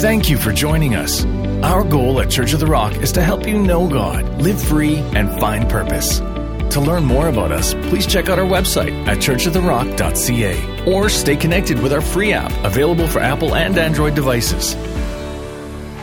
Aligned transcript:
Thank 0.00 0.30
you 0.30 0.38
for 0.38 0.50
joining 0.50 0.94
us. 0.94 1.26
Our 1.62 1.84
goal 1.84 2.22
at 2.22 2.30
Church 2.30 2.54
of 2.54 2.60
the 2.60 2.66
Rock 2.66 2.96
is 2.96 3.12
to 3.12 3.22
help 3.22 3.46
you 3.46 3.58
know 3.58 3.86
God, 3.86 4.40
live 4.40 4.58
free, 4.58 4.96
and 4.96 5.28
find 5.38 5.68
purpose. 5.68 6.20
To 6.20 6.80
learn 6.80 7.04
more 7.04 7.28
about 7.28 7.52
us, 7.52 7.74
please 7.74 8.06
check 8.06 8.30
out 8.30 8.38
our 8.38 8.46
website 8.46 9.06
at 9.06 9.18
churchoftherock.ca 9.18 10.90
or 10.90 11.10
stay 11.10 11.36
connected 11.36 11.82
with 11.82 11.92
our 11.92 12.00
free 12.00 12.32
app 12.32 12.50
available 12.64 13.06
for 13.08 13.18
Apple 13.18 13.54
and 13.54 13.76
Android 13.76 14.14
devices. 14.14 14.74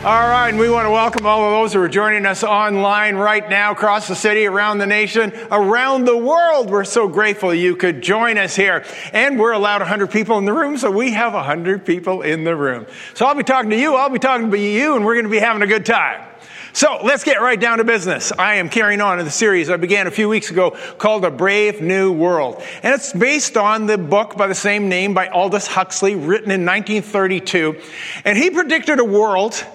All 0.08 0.26
right, 0.26 0.48
and 0.48 0.58
we 0.58 0.70
want 0.70 0.86
to 0.86 0.90
welcome 0.90 1.26
all 1.26 1.44
of 1.44 1.50
those 1.50 1.74
who 1.74 1.82
are 1.82 1.88
joining 1.88 2.24
us 2.24 2.42
online 2.42 3.16
right 3.16 3.46
now 3.46 3.72
across 3.72 4.08
the 4.08 4.14
city, 4.14 4.46
around 4.46 4.78
the 4.78 4.86
nation, 4.86 5.34
around 5.52 6.06
the 6.06 6.16
world. 6.16 6.70
We're 6.70 6.84
so 6.84 7.08
grateful 7.08 7.52
you 7.52 7.76
could 7.76 8.00
join 8.00 8.38
us 8.38 8.56
here. 8.56 8.86
And 9.12 9.38
we're 9.38 9.52
allowed 9.52 9.82
100 9.82 10.10
people 10.10 10.38
in 10.38 10.46
the 10.46 10.54
room, 10.54 10.78
so 10.78 10.90
we 10.90 11.10
have 11.10 11.34
100 11.34 11.84
people 11.84 12.22
in 12.22 12.42
the 12.42 12.56
room. 12.56 12.86
So 13.12 13.26
I'll 13.26 13.34
be 13.34 13.42
talking 13.42 13.68
to 13.68 13.78
you, 13.78 13.96
I'll 13.96 14.08
be 14.08 14.18
talking 14.18 14.50
to 14.50 14.58
you, 14.58 14.96
and 14.96 15.04
we're 15.04 15.12
going 15.12 15.26
to 15.26 15.30
be 15.30 15.40
having 15.40 15.60
a 15.60 15.66
good 15.66 15.84
time. 15.84 16.26
So 16.72 17.00
let's 17.04 17.22
get 17.22 17.42
right 17.42 17.60
down 17.60 17.76
to 17.76 17.84
business. 17.84 18.32
I 18.32 18.54
am 18.54 18.70
carrying 18.70 19.02
on 19.02 19.18
in 19.18 19.26
the 19.26 19.30
series 19.30 19.68
I 19.68 19.76
began 19.76 20.06
a 20.06 20.10
few 20.10 20.30
weeks 20.30 20.50
ago 20.50 20.70
called 20.96 21.26
A 21.26 21.30
Brave 21.30 21.82
New 21.82 22.12
World. 22.12 22.62
And 22.82 22.94
it's 22.94 23.12
based 23.12 23.58
on 23.58 23.84
the 23.84 23.98
book 23.98 24.38
by 24.38 24.46
the 24.46 24.54
same 24.54 24.88
name 24.88 25.12
by 25.12 25.28
Aldous 25.28 25.66
Huxley, 25.66 26.14
written 26.14 26.50
in 26.50 26.64
1932. 26.64 27.78
And 28.24 28.38
he 28.38 28.48
predicted 28.48 29.00
a 29.00 29.04
world 29.04 29.66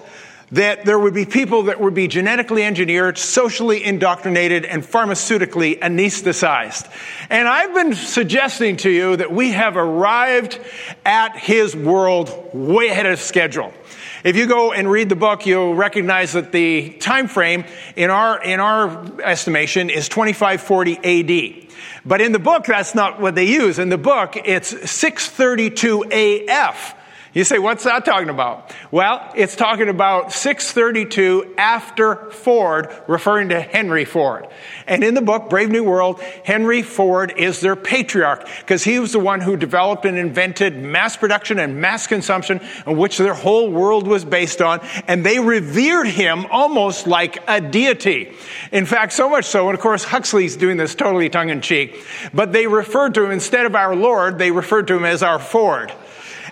that 0.54 0.84
there 0.84 0.98
would 0.98 1.14
be 1.14 1.26
people 1.26 1.64
that 1.64 1.80
would 1.80 1.94
be 1.94 2.06
genetically 2.06 2.62
engineered, 2.62 3.18
socially 3.18 3.82
indoctrinated, 3.84 4.64
and 4.64 4.84
pharmaceutically 4.84 5.78
anesthetized. 5.80 6.88
And 7.28 7.48
I've 7.48 7.74
been 7.74 7.94
suggesting 7.94 8.76
to 8.78 8.90
you 8.90 9.16
that 9.16 9.32
we 9.32 9.50
have 9.50 9.76
arrived 9.76 10.60
at 11.04 11.36
his 11.36 11.74
world 11.74 12.50
way 12.52 12.88
ahead 12.88 13.06
of 13.06 13.18
schedule. 13.18 13.74
If 14.22 14.36
you 14.36 14.46
go 14.46 14.72
and 14.72 14.88
read 14.88 15.08
the 15.08 15.16
book, 15.16 15.44
you'll 15.44 15.74
recognize 15.74 16.34
that 16.34 16.52
the 16.52 16.90
time 17.00 17.26
frame 17.26 17.64
in 17.96 18.10
our, 18.10 18.40
in 18.42 18.60
our 18.60 19.20
estimation 19.22 19.90
is 19.90 20.08
2540 20.08 21.62
AD. 21.62 21.68
But 22.06 22.20
in 22.20 22.30
the 22.30 22.38
book, 22.38 22.64
that's 22.64 22.94
not 22.94 23.20
what 23.20 23.34
they 23.34 23.46
use. 23.46 23.80
In 23.80 23.88
the 23.88 23.98
book, 23.98 24.36
it's 24.36 24.68
632 24.88 26.04
AF. 26.48 26.94
You 27.34 27.42
say, 27.42 27.58
what's 27.58 27.82
that 27.82 28.04
talking 28.04 28.28
about? 28.28 28.72
Well, 28.92 29.32
it's 29.34 29.56
talking 29.56 29.88
about 29.88 30.32
632 30.32 31.54
after 31.58 32.30
Ford, 32.30 32.94
referring 33.08 33.48
to 33.48 33.60
Henry 33.60 34.04
Ford. 34.04 34.46
And 34.86 35.02
in 35.02 35.14
the 35.14 35.20
book, 35.20 35.50
Brave 35.50 35.68
New 35.68 35.82
World, 35.82 36.20
Henry 36.44 36.82
Ford 36.82 37.34
is 37.36 37.58
their 37.58 37.74
patriarch 37.74 38.46
because 38.60 38.84
he 38.84 39.00
was 39.00 39.10
the 39.10 39.18
one 39.18 39.40
who 39.40 39.56
developed 39.56 40.04
and 40.04 40.16
invented 40.16 40.76
mass 40.76 41.16
production 41.16 41.58
and 41.58 41.80
mass 41.80 42.06
consumption, 42.06 42.60
in 42.86 42.96
which 42.96 43.18
their 43.18 43.34
whole 43.34 43.68
world 43.68 44.06
was 44.06 44.24
based 44.24 44.62
on. 44.62 44.78
And 45.08 45.26
they 45.26 45.40
revered 45.40 46.06
him 46.06 46.46
almost 46.52 47.08
like 47.08 47.42
a 47.48 47.60
deity. 47.60 48.32
In 48.70 48.86
fact, 48.86 49.12
so 49.12 49.28
much 49.28 49.46
so, 49.46 49.68
and 49.68 49.74
of 49.74 49.82
course, 49.82 50.04
Huxley's 50.04 50.56
doing 50.56 50.76
this 50.76 50.94
totally 50.94 51.28
tongue 51.28 51.48
in 51.48 51.60
cheek, 51.60 52.00
but 52.32 52.52
they 52.52 52.68
referred 52.68 53.14
to 53.14 53.24
him 53.24 53.32
instead 53.32 53.66
of 53.66 53.74
our 53.74 53.96
Lord, 53.96 54.38
they 54.38 54.52
referred 54.52 54.86
to 54.86 54.94
him 54.94 55.04
as 55.04 55.24
our 55.24 55.40
Ford. 55.40 55.92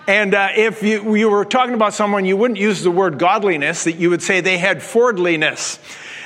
And 0.07 0.33
uh, 0.33 0.49
if 0.55 0.83
you, 0.83 1.15
you 1.15 1.29
were 1.29 1.45
talking 1.45 1.73
about 1.73 1.93
someone, 1.93 2.25
you 2.25 2.35
wouldn't 2.37 2.59
use 2.59 2.81
the 2.83 2.91
word 2.91 3.19
godliness, 3.19 3.83
that 3.85 3.93
you 3.93 4.09
would 4.09 4.21
say 4.21 4.41
they 4.41 4.57
had 4.57 4.81
Fordliness. 4.81 5.79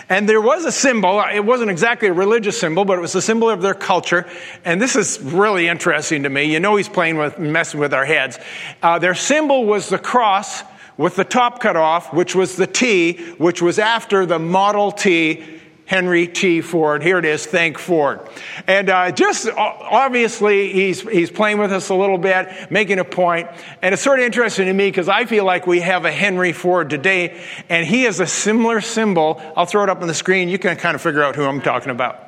And 0.10 0.28
there 0.28 0.40
was 0.40 0.64
a 0.64 0.72
symbol, 0.72 1.22
it 1.22 1.44
wasn't 1.44 1.70
exactly 1.70 2.08
a 2.08 2.14
religious 2.14 2.58
symbol, 2.58 2.86
but 2.86 2.98
it 2.98 3.02
was 3.02 3.14
a 3.16 3.22
symbol 3.22 3.50
of 3.50 3.62
their 3.62 3.74
culture. 3.74 4.26
And 4.64 4.82
this 4.82 4.96
is 4.96 5.20
really 5.22 5.68
interesting 5.68 6.24
to 6.24 6.30
me. 6.30 6.46
You 6.46 6.62
know 6.62 6.78
he's 6.78 6.88
playing 6.88 7.18
with, 7.18 7.38
messing 7.38 7.80
with 7.80 7.94
our 7.94 8.06
heads. 8.06 8.40
Uh, 8.82 9.00
their 9.00 9.16
symbol 9.16 9.66
was 9.66 9.90
the 9.90 10.00
cross 10.00 10.64
with 10.96 11.16
the 11.16 11.26
top 11.26 11.60
cut 11.60 11.76
off, 11.76 12.14
which 12.14 12.36
was 12.36 12.56
the 12.56 12.68
T, 12.68 13.18
which 13.34 13.62
was 13.62 13.80
after 13.80 14.26
the 14.26 14.40
Model 14.40 14.92
T 14.94 15.44
Henry 15.88 16.28
T. 16.28 16.62
Ford. 16.62 17.02
Here 17.02 17.18
it 17.18 17.26
is, 17.26 17.46
thank 17.46 17.80
Ford. 17.80 18.20
And 18.68 18.90
uh, 18.90 19.12
just 19.12 19.48
obviously, 19.50 20.72
he's, 20.74 21.02
he's 21.02 21.32
playing 21.32 21.58
with 21.58 21.72
us 21.72 21.90
a 21.90 21.96
little 21.96 22.18
bit, 22.18 22.70
making 22.70 23.00
a 23.00 23.06
point. 23.06 23.50
And 23.82 23.94
it's 23.94 24.04
sort 24.04 24.20
of 24.20 24.26
interesting 24.26 24.68
to 24.68 24.74
me 24.74 24.90
because 24.90 25.08
I 25.08 25.26
feel 25.26 25.46
like 25.46 25.66
we 25.66 25.80
have 25.80 26.04
a 26.04 26.12
Henry 26.12 26.52
Ford 26.52 26.90
today, 26.90 27.42
and 27.70 27.88
he 27.88 28.06
is 28.06 28.20
a 28.20 28.28
similar 28.28 28.82
symbol. 28.82 29.42
I'll 29.56 29.66
throw 29.66 29.84
it 29.84 29.90
up 29.90 30.02
on 30.02 30.08
the 30.08 30.14
screen. 30.14 30.50
You 30.50 30.60
can 30.60 30.76
kind 30.76 30.94
of 30.94 31.02
figure 31.02 31.24
out 31.24 31.38
who 31.38 31.46
I'm 31.46 31.62
talking 31.62 31.90
about. 31.90 32.27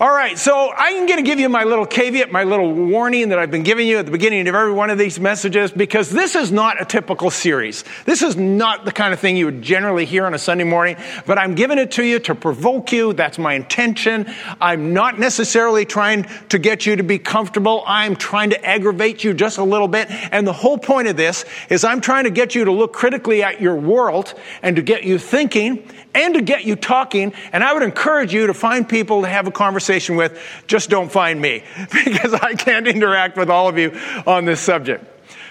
All 0.00 0.10
right, 0.10 0.38
so 0.38 0.72
I'm 0.76 1.06
going 1.06 1.18
to 1.18 1.22
give 1.22 1.38
you 1.38 1.48
my 1.48 1.64
little 1.64 1.84
caveat, 1.84 2.32
my 2.32 2.44
little 2.44 2.72
warning 2.72 3.28
that 3.28 3.38
I've 3.38 3.50
been 3.50 3.62
giving 3.62 3.86
you 3.86 3.98
at 3.98 4.06
the 4.06 4.12
beginning 4.12 4.48
of 4.48 4.54
every 4.54 4.72
one 4.72 4.90
of 4.90 4.98
these 4.98 5.20
messages 5.20 5.70
because 5.70 6.10
this 6.10 6.34
is 6.34 6.50
not 6.50 6.80
a 6.80 6.84
typical 6.84 7.30
series. 7.30 7.84
This 8.04 8.22
is 8.22 8.36
not 8.36 8.84
the 8.84 8.92
kind 8.92 9.12
of 9.12 9.20
thing 9.20 9.36
you 9.36 9.46
would 9.46 9.62
generally 9.62 10.04
hear 10.04 10.26
on 10.26 10.34
a 10.34 10.38
Sunday 10.38 10.64
morning, 10.64 10.96
but 11.26 11.38
I'm 11.38 11.54
giving 11.54 11.78
it 11.78 11.90
to 11.92 12.04
you 12.04 12.18
to 12.20 12.34
provoke 12.34 12.92
you. 12.92 13.12
That's 13.12 13.38
my 13.38 13.54
intention. 13.54 14.32
I'm 14.60 14.92
not 14.92 15.18
necessarily 15.18 15.84
trying 15.84 16.26
to 16.48 16.58
get 16.58 16.86
you 16.86 16.96
to 16.96 17.02
be 17.02 17.18
comfortable. 17.18 17.82
I'm 17.86 18.16
trying 18.16 18.50
to 18.50 18.64
aggravate 18.64 19.24
you 19.24 19.34
just 19.34 19.58
a 19.58 19.64
little 19.64 19.88
bit. 19.88 20.10
And 20.10 20.46
the 20.46 20.52
whole 20.52 20.78
point 20.78 21.08
of 21.08 21.16
this 21.16 21.44
is 21.68 21.84
I'm 21.84 22.00
trying 22.00 22.24
to 22.24 22.30
get 22.30 22.54
you 22.54 22.64
to 22.64 22.72
look 22.72 22.92
critically 22.92 23.42
at 23.42 23.60
your 23.60 23.76
world 23.76 24.34
and 24.62 24.76
to 24.76 24.82
get 24.82 25.04
you 25.04 25.18
thinking 25.18 25.86
and 26.14 26.34
to 26.34 26.42
get 26.42 26.64
you 26.64 26.74
talking. 26.74 27.32
And 27.52 27.62
I 27.62 27.72
would 27.72 27.82
encourage 27.82 28.32
you 28.32 28.46
to 28.46 28.54
find 28.54 28.88
people 28.88 29.22
to 29.22 29.28
have 29.28 29.46
a 29.46 29.50
conversation 29.50 29.69
with. 30.16 30.40
Just 30.66 30.90
don't 30.90 31.10
find 31.10 31.40
me 31.40 31.62
because 32.04 32.34
I 32.34 32.54
can't 32.54 32.86
interact 32.86 33.36
with 33.36 33.50
all 33.50 33.68
of 33.68 33.78
you 33.78 33.98
on 34.26 34.44
this 34.44 34.60
subject. 34.60 35.04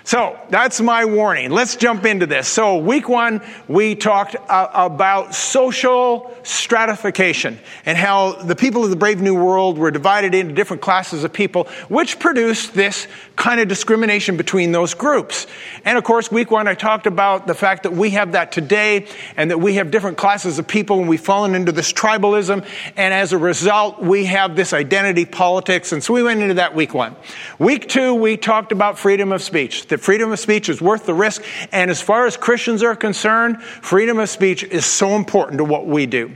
So 0.04 0.40
that's 0.50 0.80
my 0.82 1.06
warning. 1.06 1.52
Let's 1.52 1.76
jump 1.76 2.06
into 2.06 2.26
this. 2.26 2.48
So 2.48 2.78
week 2.78 3.10
one, 3.10 3.42
we 3.68 3.96
talked 3.96 4.36
uh, 4.36 4.70
about 4.74 5.36
social 5.36 6.34
stratification 6.44 7.60
and 7.86 7.98
how 7.98 8.32
the 8.34 8.56
people 8.56 8.84
of 8.84 8.90
the 8.90 8.96
brave 8.96 9.22
new 9.22 9.36
world 9.36 9.78
were 9.78 9.92
divided 9.92 10.34
into 10.34 10.54
different 10.54 10.82
classes 10.82 11.24
of 11.24 11.34
people, 11.34 11.66
which 11.90 12.18
produced 12.18 12.74
this 12.74 13.08
kind 13.36 13.60
of 13.60 13.68
discrimination 13.68 14.38
between 14.38 14.72
those 14.72 14.94
groups. 14.94 15.48
And 15.86 15.98
of 15.98 16.04
course, 16.04 16.32
week 16.32 16.50
one, 16.50 16.68
I 16.68 16.76
talked 16.76 17.06
about 17.06 17.46
the 17.46 17.54
fact 17.54 17.84
that 17.84 17.92
we 17.92 18.12
have 18.12 18.32
that 18.32 18.52
today 18.52 19.06
and 19.38 19.52
that 19.52 19.60
we 19.60 19.76
have 19.76 19.92
different 19.92 20.18
classes 20.18 20.60
of 20.60 20.68
people 20.68 21.00
and 21.00 21.10
we've 21.10 21.20
fallen 21.22 21.56
into 21.56 21.72
this 21.72 21.92
tribalism. 21.94 22.66
And 22.96 23.14
as 23.14 23.34
a 23.34 23.38
result, 23.38 24.02
we 24.02 24.26
have 24.26 24.56
this 24.56 24.74
identity 24.74 25.26
politics. 25.26 25.92
And 25.92 26.04
so 26.04 26.14
we 26.14 26.24
went 26.24 26.42
into 26.42 26.56
that 26.56 26.74
week 26.74 26.94
one. 26.94 27.16
Week 27.60 27.88
two, 27.88 28.14
we 28.14 28.38
talked 28.38 28.72
about 28.72 28.98
freedom 28.98 29.32
of 29.32 29.44
speech 29.44 29.88
that 29.90 30.00
freedom 30.00 30.32
of 30.32 30.40
speech 30.40 30.70
is 30.70 30.82
worth 30.82 31.06
the 31.06 31.14
risk. 31.14 31.44
And 31.72 31.92
as 31.92 32.02
far 32.02 32.26
as 32.26 32.38
Christians 32.38 32.82
are 32.84 32.96
concerned, 32.96 33.62
freedom 33.62 34.20
of 34.20 34.30
speech 34.30 34.64
is 34.64 34.86
so 34.86 35.16
important 35.16 35.58
to 35.60 35.64
what 35.64 35.86
we 35.86 36.06
do. 36.06 36.34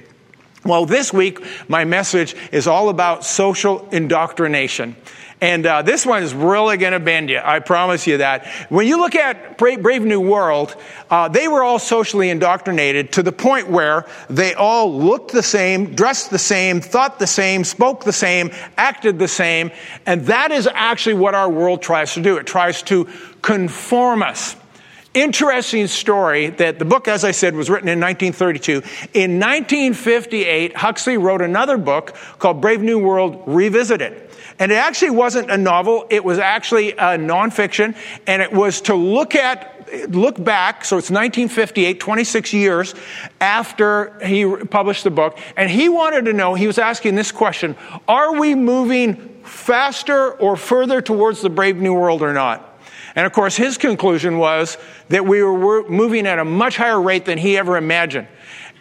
Well, 0.65 0.85
this 0.85 1.11
week, 1.11 1.43
my 1.67 1.83
message 1.83 2.35
is 2.51 2.67
all 2.67 2.89
about 2.89 3.25
social 3.25 3.87
indoctrination. 3.89 4.95
And 5.43 5.65
uh, 5.65 5.81
this 5.81 6.05
one 6.05 6.23
is 6.23 6.33
really 6.33 6.77
going 6.77 6.93
to 6.93 7.01
bend 7.01 7.29
you. 7.29 7.41
I 7.43 7.59
promise 7.59 8.07
you 8.07 8.19
that. 8.19 8.47
When 8.69 8.87
you 8.87 8.97
look 8.97 9.13
at 9.13 9.57
Brave, 9.57 9.83
Brave 9.83 10.01
New 10.01 10.21
World, 10.21 10.73
uh, 11.09 11.27
they 11.27 11.49
were 11.49 11.61
all 11.61 11.79
socially 11.79 12.29
indoctrinated 12.29 13.11
to 13.11 13.23
the 13.23 13.33
point 13.33 13.67
where 13.67 14.05
they 14.29 14.53
all 14.53 14.97
looked 14.97 15.33
the 15.33 15.43
same, 15.43 15.95
dressed 15.95 16.29
the 16.29 16.39
same, 16.39 16.79
thought 16.79 17.19
the 17.19 17.27
same, 17.27 17.65
spoke 17.65 18.05
the 18.05 18.13
same, 18.13 18.51
acted 18.77 19.19
the 19.19 19.27
same. 19.27 19.71
And 20.05 20.25
that 20.27 20.53
is 20.53 20.65
actually 20.73 21.15
what 21.15 21.35
our 21.35 21.49
world 21.49 21.81
tries 21.81 22.13
to 22.13 22.21
do. 22.21 22.37
It 22.37 22.47
tries 22.47 22.81
to 22.83 23.09
conform 23.41 24.23
us. 24.23 24.55
Interesting 25.13 25.85
story 25.85 26.50
that 26.50 26.79
the 26.79 26.85
book, 26.85 27.07
as 27.07 27.24
I 27.24 27.31
said, 27.31 27.56
was 27.56 27.69
written 27.69 27.88
in 27.88 28.00
1932. 28.00 28.81
In 29.13 29.40
1958, 29.40 30.75
Huxley 30.75 31.18
wrote 31.18 31.44
another 31.44 31.78
book 31.78 32.16
called 32.40 32.62
Brave 32.62 32.81
New 32.81 32.97
World 32.97 33.44
Revisited. 33.46 34.31
And 34.57 34.72
it 34.72 34.75
actually 34.75 35.12
wasn't 35.12 35.51
a 35.51 35.57
novel, 35.57 36.07
it 36.09 36.24
was 36.24 36.40
actually 36.40 36.94
a 36.94 37.18
nonfiction, 37.18 37.96
and 38.25 38.41
it 38.41 38.51
was 38.51 38.81
to 38.81 38.96
look 38.96 39.35
at 39.35 39.69
look 40.10 40.44
back, 40.44 40.83
so 40.83 40.98
it's 40.98 41.12
1958, 41.12 42.00
26 42.00 42.54
years 42.54 42.95
after 43.39 44.18
he 44.25 44.44
published 44.45 45.04
the 45.04 45.12
book, 45.12 45.38
and 45.56 45.69
he 45.69 45.89
wanted 45.89 46.25
to 46.25 46.33
know, 46.33 46.56
he 46.56 46.66
was 46.66 46.80
asking 46.80 47.13
this 47.13 47.31
question 47.31 47.75
Are 48.07 48.39
we 48.39 48.56
moving 48.56 49.42
faster 49.44 50.31
or 50.31 50.56
further 50.56 51.01
towards 51.01 51.42
the 51.42 51.50
brave 51.50 51.77
new 51.77 51.94
world 51.94 52.24
or 52.24 52.33
not? 52.33 52.72
And 53.15 53.25
of 53.25 53.31
course, 53.31 53.56
his 53.56 53.77
conclusion 53.77 54.38
was 54.38 54.77
that 55.10 55.25
we 55.25 55.44
were 55.44 55.88
moving 55.88 56.25
at 56.25 56.39
a 56.39 56.45
much 56.45 56.77
higher 56.77 57.00
rate 57.00 57.25
than 57.25 57.38
he 57.38 57.57
ever 57.57 57.77
imagined. 57.77 58.27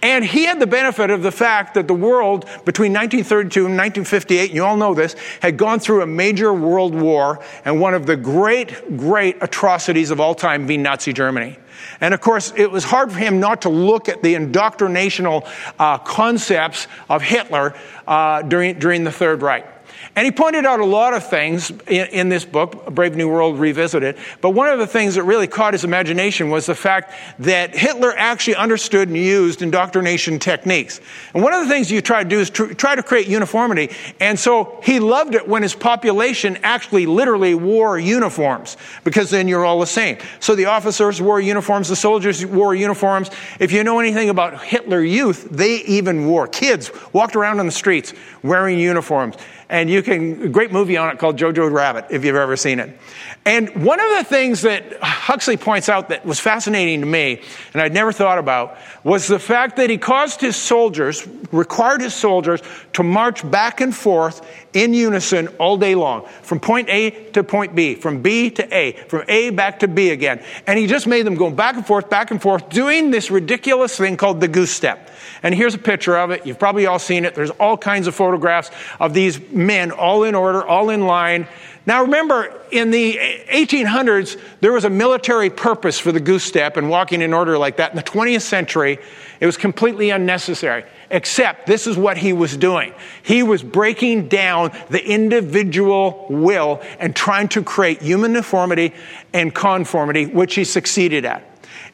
And 0.02 0.24
he 0.24 0.44
had 0.44 0.58
the 0.58 0.66
benefit 0.66 1.10
of 1.10 1.22
the 1.22 1.30
fact 1.30 1.74
that 1.74 1.86
the 1.86 1.94
world 1.94 2.44
between 2.64 2.92
1932 2.92 3.66
and 3.66 3.76
1958, 3.76 4.50
you 4.50 4.64
all 4.64 4.76
know 4.76 4.94
this, 4.94 5.14
had 5.40 5.56
gone 5.56 5.78
through 5.78 6.02
a 6.02 6.06
major 6.06 6.52
world 6.52 6.92
war 6.92 7.38
and 7.64 7.80
one 7.80 7.94
of 7.94 8.06
the 8.06 8.16
great, 8.16 8.96
great 8.96 9.40
atrocities 9.40 10.10
of 10.10 10.18
all 10.18 10.34
time 10.34 10.66
being 10.66 10.82
Nazi 10.82 11.12
Germany. 11.12 11.56
And 12.00 12.14
of 12.14 12.20
course, 12.20 12.52
it 12.56 12.68
was 12.68 12.82
hard 12.82 13.12
for 13.12 13.18
him 13.18 13.38
not 13.38 13.62
to 13.62 13.68
look 13.68 14.08
at 14.08 14.22
the 14.22 14.34
indoctrinational 14.34 15.48
uh, 15.78 15.98
concepts 15.98 16.88
of 17.08 17.22
Hitler 17.22 17.74
uh, 18.06 18.42
during, 18.42 18.80
during 18.80 19.04
the 19.04 19.12
Third 19.12 19.40
Reich. 19.40 19.66
And 20.14 20.24
he 20.26 20.32
pointed 20.32 20.66
out 20.66 20.80
a 20.80 20.84
lot 20.84 21.14
of 21.14 21.26
things 21.28 21.70
in, 21.86 22.06
in, 22.08 22.28
this 22.28 22.44
book, 22.44 22.86
Brave 22.94 23.16
New 23.16 23.28
World 23.28 23.58
Revisited. 23.58 24.16
But 24.40 24.50
one 24.50 24.68
of 24.68 24.78
the 24.78 24.86
things 24.86 25.14
that 25.14 25.22
really 25.22 25.46
caught 25.46 25.72
his 25.74 25.84
imagination 25.84 26.50
was 26.50 26.66
the 26.66 26.74
fact 26.74 27.14
that 27.38 27.74
Hitler 27.74 28.12
actually 28.16 28.56
understood 28.56 29.08
and 29.08 29.16
used 29.16 29.62
indoctrination 29.62 30.38
techniques. 30.38 31.00
And 31.32 31.42
one 31.42 31.54
of 31.54 31.64
the 31.64 31.68
things 31.68 31.90
you 31.90 32.02
try 32.02 32.22
to 32.22 32.28
do 32.28 32.40
is 32.40 32.50
tr- 32.50 32.74
try 32.74 32.94
to 32.94 33.02
create 33.02 33.26
uniformity. 33.26 33.90
And 34.20 34.38
so 34.38 34.80
he 34.82 35.00
loved 35.00 35.34
it 35.34 35.48
when 35.48 35.62
his 35.62 35.74
population 35.74 36.58
actually 36.62 37.06
literally 37.06 37.54
wore 37.54 37.98
uniforms, 37.98 38.76
because 39.04 39.30
then 39.30 39.48
you're 39.48 39.64
all 39.64 39.80
the 39.80 39.86
same. 39.86 40.18
So 40.40 40.54
the 40.54 40.66
officers 40.66 41.22
wore 41.22 41.40
uniforms, 41.40 41.88
the 41.88 41.96
soldiers 41.96 42.44
wore 42.44 42.74
uniforms. 42.74 43.30
If 43.58 43.72
you 43.72 43.82
know 43.84 43.98
anything 43.98 44.28
about 44.28 44.62
Hitler 44.62 45.02
Youth, 45.02 45.48
they 45.50 45.76
even 45.82 46.26
wore, 46.26 46.46
kids 46.46 46.90
walked 47.12 47.36
around 47.36 47.60
on 47.60 47.66
the 47.66 47.72
streets 47.72 48.12
wearing 48.42 48.78
uniforms. 48.78 49.36
And 49.72 49.88
you 49.88 50.02
can, 50.02 50.52
great 50.52 50.70
movie 50.70 50.98
on 50.98 51.08
it 51.08 51.18
called 51.18 51.38
Jojo 51.38 51.72
Rabbit, 51.72 52.08
if 52.10 52.26
you've 52.26 52.36
ever 52.36 52.58
seen 52.58 52.78
it. 52.78 52.94
And 53.44 53.84
one 53.84 53.98
of 53.98 54.08
the 54.18 54.24
things 54.24 54.62
that 54.62 55.02
Huxley 55.02 55.56
points 55.56 55.88
out 55.88 56.10
that 56.10 56.24
was 56.24 56.38
fascinating 56.38 57.00
to 57.00 57.06
me, 57.06 57.42
and 57.72 57.82
I'd 57.82 57.92
never 57.92 58.12
thought 58.12 58.38
about, 58.38 58.78
was 59.02 59.26
the 59.26 59.40
fact 59.40 59.76
that 59.76 59.90
he 59.90 59.98
caused 59.98 60.40
his 60.40 60.54
soldiers, 60.54 61.26
required 61.50 62.02
his 62.02 62.14
soldiers 62.14 62.62
to 62.92 63.02
march 63.02 63.48
back 63.50 63.80
and 63.80 63.94
forth 63.94 64.48
in 64.74 64.94
unison 64.94 65.48
all 65.58 65.76
day 65.76 65.96
long, 65.96 66.28
from 66.42 66.60
point 66.60 66.88
A 66.88 67.10
to 67.32 67.42
point 67.42 67.74
B, 67.74 67.96
from 67.96 68.22
B 68.22 68.48
to 68.50 68.74
A, 68.74 68.92
from 69.08 69.24
A 69.26 69.50
back 69.50 69.80
to 69.80 69.88
B 69.88 70.10
again. 70.10 70.40
And 70.68 70.78
he 70.78 70.86
just 70.86 71.08
made 71.08 71.26
them 71.26 71.34
go 71.34 71.50
back 71.50 71.74
and 71.74 71.84
forth, 71.84 72.08
back 72.08 72.30
and 72.30 72.40
forth, 72.40 72.68
doing 72.68 73.10
this 73.10 73.28
ridiculous 73.28 73.96
thing 73.96 74.16
called 74.16 74.40
the 74.40 74.48
goose 74.48 74.70
step. 74.70 75.10
And 75.42 75.52
here's 75.52 75.74
a 75.74 75.78
picture 75.78 76.16
of 76.16 76.30
it. 76.30 76.46
You've 76.46 76.60
probably 76.60 76.86
all 76.86 77.00
seen 77.00 77.24
it. 77.24 77.34
There's 77.34 77.50
all 77.50 77.76
kinds 77.76 78.06
of 78.06 78.14
photographs 78.14 78.70
of 79.00 79.14
these 79.14 79.40
men 79.50 79.90
all 79.90 80.22
in 80.22 80.36
order, 80.36 80.64
all 80.64 80.90
in 80.90 81.06
line. 81.06 81.48
Now 81.84 82.02
remember, 82.02 82.60
in 82.70 82.90
the 82.90 83.18
1800s, 83.50 84.40
there 84.60 84.72
was 84.72 84.84
a 84.84 84.90
military 84.90 85.50
purpose 85.50 85.98
for 85.98 86.12
the 86.12 86.20
goose 86.20 86.44
step 86.44 86.76
and 86.76 86.88
walking 86.88 87.22
in 87.22 87.32
order 87.32 87.58
like 87.58 87.78
that. 87.78 87.90
In 87.90 87.96
the 87.96 88.02
20th 88.04 88.42
century, 88.42 88.98
it 89.40 89.46
was 89.46 89.56
completely 89.56 90.10
unnecessary. 90.10 90.84
Except 91.10 91.66
this 91.66 91.86
is 91.86 91.96
what 91.96 92.16
he 92.16 92.32
was 92.32 92.56
doing. 92.56 92.94
He 93.22 93.42
was 93.42 93.62
breaking 93.62 94.28
down 94.28 94.70
the 94.90 95.04
individual 95.04 96.26
will 96.30 96.80
and 97.00 97.14
trying 97.14 97.48
to 97.48 97.62
create 97.62 98.00
human 98.00 98.30
uniformity 98.30 98.94
and 99.32 99.54
conformity, 99.54 100.26
which 100.26 100.54
he 100.54 100.64
succeeded 100.64 101.24
at. 101.24 101.42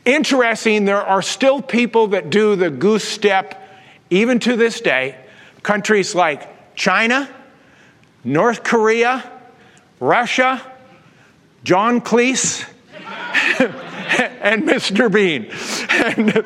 Interesting, 0.04 0.84
there 0.84 1.02
are 1.02 1.22
still 1.22 1.60
people 1.60 2.08
that 2.08 2.30
do 2.30 2.56
the 2.56 2.70
goose 2.70 3.04
step 3.04 3.66
even 4.10 4.38
to 4.40 4.56
this 4.56 4.80
day. 4.80 5.16
Countries 5.62 6.14
like 6.14 6.74
China, 6.74 7.28
North 8.22 8.62
Korea, 8.62 9.37
Russia, 10.00 10.62
John 11.64 12.00
Cleese, 12.00 12.68
and 14.40 14.62
Mr. 14.64 15.12
Bean. 15.12 15.50
and, 16.16 16.44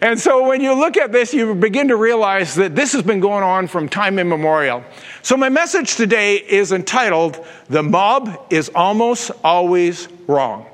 and 0.00 0.20
so 0.20 0.48
when 0.48 0.60
you 0.60 0.74
look 0.74 0.96
at 0.96 1.10
this, 1.10 1.34
you 1.34 1.54
begin 1.54 1.88
to 1.88 1.96
realize 1.96 2.54
that 2.54 2.76
this 2.76 2.92
has 2.92 3.02
been 3.02 3.20
going 3.20 3.42
on 3.42 3.66
from 3.66 3.88
time 3.88 4.18
immemorial. 4.18 4.84
So 5.22 5.36
my 5.36 5.48
message 5.48 5.96
today 5.96 6.36
is 6.36 6.72
entitled, 6.72 7.44
The 7.68 7.82
Mob 7.82 8.46
is 8.50 8.70
Almost 8.74 9.32
Always 9.42 10.08
Wrong. 10.26 10.66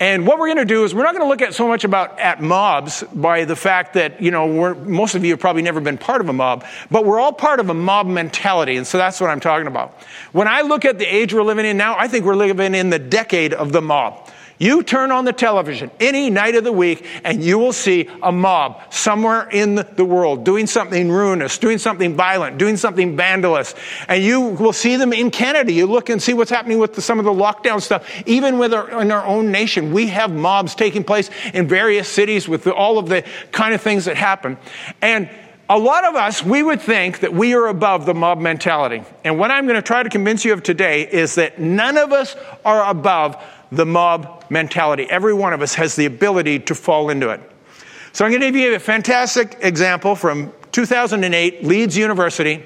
And 0.00 0.26
what 0.26 0.38
we're 0.38 0.48
going 0.48 0.58
to 0.58 0.64
do 0.64 0.84
is 0.84 0.92
we're 0.92 1.04
not 1.04 1.12
going 1.12 1.24
to 1.24 1.28
look 1.28 1.40
at 1.40 1.54
so 1.54 1.68
much 1.68 1.84
about 1.84 2.18
at 2.18 2.42
mobs 2.42 3.04
by 3.14 3.44
the 3.44 3.54
fact 3.54 3.94
that, 3.94 4.20
you 4.20 4.32
know, 4.32 4.74
most 4.74 5.14
of 5.14 5.24
you 5.24 5.30
have 5.30 5.40
probably 5.40 5.62
never 5.62 5.80
been 5.80 5.98
part 5.98 6.20
of 6.20 6.28
a 6.28 6.32
mob, 6.32 6.64
but 6.90 7.04
we're 7.04 7.20
all 7.20 7.32
part 7.32 7.60
of 7.60 7.70
a 7.70 7.74
mob 7.74 8.06
mentality. 8.06 8.76
And 8.76 8.86
so 8.86 8.98
that's 8.98 9.20
what 9.20 9.30
I'm 9.30 9.40
talking 9.40 9.68
about. 9.68 9.94
When 10.32 10.48
I 10.48 10.62
look 10.62 10.84
at 10.84 10.98
the 10.98 11.06
age 11.06 11.32
we're 11.32 11.44
living 11.44 11.64
in 11.64 11.76
now, 11.76 11.96
I 11.96 12.08
think 12.08 12.24
we're 12.24 12.34
living 12.34 12.74
in 12.74 12.90
the 12.90 12.98
decade 12.98 13.54
of 13.54 13.70
the 13.70 13.80
mob. 13.80 14.30
You 14.58 14.82
turn 14.82 15.10
on 15.10 15.24
the 15.24 15.32
television 15.32 15.90
any 15.98 16.30
night 16.30 16.54
of 16.54 16.64
the 16.64 16.72
week 16.72 17.04
and 17.24 17.42
you 17.42 17.58
will 17.58 17.72
see 17.72 18.08
a 18.22 18.30
mob 18.30 18.80
somewhere 18.92 19.48
in 19.50 19.74
the 19.74 20.04
world 20.04 20.44
doing 20.44 20.66
something 20.66 21.10
ruinous, 21.10 21.58
doing 21.58 21.78
something 21.78 22.14
violent, 22.14 22.58
doing 22.58 22.76
something 22.76 23.16
vandalous. 23.16 23.74
And 24.08 24.22
you 24.22 24.40
will 24.40 24.72
see 24.72 24.96
them 24.96 25.12
in 25.12 25.30
Canada. 25.30 25.72
You 25.72 25.86
look 25.86 26.08
and 26.08 26.22
see 26.22 26.34
what's 26.34 26.50
happening 26.50 26.78
with 26.78 26.94
the, 26.94 27.02
some 27.02 27.18
of 27.18 27.24
the 27.24 27.32
lockdown 27.32 27.82
stuff. 27.82 28.08
Even 28.26 28.58
with 28.58 28.72
our, 28.72 29.02
in 29.02 29.10
our 29.10 29.24
own 29.26 29.50
nation, 29.50 29.92
we 29.92 30.06
have 30.08 30.32
mobs 30.32 30.74
taking 30.74 31.02
place 31.02 31.30
in 31.52 31.66
various 31.66 32.08
cities 32.08 32.48
with 32.48 32.64
the, 32.64 32.72
all 32.72 32.98
of 32.98 33.08
the 33.08 33.24
kind 33.50 33.74
of 33.74 33.80
things 33.80 34.04
that 34.04 34.16
happen. 34.16 34.56
And 35.02 35.28
a 35.68 35.78
lot 35.78 36.04
of 36.04 36.14
us, 36.14 36.44
we 36.44 36.62
would 36.62 36.80
think 36.80 37.20
that 37.20 37.32
we 37.32 37.54
are 37.54 37.66
above 37.66 38.04
the 38.04 38.14
mob 38.14 38.38
mentality. 38.38 39.02
And 39.24 39.38
what 39.38 39.50
I'm 39.50 39.66
going 39.66 39.76
to 39.76 39.82
try 39.82 40.02
to 40.02 40.10
convince 40.10 40.44
you 40.44 40.52
of 40.52 40.62
today 40.62 41.02
is 41.10 41.36
that 41.36 41.58
none 41.58 41.96
of 41.96 42.12
us 42.12 42.36
are 42.64 42.88
above 42.88 43.42
the 43.76 43.86
mob 43.86 44.44
mentality. 44.50 45.06
Every 45.10 45.34
one 45.34 45.52
of 45.52 45.62
us 45.62 45.74
has 45.74 45.96
the 45.96 46.06
ability 46.06 46.60
to 46.60 46.74
fall 46.74 47.10
into 47.10 47.30
it. 47.30 47.40
So 48.12 48.24
I'm 48.24 48.30
going 48.30 48.42
to 48.42 48.46
give 48.46 48.56
you 48.56 48.74
a 48.74 48.78
fantastic 48.78 49.56
example 49.60 50.14
from 50.14 50.52
2008, 50.72 51.64
Leeds 51.64 51.96
University. 51.96 52.62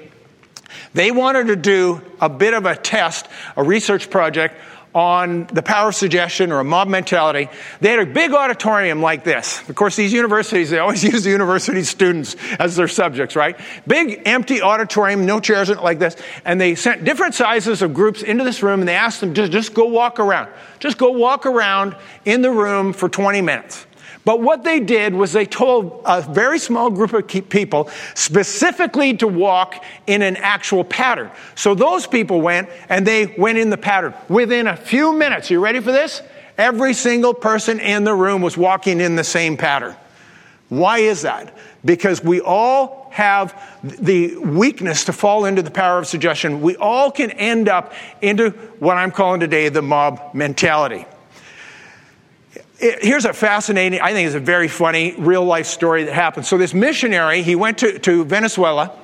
They 0.93 1.11
wanted 1.11 1.47
to 1.47 1.55
do 1.55 2.01
a 2.21 2.29
bit 2.29 2.53
of 2.53 2.65
a 2.65 2.75
test, 2.75 3.27
a 3.55 3.63
research 3.63 4.09
project 4.09 4.55
on 4.93 5.45
the 5.47 5.61
power 5.61 5.89
of 5.89 5.95
suggestion 5.95 6.51
or 6.51 6.59
a 6.59 6.63
mob 6.63 6.87
mentality. 6.87 7.47
They 7.79 7.89
had 7.89 7.99
a 7.99 8.05
big 8.05 8.31
auditorium 8.33 9.01
like 9.01 9.23
this. 9.23 9.67
Of 9.69 9.75
course, 9.75 9.95
these 9.95 10.11
universities, 10.11 10.71
they 10.71 10.79
always 10.79 11.03
use 11.13 11.23
the 11.23 11.29
university 11.29 11.83
students 11.83 12.35
as 12.57 12.75
their 12.75 12.87
subjects, 12.87 13.35
right? 13.35 13.59
Big 13.87 14.23
empty 14.25 14.61
auditorium, 14.61 15.25
no 15.25 15.39
chairs 15.39 15.69
like 15.69 15.99
this. 15.99 16.15
And 16.43 16.59
they 16.59 16.75
sent 16.75 17.03
different 17.03 17.35
sizes 17.35 17.81
of 17.81 17.93
groups 17.93 18.23
into 18.23 18.43
this 18.43 18.63
room 18.63 18.79
and 18.79 18.89
they 18.89 18.95
asked 18.95 19.19
them 19.21 19.33
to 19.35 19.47
just 19.47 19.73
go 19.73 19.85
walk 19.85 20.19
around. 20.19 20.49
Just 20.79 20.97
go 20.97 21.11
walk 21.11 21.45
around 21.45 21.95
in 22.25 22.41
the 22.41 22.51
room 22.51 22.93
for 22.93 23.09
20 23.09 23.41
minutes. 23.41 23.85
But 24.25 24.41
what 24.41 24.63
they 24.63 24.79
did 24.79 25.13
was 25.13 25.33
they 25.33 25.45
told 25.45 26.01
a 26.05 26.21
very 26.21 26.59
small 26.59 26.89
group 26.89 27.13
of 27.13 27.27
people 27.27 27.89
specifically 28.15 29.15
to 29.17 29.27
walk 29.27 29.83
in 30.07 30.21
an 30.21 30.35
actual 30.37 30.83
pattern. 30.83 31.31
So 31.55 31.73
those 31.73 32.05
people 32.05 32.41
went 32.41 32.69
and 32.89 33.07
they 33.07 33.33
went 33.37 33.57
in 33.57 33.69
the 33.69 33.77
pattern. 33.77 34.13
Within 34.27 34.67
a 34.67 34.75
few 34.75 35.13
minutes, 35.13 35.49
you 35.49 35.59
ready 35.59 35.79
for 35.79 35.91
this? 35.91 36.21
Every 36.57 36.93
single 36.93 37.33
person 37.33 37.79
in 37.79 38.03
the 38.03 38.13
room 38.13 38.41
was 38.41 38.57
walking 38.57 38.99
in 38.99 39.15
the 39.15 39.23
same 39.23 39.55
pattern. 39.55 39.95
Why 40.67 40.99
is 40.99 41.23
that? 41.23 41.57
Because 41.83 42.23
we 42.23 42.41
all 42.41 43.09
have 43.11 43.79
the 43.83 44.37
weakness 44.37 45.05
to 45.05 45.13
fall 45.13 45.45
into 45.45 45.63
the 45.63 45.71
power 45.71 45.97
of 45.97 46.05
suggestion. 46.05 46.61
We 46.61 46.75
all 46.75 47.09
can 47.09 47.31
end 47.31 47.69
up 47.69 47.93
into 48.21 48.51
what 48.79 48.97
I'm 48.97 49.11
calling 49.11 49.39
today 49.39 49.69
the 49.69 49.81
mob 49.81 50.35
mentality 50.35 51.05
here's 52.79 53.25
a 53.25 53.33
fascinating, 53.33 53.99
I 54.01 54.13
think 54.13 54.27
it's 54.27 54.35
a 54.35 54.39
very 54.39 54.67
funny 54.67 55.13
real 55.17 55.43
life 55.43 55.65
story 55.65 56.05
that 56.05 56.13
happened. 56.13 56.45
So 56.45 56.57
this 56.57 56.73
missionary, 56.73 57.41
he 57.43 57.55
went 57.55 57.79
to, 57.79 57.99
to 57.99 58.23
Venezuela 58.23 58.97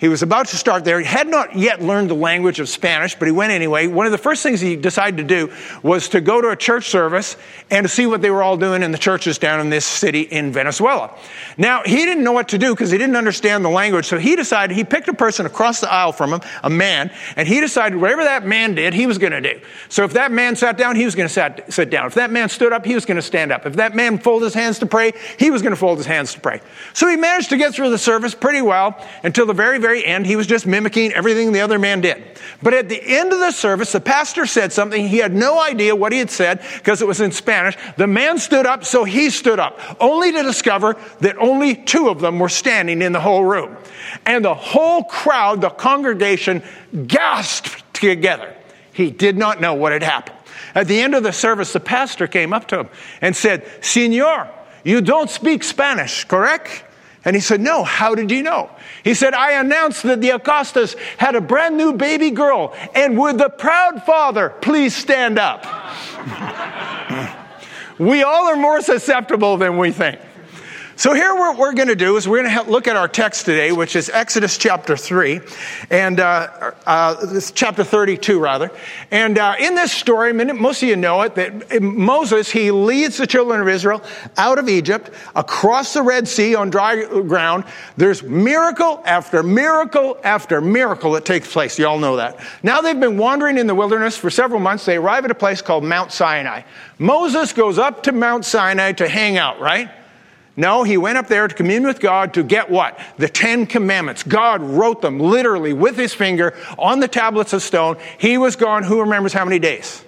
he 0.00 0.08
was 0.08 0.22
about 0.22 0.48
to 0.48 0.56
start 0.56 0.84
there. 0.84 0.98
He 0.98 1.04
had 1.04 1.28
not 1.28 1.54
yet 1.54 1.82
learned 1.82 2.08
the 2.08 2.14
language 2.14 2.58
of 2.58 2.68
Spanish, 2.68 3.14
but 3.14 3.26
he 3.26 3.32
went 3.32 3.52
anyway. 3.52 3.86
One 3.86 4.06
of 4.06 4.12
the 4.12 4.18
first 4.18 4.42
things 4.42 4.60
he 4.60 4.74
decided 4.74 5.18
to 5.18 5.24
do 5.24 5.52
was 5.82 6.08
to 6.10 6.22
go 6.22 6.40
to 6.40 6.48
a 6.48 6.56
church 6.56 6.88
service 6.88 7.36
and 7.70 7.84
to 7.84 7.88
see 7.88 8.06
what 8.06 8.22
they 8.22 8.30
were 8.30 8.42
all 8.42 8.56
doing 8.56 8.82
in 8.82 8.92
the 8.92 8.98
churches 8.98 9.36
down 9.36 9.60
in 9.60 9.68
this 9.68 9.84
city 9.84 10.22
in 10.22 10.52
Venezuela. 10.52 11.14
Now, 11.58 11.82
he 11.84 11.96
didn't 11.96 12.24
know 12.24 12.32
what 12.32 12.48
to 12.48 12.58
do 12.58 12.74
because 12.74 12.90
he 12.90 12.96
didn't 12.96 13.16
understand 13.16 13.64
the 13.64 13.68
language, 13.68 14.06
so 14.06 14.18
he 14.18 14.36
decided, 14.36 14.74
he 14.74 14.84
picked 14.84 15.08
a 15.08 15.14
person 15.14 15.44
across 15.44 15.80
the 15.80 15.92
aisle 15.92 16.12
from 16.12 16.32
him, 16.32 16.40
a 16.62 16.70
man, 16.70 17.10
and 17.36 17.46
he 17.46 17.60
decided 17.60 18.00
whatever 18.00 18.24
that 18.24 18.46
man 18.46 18.74
did, 18.74 18.94
he 18.94 19.06
was 19.06 19.18
going 19.18 19.32
to 19.32 19.42
do. 19.42 19.60
So 19.90 20.04
if 20.04 20.14
that 20.14 20.32
man 20.32 20.56
sat 20.56 20.78
down, 20.78 20.96
he 20.96 21.04
was 21.04 21.14
going 21.14 21.28
to 21.28 21.64
sit 21.68 21.90
down. 21.90 22.06
If 22.06 22.14
that 22.14 22.30
man 22.30 22.48
stood 22.48 22.72
up, 22.72 22.86
he 22.86 22.94
was 22.94 23.04
going 23.04 23.16
to 23.16 23.22
stand 23.22 23.52
up. 23.52 23.66
If 23.66 23.76
that 23.76 23.94
man 23.94 24.18
folded 24.18 24.46
his 24.46 24.54
hands 24.54 24.78
to 24.78 24.86
pray, 24.86 25.12
he 25.38 25.50
was 25.50 25.60
going 25.60 25.72
to 25.72 25.76
fold 25.76 25.98
his 25.98 26.06
hands 26.06 26.32
to 26.32 26.40
pray. 26.40 26.62
So 26.94 27.06
he 27.06 27.16
managed 27.16 27.50
to 27.50 27.58
get 27.58 27.74
through 27.74 27.90
the 27.90 27.98
service 27.98 28.34
pretty 28.34 28.62
well 28.62 28.98
until 29.22 29.44
the 29.44 29.52
very, 29.52 29.78
very 29.78 29.89
very 29.90 30.06
end, 30.06 30.24
he 30.24 30.36
was 30.36 30.46
just 30.46 30.68
mimicking 30.68 31.12
everything 31.14 31.50
the 31.50 31.62
other 31.62 31.78
man 31.78 32.00
did. 32.00 32.22
But 32.62 32.74
at 32.74 32.88
the 32.88 33.02
end 33.02 33.32
of 33.32 33.40
the 33.40 33.50
service, 33.50 33.90
the 33.90 34.00
pastor 34.00 34.46
said 34.46 34.72
something. 34.72 35.08
He 35.08 35.18
had 35.18 35.34
no 35.34 35.60
idea 35.60 35.96
what 35.96 36.12
he 36.12 36.20
had 36.20 36.30
said 36.30 36.62
because 36.74 37.02
it 37.02 37.08
was 37.08 37.20
in 37.20 37.32
Spanish. 37.32 37.76
The 37.96 38.06
man 38.06 38.38
stood 38.38 38.66
up, 38.66 38.84
so 38.84 39.02
he 39.02 39.30
stood 39.30 39.58
up, 39.58 39.80
only 40.00 40.30
to 40.30 40.44
discover 40.44 40.96
that 41.20 41.36
only 41.38 41.74
two 41.74 42.08
of 42.08 42.20
them 42.20 42.38
were 42.38 42.48
standing 42.48 43.02
in 43.02 43.10
the 43.10 43.20
whole 43.20 43.44
room. 43.44 43.76
And 44.24 44.44
the 44.44 44.54
whole 44.54 45.02
crowd, 45.02 45.60
the 45.60 45.70
congregation, 45.70 46.62
gasped 47.08 47.82
together. 47.92 48.54
He 48.92 49.10
did 49.10 49.36
not 49.36 49.60
know 49.60 49.74
what 49.74 49.90
had 49.90 50.04
happened. 50.04 50.38
At 50.76 50.86
the 50.86 51.00
end 51.00 51.16
of 51.16 51.24
the 51.24 51.32
service, 51.32 51.72
the 51.72 51.80
pastor 51.80 52.28
came 52.28 52.52
up 52.52 52.68
to 52.68 52.78
him 52.78 52.88
and 53.20 53.34
said, 53.34 53.66
Senor, 53.80 54.48
you 54.84 55.00
don't 55.00 55.30
speak 55.30 55.64
Spanish, 55.64 56.22
correct? 56.26 56.84
And 57.24 57.36
he 57.36 57.40
said, 57.40 57.60
No, 57.60 57.84
how 57.84 58.14
did 58.14 58.30
you 58.30 58.42
know? 58.42 58.70
He 59.04 59.14
said, 59.14 59.34
I 59.34 59.52
announced 59.60 60.02
that 60.04 60.20
the 60.20 60.30
Acostas 60.30 60.96
had 61.18 61.34
a 61.34 61.40
brand 61.40 61.76
new 61.76 61.92
baby 61.92 62.30
girl, 62.30 62.74
and 62.94 63.18
would 63.18 63.38
the 63.38 63.50
proud 63.50 64.04
father 64.04 64.50
please 64.60 64.96
stand 64.96 65.38
up? 65.38 65.66
we 67.98 68.22
all 68.22 68.46
are 68.46 68.56
more 68.56 68.80
susceptible 68.80 69.56
than 69.56 69.76
we 69.76 69.92
think. 69.92 70.20
So 71.00 71.14
here 71.14 71.34
what 71.34 71.56
we're 71.56 71.72
going 71.72 71.88
to 71.88 71.96
do 71.96 72.18
is 72.18 72.28
we're 72.28 72.42
going 72.42 72.54
to 72.54 72.70
look 72.70 72.86
at 72.86 72.94
our 72.94 73.08
text 73.08 73.46
today, 73.46 73.72
which 73.72 73.96
is 73.96 74.10
Exodus 74.10 74.58
chapter 74.58 74.98
3, 74.98 75.40
and 75.88 76.20
uh, 76.20 76.72
uh, 76.84 77.40
chapter 77.54 77.84
32 77.84 78.38
rather. 78.38 78.70
And 79.10 79.38
uh, 79.38 79.54
in 79.58 79.74
this 79.74 79.92
story, 79.92 80.34
most 80.34 80.82
of 80.82 80.90
you 80.90 80.96
know 80.96 81.22
it, 81.22 81.36
that 81.36 81.80
Moses, 81.80 82.50
he 82.50 82.70
leads 82.70 83.16
the 83.16 83.26
children 83.26 83.62
of 83.62 83.68
Israel 83.68 84.02
out 84.36 84.58
of 84.58 84.68
Egypt, 84.68 85.08
across 85.34 85.94
the 85.94 86.02
Red 86.02 86.28
Sea 86.28 86.54
on 86.54 86.68
dry 86.68 87.02
ground. 87.22 87.64
There's 87.96 88.22
miracle 88.22 89.02
after 89.06 89.42
miracle 89.42 90.18
after 90.22 90.60
miracle 90.60 91.12
that 91.12 91.24
takes 91.24 91.50
place. 91.50 91.78
You 91.78 91.86
all 91.86 91.98
know 91.98 92.16
that. 92.16 92.38
Now 92.62 92.82
they've 92.82 93.00
been 93.00 93.16
wandering 93.16 93.56
in 93.56 93.66
the 93.66 93.74
wilderness 93.74 94.18
for 94.18 94.28
several 94.28 94.60
months. 94.60 94.84
They 94.84 94.98
arrive 94.98 95.24
at 95.24 95.30
a 95.30 95.34
place 95.34 95.62
called 95.62 95.82
Mount 95.82 96.12
Sinai. 96.12 96.64
Moses 96.98 97.54
goes 97.54 97.78
up 97.78 98.02
to 98.02 98.12
Mount 98.12 98.44
Sinai 98.44 98.92
to 98.92 99.08
hang 99.08 99.38
out, 99.38 99.60
right? 99.60 99.90
No, 100.56 100.82
he 100.82 100.96
went 100.96 101.16
up 101.16 101.28
there 101.28 101.46
to 101.46 101.54
commune 101.54 101.86
with 101.86 102.00
God 102.00 102.34
to 102.34 102.42
get 102.42 102.70
what? 102.70 102.98
The 103.18 103.28
Ten 103.28 103.66
Commandments. 103.66 104.22
God 104.22 104.62
wrote 104.62 105.00
them 105.00 105.18
literally 105.18 105.72
with 105.72 105.96
his 105.96 106.12
finger 106.12 106.54
on 106.78 107.00
the 107.00 107.08
tablets 107.08 107.52
of 107.52 107.62
stone. 107.62 107.96
He 108.18 108.36
was 108.36 108.56
gone, 108.56 108.82
who 108.82 109.00
remembers 109.00 109.32
how 109.32 109.44
many 109.44 109.58
days? 109.58 110.04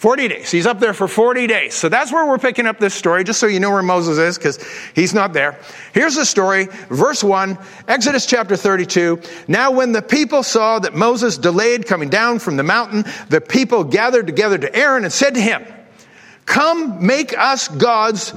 40 0.00 0.28
days. 0.28 0.50
He's 0.50 0.64
up 0.64 0.80
there 0.80 0.94
for 0.94 1.06
40 1.06 1.46
days. 1.46 1.74
So 1.74 1.90
that's 1.90 2.10
where 2.10 2.26
we're 2.26 2.38
picking 2.38 2.66
up 2.66 2.78
this 2.78 2.94
story, 2.94 3.22
just 3.22 3.38
so 3.38 3.46
you 3.46 3.60
know 3.60 3.70
where 3.70 3.82
Moses 3.82 4.16
is, 4.16 4.38
because 4.38 4.58
he's 4.94 5.12
not 5.12 5.34
there. 5.34 5.60
Here's 5.92 6.14
the 6.14 6.24
story, 6.24 6.68
verse 6.88 7.22
1, 7.22 7.58
Exodus 7.86 8.24
chapter 8.24 8.56
32. 8.56 9.20
Now, 9.46 9.70
when 9.72 9.92
the 9.92 10.00
people 10.00 10.42
saw 10.42 10.78
that 10.78 10.94
Moses 10.94 11.36
delayed 11.36 11.86
coming 11.86 12.08
down 12.08 12.38
from 12.38 12.56
the 12.56 12.62
mountain, 12.62 13.04
the 13.28 13.42
people 13.42 13.84
gathered 13.84 14.26
together 14.26 14.56
to 14.56 14.74
Aaron 14.74 15.04
and 15.04 15.12
said 15.12 15.34
to 15.34 15.40
him, 15.42 15.66
Come, 16.46 17.06
make 17.06 17.36
us 17.36 17.68
gods 17.68 18.32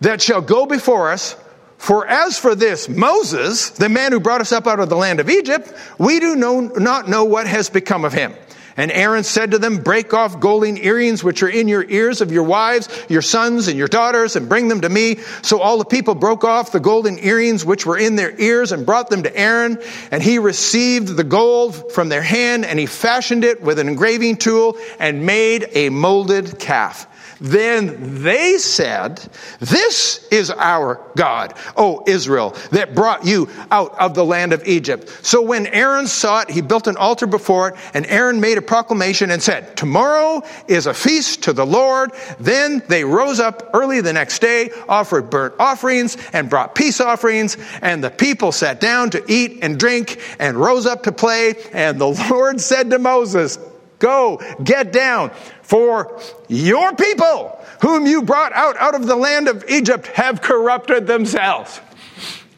that 0.00 0.22
shall 0.22 0.40
go 0.40 0.66
before 0.66 1.10
us. 1.10 1.36
For 1.78 2.06
as 2.06 2.38
for 2.38 2.54
this 2.54 2.88
Moses, 2.88 3.70
the 3.70 3.88
man 3.88 4.12
who 4.12 4.20
brought 4.20 4.42
us 4.42 4.52
up 4.52 4.66
out 4.66 4.80
of 4.80 4.90
the 4.90 4.96
land 4.96 5.18
of 5.18 5.30
Egypt, 5.30 5.72
we 5.98 6.20
do 6.20 6.36
know, 6.36 6.60
not 6.60 7.08
know 7.08 7.24
what 7.24 7.46
has 7.46 7.70
become 7.70 8.04
of 8.04 8.12
him. 8.12 8.34
And 8.76 8.90
Aaron 8.92 9.24
said 9.24 9.50
to 9.50 9.58
them, 9.58 9.82
Break 9.82 10.14
off 10.14 10.40
golden 10.40 10.78
earrings 10.78 11.24
which 11.24 11.42
are 11.42 11.48
in 11.48 11.68
your 11.68 11.84
ears 11.84 12.20
of 12.20 12.32
your 12.32 12.44
wives, 12.44 12.88
your 13.08 13.22
sons, 13.22 13.68
and 13.68 13.76
your 13.76 13.88
daughters, 13.88 14.36
and 14.36 14.48
bring 14.48 14.68
them 14.68 14.80
to 14.82 14.88
me. 14.88 15.16
So 15.42 15.60
all 15.60 15.78
the 15.78 15.84
people 15.84 16.14
broke 16.14 16.44
off 16.44 16.72
the 16.72 16.80
golden 16.80 17.18
earrings 17.18 17.64
which 17.64 17.84
were 17.84 17.98
in 17.98 18.16
their 18.16 18.38
ears 18.40 18.72
and 18.72 18.86
brought 18.86 19.10
them 19.10 19.24
to 19.24 19.36
Aaron. 19.36 19.78
And 20.10 20.22
he 20.22 20.38
received 20.38 21.16
the 21.16 21.24
gold 21.24 21.92
from 21.92 22.08
their 22.08 22.22
hand, 22.22 22.64
and 22.64 22.78
he 22.78 22.86
fashioned 22.86 23.44
it 23.44 23.60
with 23.60 23.78
an 23.78 23.88
engraving 23.88 24.36
tool 24.36 24.78
and 24.98 25.26
made 25.26 25.68
a 25.72 25.88
molded 25.90 26.58
calf. 26.58 27.06
Then 27.40 28.22
they 28.22 28.58
said, 28.58 29.26
This 29.60 30.26
is 30.30 30.50
our 30.50 31.00
God, 31.16 31.54
O 31.76 32.04
Israel, 32.06 32.54
that 32.70 32.94
brought 32.94 33.24
you 33.24 33.48
out 33.70 33.98
of 33.98 34.14
the 34.14 34.24
land 34.24 34.52
of 34.52 34.66
Egypt. 34.66 35.08
So 35.22 35.40
when 35.40 35.66
Aaron 35.68 36.06
saw 36.06 36.40
it, 36.40 36.50
he 36.50 36.60
built 36.60 36.86
an 36.86 36.96
altar 36.98 37.26
before 37.26 37.70
it, 37.70 37.76
and 37.94 38.04
Aaron 38.06 38.40
made 38.40 38.58
a 38.58 38.62
proclamation 38.62 39.30
and 39.30 39.42
said, 39.42 39.76
Tomorrow 39.76 40.42
is 40.68 40.86
a 40.86 40.92
feast 40.92 41.44
to 41.44 41.52
the 41.54 41.64
Lord. 41.64 42.12
Then 42.38 42.82
they 42.88 43.04
rose 43.04 43.40
up 43.40 43.70
early 43.72 44.02
the 44.02 44.12
next 44.12 44.40
day, 44.40 44.70
offered 44.88 45.30
burnt 45.30 45.54
offerings, 45.58 46.18
and 46.32 46.50
brought 46.50 46.74
peace 46.74 47.00
offerings, 47.00 47.56
and 47.80 48.04
the 48.04 48.10
people 48.10 48.52
sat 48.52 48.80
down 48.80 49.10
to 49.10 49.24
eat 49.32 49.60
and 49.62 49.78
drink, 49.78 50.20
and 50.38 50.58
rose 50.58 50.84
up 50.84 51.04
to 51.04 51.12
play. 51.12 51.54
And 51.72 51.98
the 51.98 52.06
Lord 52.30 52.60
said 52.60 52.90
to 52.90 52.98
Moses, 52.98 53.58
Go, 54.00 54.40
get 54.64 54.92
down, 54.92 55.30
for 55.62 56.20
your 56.48 56.92
people, 56.96 57.64
whom 57.80 58.06
you 58.06 58.22
brought 58.22 58.52
out 58.52 58.76
out 58.78 58.96
of 58.96 59.06
the 59.06 59.14
land 59.14 59.46
of 59.46 59.64
Egypt, 59.68 60.08
have 60.08 60.42
corrupted 60.42 61.06
themselves. 61.06 61.80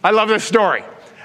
I 0.03 0.13
love 0.13 0.29
this 0.29 0.45
story. 0.45 0.83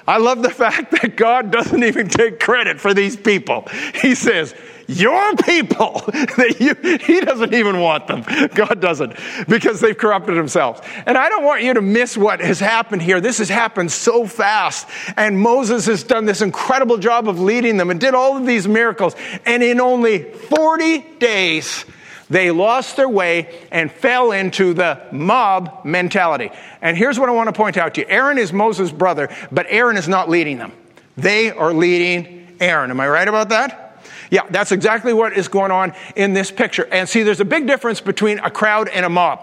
I 0.08 0.18
love 0.18 0.42
the 0.42 0.50
fact 0.64 0.92
that 0.92 1.16
God 1.16 1.52
doesn't 1.52 1.84
even 1.84 2.10
take 2.10 2.40
credit 2.40 2.82
for 2.82 2.94
these 2.94 3.16
people. 3.16 3.68
He 4.02 4.16
says, 4.16 4.54
your 4.88 5.36
people 5.38 6.04
that 6.12 6.56
you, 6.60 6.74
he 6.98 7.20
doesn't 7.20 7.54
even 7.54 7.80
want 7.80 8.08
them 8.08 8.24
god 8.56 8.80
doesn't 8.80 9.14
because 9.48 9.82
they've 9.82 9.98
corrupted 9.98 10.36
themselves 10.36 10.82
and 11.06 11.18
i 11.18 11.30
don't 11.30 11.44
want 11.44 11.62
you 11.62 11.74
to 11.74 11.82
miss 11.82 12.18
what 12.18 12.40
has 12.40 12.60
happened 12.60 13.02
here 13.02 13.20
this 13.20 13.38
has 13.38 13.50
happened 13.50 13.92
so 13.92 14.26
fast 14.26 14.88
and 15.18 15.38
moses 15.38 15.86
has 15.86 16.04
done 16.04 16.26
this 16.26 16.42
incredible 16.42 16.98
job 16.98 17.28
of 17.28 17.40
leading 17.40 17.78
them 17.78 17.90
and 17.90 18.00
did 18.00 18.14
all 18.14 18.38
of 18.38 18.46
these 18.46 18.68
miracles 18.68 19.16
and 19.46 19.62
in 19.62 19.80
only 19.82 20.24
40 20.24 21.00
days 21.20 21.86
they 22.30 22.52
lost 22.52 22.96
their 22.96 23.10
way 23.10 23.68
and 23.72 23.92
fell 23.92 24.32
into 24.32 24.74
the 24.74 25.02
mob 25.12 25.86
mentality. 25.86 26.52
And 26.82 26.98
here's 26.98 27.18
what 27.18 27.30
I 27.30 27.32
want 27.32 27.48
to 27.48 27.54
point 27.54 27.78
out 27.78 27.94
to 27.96 28.02
you 28.02 28.08
Aaron 28.10 28.38
is 28.38 28.52
Moses' 28.52 28.92
brother, 28.92 29.30
but 29.52 29.66
Aaron 29.70 29.98
is 29.98 30.08
not 30.08 30.30
leading 30.30 30.58
them. 30.58 30.74
They 31.16 31.52
are 31.52 31.74
leading 31.74 32.58
Aaron. 32.60 32.92
Am 32.92 33.00
I 33.00 33.08
right 33.08 33.28
about 33.28 33.50
that? 33.50 33.87
Yeah, 34.30 34.44
that's 34.50 34.72
exactly 34.72 35.14
what 35.14 35.34
is 35.34 35.48
going 35.48 35.72
on 35.72 35.94
in 36.16 36.34
this 36.34 36.52
picture. 36.52 36.88
And 36.92 37.08
see, 37.08 37.24
there's 37.24 37.40
a 37.40 37.46
big 37.46 37.68
difference 37.68 38.02
between 38.02 38.40
a 38.40 38.50
crowd 38.50 38.90
and 38.90 39.06
a 39.06 39.10
mob. 39.10 39.40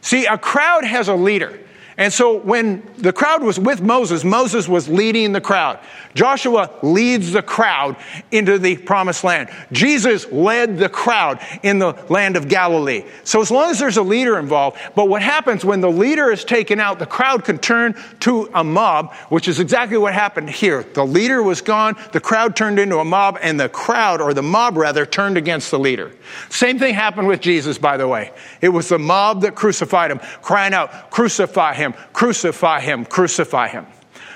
See, 0.00 0.26
a 0.26 0.38
crowd 0.38 0.84
has 0.84 1.08
a 1.08 1.14
leader. 1.14 1.58
And 1.98 2.12
so 2.12 2.38
when 2.38 2.88
the 2.96 3.12
crowd 3.12 3.42
was 3.42 3.58
with 3.58 3.82
Moses, 3.82 4.22
Moses 4.22 4.68
was 4.68 4.88
leading 4.88 5.32
the 5.32 5.40
crowd. 5.40 5.80
Joshua 6.14 6.70
leads 6.80 7.32
the 7.32 7.42
crowd 7.42 7.96
into 8.30 8.56
the 8.56 8.76
promised 8.76 9.24
land. 9.24 9.50
Jesus 9.72 10.30
led 10.30 10.78
the 10.78 10.88
crowd 10.88 11.40
in 11.64 11.80
the 11.80 11.92
land 12.08 12.36
of 12.36 12.48
Galilee. 12.48 13.04
So 13.24 13.40
as 13.40 13.50
long 13.50 13.72
as 13.72 13.80
there's 13.80 13.96
a 13.96 14.02
leader 14.02 14.38
involved, 14.38 14.78
but 14.94 15.08
what 15.08 15.22
happens 15.22 15.64
when 15.64 15.80
the 15.80 15.90
leader 15.90 16.30
is 16.30 16.44
taken 16.44 16.78
out, 16.78 17.00
the 17.00 17.06
crowd 17.06 17.44
can 17.44 17.58
turn 17.58 17.96
to 18.20 18.48
a 18.54 18.62
mob, 18.62 19.12
which 19.28 19.48
is 19.48 19.58
exactly 19.58 19.98
what 19.98 20.14
happened 20.14 20.50
here. 20.50 20.84
The 20.94 21.04
leader 21.04 21.42
was 21.42 21.60
gone, 21.60 21.96
the 22.12 22.20
crowd 22.20 22.54
turned 22.54 22.78
into 22.78 22.98
a 22.98 23.04
mob, 23.04 23.38
and 23.42 23.58
the 23.58 23.68
crowd, 23.68 24.20
or 24.20 24.34
the 24.34 24.42
mob 24.42 24.76
rather, 24.76 25.04
turned 25.04 25.36
against 25.36 25.72
the 25.72 25.80
leader. 25.80 26.12
Same 26.48 26.78
thing 26.78 26.94
happened 26.94 27.26
with 27.26 27.40
Jesus, 27.40 27.76
by 27.76 27.96
the 27.96 28.06
way. 28.06 28.30
It 28.60 28.68
was 28.68 28.88
the 28.88 29.00
mob 29.00 29.42
that 29.42 29.56
crucified 29.56 30.12
him, 30.12 30.20
crying 30.42 30.74
out, 30.74 31.10
crucify 31.10 31.74
him 31.74 31.87
him, 31.92 32.00
crucify 32.12 32.80
him, 32.80 33.04
crucify 33.04 33.68
him. 33.68 33.86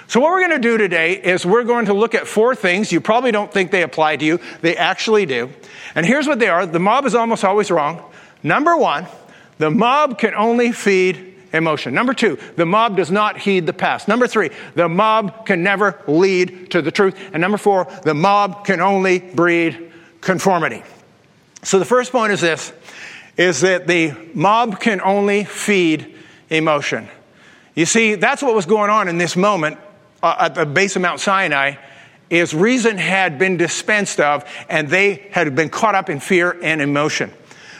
So, 0.09 0.21
what 0.21 0.31
we're 0.31 0.47
going 0.47 0.61
to 0.61 0.69
do 0.69 0.77
today 0.77 1.15
is 1.15 1.47
we're 1.47 1.65
going 1.65 1.87
to 1.87 1.95
look 1.95 2.15
at 2.15 2.27
four 2.27 2.55
things. 2.55 2.93
You 2.93 3.01
probably 3.01 3.33
don't 3.33 3.51
think 3.51 3.71
they 3.71 3.83
apply 3.83 4.17
to 4.17 4.25
you, 4.25 4.41
they 4.61 4.77
actually 4.77 5.27
do. 5.27 5.51
And 5.95 6.05
here's 6.05 6.27
what 6.27 6.39
they 6.39 6.49
are 6.49 6.67
the 6.67 6.79
mob 6.79 7.07
is 7.07 7.15
almost 7.15 7.45
always 7.45 7.71
wrong. 7.71 8.03
Number 8.43 8.77
one, 8.77 9.07
the 9.59 9.71
mob 9.71 10.19
can 10.19 10.35
only 10.35 10.73
feed 10.73 11.35
emotion. 11.53 11.95
Number 11.95 12.15
two, 12.15 12.39
the 12.57 12.67
mob 12.67 12.97
does 12.97 13.11
not 13.11 13.39
heed 13.39 13.67
the 13.67 13.73
past. 13.73 14.09
Number 14.09 14.27
three, 14.27 14.51
the 14.75 14.89
mob 14.89 15.47
can 15.47 15.63
never 15.63 16.01
lead 16.07 16.71
to 16.71 16.83
the 16.83 16.91
truth. 16.91 17.19
And 17.33 17.41
number 17.41 17.59
four, 17.59 17.87
the 18.05 18.15
mob 18.15 18.65
can 18.65 18.81
only 18.81 19.19
breed 19.19 19.93
conformity. 20.21 20.83
So 21.63 21.79
the 21.79 21.85
first 21.85 22.13
point 22.13 22.33
is 22.33 22.41
this 22.41 22.73
is 23.37 23.63
that 23.63 23.87
the 23.87 24.13
mob 24.35 24.79
can 24.79 25.01
only 25.01 25.45
feed 25.45 26.15
emotion. 26.51 27.09
You 27.75 27.87
see, 27.87 28.17
that's 28.17 28.43
what 28.43 28.55
was 28.55 28.67
going 28.67 28.91
on 28.91 29.09
in 29.09 29.19
this 29.19 29.37
moment 29.37 29.79
uh, 30.23 30.37
at 30.39 30.55
the 30.55 30.67
base 30.67 30.97
of 30.97 31.03
Mount 31.03 31.21
Sinai 31.21 31.77
is 32.29 32.55
reason 32.55 32.97
had 32.97 33.39
been 33.39 33.57
dispensed 33.57 34.21
of 34.21 34.45
and 34.69 34.89
they 34.89 35.27
had 35.31 35.55
been 35.55 35.69
caught 35.69 35.95
up 35.95 36.09
in 36.09 36.21
fear 36.21 36.59
and 36.63 36.81
emotion. 36.81 37.31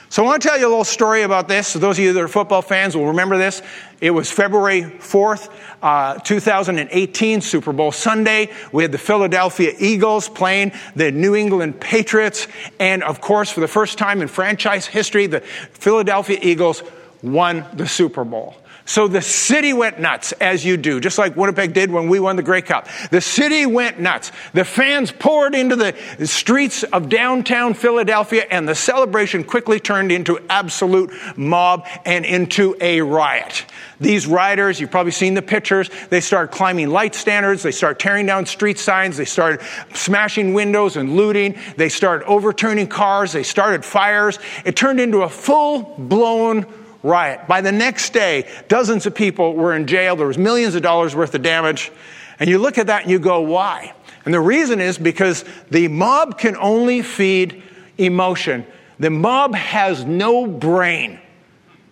So 0.09 0.23
I 0.23 0.27
want 0.27 0.43
to 0.43 0.49
tell 0.49 0.59
you 0.59 0.67
a 0.67 0.69
little 0.69 0.85
story 0.85 1.23
about 1.23 1.49
this. 1.49 1.69
So 1.69 1.79
those 1.79 1.99
of 1.99 2.05
you 2.05 2.13
that 2.13 2.21
are 2.21 2.29
football 2.29 2.61
fans 2.61 2.95
will 2.95 3.07
remember 3.07 3.39
this. 3.39 3.63
It 3.99 4.11
was 4.11 4.31
February 4.31 4.83
4th, 4.83 5.51
uh, 5.83 6.19
2018, 6.19 7.41
Super 7.41 7.73
Bowl 7.73 7.93
Sunday. 7.93 8.53
We 8.73 8.83
had 8.83 8.93
the 8.93 8.99
Philadelphia 8.99 9.73
Eagles 9.79 10.29
playing 10.29 10.73
the 10.95 11.11
New 11.11 11.35
England 11.35 11.81
Patriots. 11.81 12.47
And 12.79 13.03
of 13.03 13.23
course, 13.23 13.51
for 13.51 13.61
the 13.61 13.69
first 13.69 13.97
time 13.97 14.21
in 14.21 14.29
franchise 14.29 14.85
history, 14.85 15.27
the 15.29 15.41
Philadelphia 15.41 16.39
Eagles 16.43 16.83
won 17.23 17.65
the 17.73 17.89
Super 17.89 18.25
Bowl. 18.25 18.55
So 18.85 19.07
the 19.07 19.23
city 19.23 19.73
went 19.73 20.01
nuts, 20.01 20.33
as 20.33 20.65
you 20.65 20.77
do, 20.77 21.01
just 21.01 21.17
like 21.17 21.37
Winnipeg 21.37 21.73
did 21.73 21.91
when 21.91 22.09
we 22.09 22.19
won 22.19 22.37
the 22.37 22.43
Grey 22.43 22.63
Cup. 22.63 22.89
The 23.11 23.21
city 23.21 23.65
went 23.65 24.01
nuts. 24.01 24.33
The 24.55 24.65
fans 24.65 25.13
poured 25.13 25.55
into 25.55 25.77
the 25.77 25.95
streets 26.27 26.83
of 26.83 27.09
downtown 27.09 27.75
Philadelphia, 27.75 28.45
and 28.51 28.69
the 28.69 28.75
celebration 28.75 29.45
quickly 29.45 29.79
turned 29.79 30.11
into 30.11 30.41
absolute 30.49 31.13
mob 31.37 31.87
and 32.05 32.25
into 32.25 32.77
a 32.81 33.01
riot. 33.01 33.67
These 34.01 34.27
rioters, 34.27 34.81
you've 34.81 34.91
probably 34.91 35.13
seen 35.13 35.35
the 35.35 35.43
pictures, 35.43 35.89
they 36.11 36.21
start 36.21 36.51
climbing 36.51 36.91
light 36.91 37.15
standards, 37.15 37.63
they 37.63 37.71
start 37.71 38.01
tearing 38.01 38.27
down 38.27 38.47
street 38.47 38.79
signs, 38.81 39.17
they 39.17 39.25
started 39.25 39.65
smashing 39.95 40.55
windows 40.55 40.97
and 40.97 41.15
looting, 41.15 41.57
they 41.77 41.89
started 41.89 42.27
overturning 42.27 42.89
cars, 42.89 43.33
they 43.33 43.45
started 43.45 43.85
fires. 43.85 44.41
It 44.65 44.75
turned 44.75 44.99
into 44.99 45.23
a 45.23 45.29
full 45.29 45.95
blown 45.99 46.67
riot. 47.03 47.47
By 47.49 47.61
the 47.61 47.73
next 47.73 48.13
day, 48.13 48.51
dozens 48.69 49.07
of 49.07 49.15
people 49.15 49.55
were 49.55 49.75
in 49.75 49.87
jail. 49.87 50.17
There 50.17 50.27
was 50.27 50.39
millions 50.39 50.75
of 50.75 50.83
dollars 50.83 51.15
worth 51.15 51.35
of 51.35 51.43
damage. 51.43 51.91
And 52.39 52.49
you 52.49 52.59
look 52.59 52.79
at 52.79 52.87
that 52.89 53.03
and 53.03 53.11
you 53.11 53.19
go, 53.19 53.41
why? 53.41 53.95
And 54.25 54.33
the 54.33 54.41
reason 54.41 54.81
is 54.81 54.99
because 54.99 55.45
the 55.71 55.89
mob 55.89 56.39
can 56.39 56.57
only 56.57 57.03
feed 57.03 57.63
emotion. 57.99 58.67
The 58.99 59.11
mob 59.11 59.55
has 59.55 60.05
no 60.05 60.47
brain. 60.47 61.19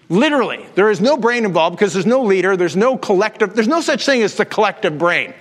Literally, 0.09 0.67
there 0.75 0.90
is 0.90 1.00
no 1.00 1.17
brain 1.17 1.45
involved 1.45 1.76
because 1.76 1.93
there's 1.93 2.07
no 2.07 2.23
leader, 2.23 2.57
there's 2.57 2.76
no 2.76 2.97
collective, 2.97 3.55
there's 3.55 3.69
no 3.69 3.81
such 3.81 4.05
thing 4.05 4.23
as 4.23 4.35
the 4.35 4.45
collective 4.45 4.99
brain, 4.99 5.35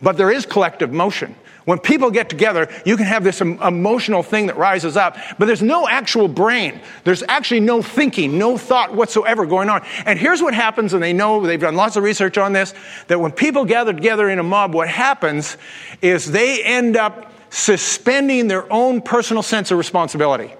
but 0.00 0.16
there 0.16 0.30
is 0.30 0.46
collective 0.46 0.92
motion. 0.92 1.34
When 1.64 1.78
people 1.78 2.10
get 2.10 2.28
together, 2.28 2.68
you 2.84 2.96
can 2.96 3.06
have 3.06 3.24
this 3.24 3.40
emotional 3.40 4.22
thing 4.22 4.48
that 4.48 4.56
rises 4.58 4.98
up, 4.98 5.16
but 5.38 5.46
there's 5.46 5.62
no 5.62 5.88
actual 5.88 6.28
brain. 6.28 6.80
There's 7.04 7.22
actually 7.26 7.60
no 7.60 7.80
thinking, 7.80 8.36
no 8.38 8.58
thought 8.58 8.94
whatsoever 8.94 9.46
going 9.46 9.70
on. 9.70 9.82
And 10.04 10.18
here's 10.18 10.42
what 10.42 10.52
happens, 10.52 10.92
and 10.92 11.02
they 11.02 11.14
know, 11.14 11.40
they've 11.40 11.58
done 11.58 11.74
lots 11.74 11.96
of 11.96 12.02
research 12.02 12.36
on 12.36 12.52
this, 12.52 12.74
that 13.08 13.18
when 13.18 13.32
people 13.32 13.64
gather 13.64 13.94
together 13.94 14.28
in 14.28 14.38
a 14.38 14.42
mob, 14.42 14.74
what 14.74 14.88
happens 14.88 15.56
is 16.02 16.30
they 16.30 16.62
end 16.62 16.98
up 16.98 17.32
suspending 17.48 18.48
their 18.48 18.70
own 18.70 19.00
personal 19.00 19.42
sense 19.42 19.70
of 19.70 19.78
responsibility. 19.78 20.52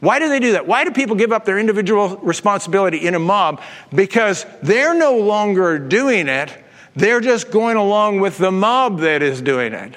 Why 0.00 0.18
do 0.18 0.28
they 0.28 0.40
do 0.40 0.52
that? 0.52 0.66
Why 0.66 0.82
do 0.82 0.90
people 0.90 1.14
give 1.14 1.30
up 1.30 1.44
their 1.44 1.60
individual 1.60 2.16
responsibility 2.16 3.06
in 3.06 3.14
a 3.14 3.20
mob? 3.20 3.60
Because 3.94 4.44
they're 4.60 4.94
no 4.94 5.18
longer 5.18 5.78
doing 5.78 6.26
it, 6.26 6.52
they're 6.96 7.20
just 7.20 7.52
going 7.52 7.76
along 7.76 8.18
with 8.18 8.38
the 8.38 8.50
mob 8.50 8.98
that 9.00 9.22
is 9.22 9.40
doing 9.40 9.72
it. 9.72 9.94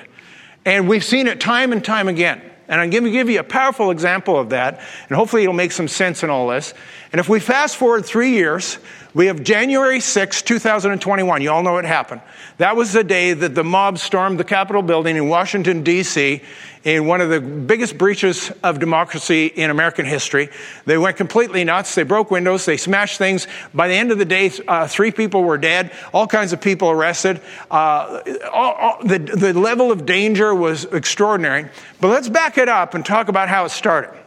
And 0.66 0.90
we've 0.90 1.04
seen 1.04 1.28
it 1.28 1.40
time 1.40 1.72
and 1.72 1.84
time 1.84 2.08
again. 2.08 2.42
And 2.68 2.82
I'm 2.82 2.90
going 2.90 3.04
to 3.04 3.12
give 3.12 3.30
you 3.30 3.40
a 3.40 3.44
powerful 3.44 3.92
example 3.92 4.40
of 4.40 4.50
that, 4.50 4.82
and 5.08 5.16
hopefully 5.16 5.44
it'll 5.44 5.54
make 5.54 5.72
some 5.72 5.88
sense 5.88 6.24
in 6.24 6.32
all 6.32 6.48
this. 6.48 6.74
And 7.12 7.20
if 7.20 7.30
we 7.30 7.40
fast 7.40 7.78
forward 7.78 8.06
three 8.06 8.32
years, 8.32 8.80
we 9.16 9.28
have 9.28 9.44
January 9.44 10.02
6, 10.02 10.42
2021. 10.42 11.42
You 11.42 11.50
all 11.50 11.64
know 11.64 11.72
what 11.72 11.86
happened. 11.86 12.20
That 12.58 12.76
was 12.76 12.92
the 12.92 13.04
day 13.04 13.32
that 13.32 13.56
the 13.56 13.64
mob 13.64 13.98
stormed 13.98 14.38
the 14.38 14.44
Capitol 14.44 14.82
building 14.82 15.16
in 15.16 15.30
Washington, 15.30 15.84
D.C., 15.84 16.42
in 16.84 17.08
one 17.08 17.22
of 17.22 17.30
the 17.30 17.40
biggest 17.40 17.98
breaches 17.98 18.52
of 18.62 18.80
democracy 18.80 19.48
in 19.48 19.70
American 19.70 20.06
history. 20.06 20.50
They 20.86 20.98
went 20.98 21.16
completely 21.16 21.64
nuts. 21.64 21.96
They 21.96 22.04
broke 22.04 22.30
windows. 22.30 22.66
They 22.66 22.76
smashed 22.76 23.18
things. 23.18 23.48
By 23.74 23.88
the 23.88 23.96
end 23.96 24.12
of 24.12 24.20
the 24.20 24.26
day, 24.26 24.52
uh, 24.68 24.86
three 24.86 25.12
people 25.12 25.44
were 25.44 25.58
dead, 25.58 25.94
all 26.14 26.28
kinds 26.28 26.52
of 26.52 26.60
people 26.60 26.92
arrested. 26.92 27.42
Uh, 27.72 28.22
all, 28.54 28.74
all, 28.74 28.98
the, 29.02 29.18
the 29.18 29.54
level 29.58 29.94
of 29.94 30.06
danger 30.06 30.54
was 30.54 30.84
extraordinary. 30.86 31.70
But 32.02 32.10
let's 32.10 32.28
back 32.28 32.58
it 32.58 32.68
up 32.68 32.94
and 32.94 33.06
talk 33.06 33.30
about 33.30 33.48
how 33.48 33.64
it 33.64 33.70
started. 33.70 34.25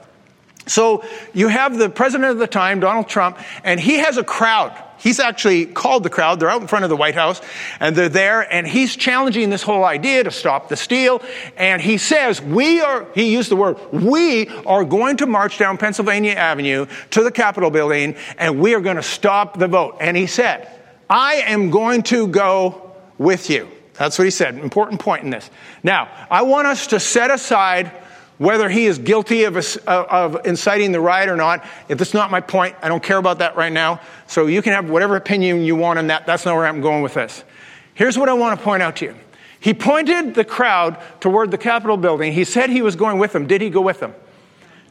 So 0.68 1.04
you 1.34 1.48
have 1.48 1.76
the 1.76 1.88
president 1.88 2.30
of 2.30 2.38
the 2.38 2.46
time, 2.46 2.80
Donald 2.80 3.08
Trump, 3.08 3.38
and 3.64 3.80
he 3.80 3.98
has 3.98 4.16
a 4.16 4.24
crowd 4.24 4.72
He's 4.98 5.20
actually 5.20 5.66
called 5.66 6.02
the 6.02 6.10
crowd. 6.10 6.40
They're 6.40 6.50
out 6.50 6.60
in 6.60 6.66
front 6.66 6.84
of 6.84 6.90
the 6.90 6.96
White 6.96 7.14
House 7.14 7.40
and 7.80 7.94
they're 7.94 8.08
there 8.08 8.52
and 8.52 8.66
he's 8.66 8.96
challenging 8.96 9.48
this 9.48 9.62
whole 9.62 9.84
idea 9.84 10.24
to 10.24 10.30
stop 10.30 10.68
the 10.68 10.76
steal. 10.76 11.22
And 11.56 11.80
he 11.80 11.98
says, 11.98 12.42
we 12.42 12.80
are, 12.80 13.06
he 13.14 13.32
used 13.32 13.50
the 13.50 13.56
word, 13.56 13.78
we 13.92 14.48
are 14.48 14.84
going 14.84 15.18
to 15.18 15.26
march 15.26 15.58
down 15.58 15.78
Pennsylvania 15.78 16.32
Avenue 16.32 16.86
to 17.12 17.22
the 17.22 17.30
Capitol 17.30 17.70
building 17.70 18.16
and 18.36 18.60
we 18.60 18.74
are 18.74 18.80
going 18.80 18.96
to 18.96 19.02
stop 19.02 19.58
the 19.58 19.68
vote. 19.68 19.96
And 20.00 20.16
he 20.16 20.26
said, 20.26 20.68
I 21.08 21.34
am 21.46 21.70
going 21.70 22.02
to 22.04 22.26
go 22.26 22.92
with 23.16 23.50
you. 23.50 23.68
That's 23.94 24.18
what 24.18 24.24
he 24.24 24.30
said. 24.30 24.56
Important 24.58 25.00
point 25.00 25.24
in 25.24 25.30
this. 25.30 25.48
Now, 25.82 26.08
I 26.30 26.42
want 26.42 26.66
us 26.66 26.88
to 26.88 27.00
set 27.00 27.30
aside 27.30 27.90
whether 28.38 28.68
he 28.68 28.86
is 28.86 28.98
guilty 28.98 29.44
of, 29.44 29.56
a, 29.56 29.90
uh, 29.90 30.06
of 30.08 30.46
inciting 30.46 30.92
the 30.92 31.00
riot 31.00 31.28
or 31.28 31.36
not, 31.36 31.64
if 31.88 31.98
that's 31.98 32.14
not 32.14 32.30
my 32.30 32.40
point, 32.40 32.76
I 32.82 32.88
don't 32.88 33.02
care 33.02 33.18
about 33.18 33.38
that 33.40 33.56
right 33.56 33.72
now. 33.72 34.00
So 34.26 34.46
you 34.46 34.62
can 34.62 34.72
have 34.72 34.88
whatever 34.88 35.16
opinion 35.16 35.62
you 35.62 35.76
want 35.76 35.98
on 35.98 36.06
that. 36.06 36.24
That's 36.26 36.44
not 36.44 36.54
where 36.54 36.66
I'm 36.66 36.80
going 36.80 37.02
with 37.02 37.14
this. 37.14 37.44
Here's 37.94 38.16
what 38.16 38.28
I 38.28 38.34
want 38.34 38.58
to 38.58 38.64
point 38.64 38.82
out 38.82 38.96
to 38.96 39.06
you. 39.06 39.16
He 39.60 39.74
pointed 39.74 40.34
the 40.34 40.44
crowd 40.44 41.02
toward 41.20 41.50
the 41.50 41.58
Capitol 41.58 41.96
building. 41.96 42.32
He 42.32 42.44
said 42.44 42.70
he 42.70 42.80
was 42.80 42.94
going 42.94 43.18
with 43.18 43.32
them. 43.32 43.48
Did 43.48 43.60
he 43.60 43.70
go 43.70 43.80
with 43.80 43.98
them? 43.98 44.14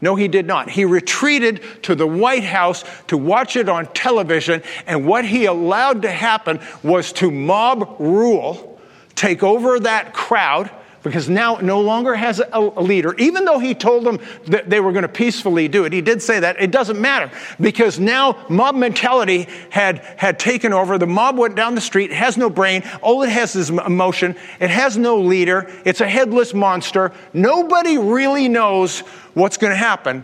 No, 0.01 0.15
he 0.15 0.27
did 0.27 0.45
not. 0.45 0.69
He 0.69 0.85
retreated 0.85 1.63
to 1.83 1.95
the 1.95 2.05
White 2.05 2.43
House 2.43 2.83
to 3.07 3.17
watch 3.17 3.55
it 3.55 3.67
on 3.67 3.87
television, 3.93 4.61
and 4.85 5.07
what 5.07 5.25
he 5.25 5.45
allowed 5.45 6.03
to 6.03 6.11
happen 6.11 6.59
was 6.83 7.11
to 7.13 7.31
mob 7.31 7.95
rule, 7.97 8.79
take 9.15 9.41
over 9.41 9.79
that 9.79 10.13
crowd, 10.13 10.69
because 11.03 11.29
now 11.29 11.55
no 11.55 11.81
longer 11.81 12.15
has 12.15 12.41
a, 12.51 12.59
leader. 12.59 13.13
Even 13.15 13.45
though 13.45 13.59
he 13.59 13.73
told 13.73 14.03
them 14.03 14.19
that 14.45 14.69
they 14.69 14.79
were 14.79 14.91
going 14.91 15.03
to 15.03 15.09
peacefully 15.09 15.67
do 15.67 15.85
it, 15.85 15.93
he 15.93 16.01
did 16.01 16.21
say 16.21 16.39
that. 16.39 16.59
It 16.61 16.71
doesn't 16.71 16.99
matter 16.99 17.31
because 17.59 17.99
now 17.99 18.45
mob 18.49 18.75
mentality 18.75 19.47
had, 19.69 19.99
had 20.17 20.39
taken 20.39 20.73
over. 20.73 20.97
The 20.97 21.07
mob 21.07 21.37
went 21.37 21.55
down 21.55 21.75
the 21.75 21.81
street, 21.81 22.11
has 22.11 22.37
no 22.37 22.49
brain. 22.49 22.83
All 23.01 23.23
it 23.23 23.29
has 23.29 23.55
is 23.55 23.69
emotion. 23.69 24.35
It 24.59 24.69
has 24.69 24.97
no 24.97 25.17
leader. 25.19 25.71
It's 25.85 26.01
a 26.01 26.09
headless 26.09 26.53
monster. 26.53 27.13
Nobody 27.33 27.97
really 27.97 28.47
knows 28.47 28.99
what's 29.33 29.57
going 29.57 29.71
to 29.71 29.77
happen 29.77 30.23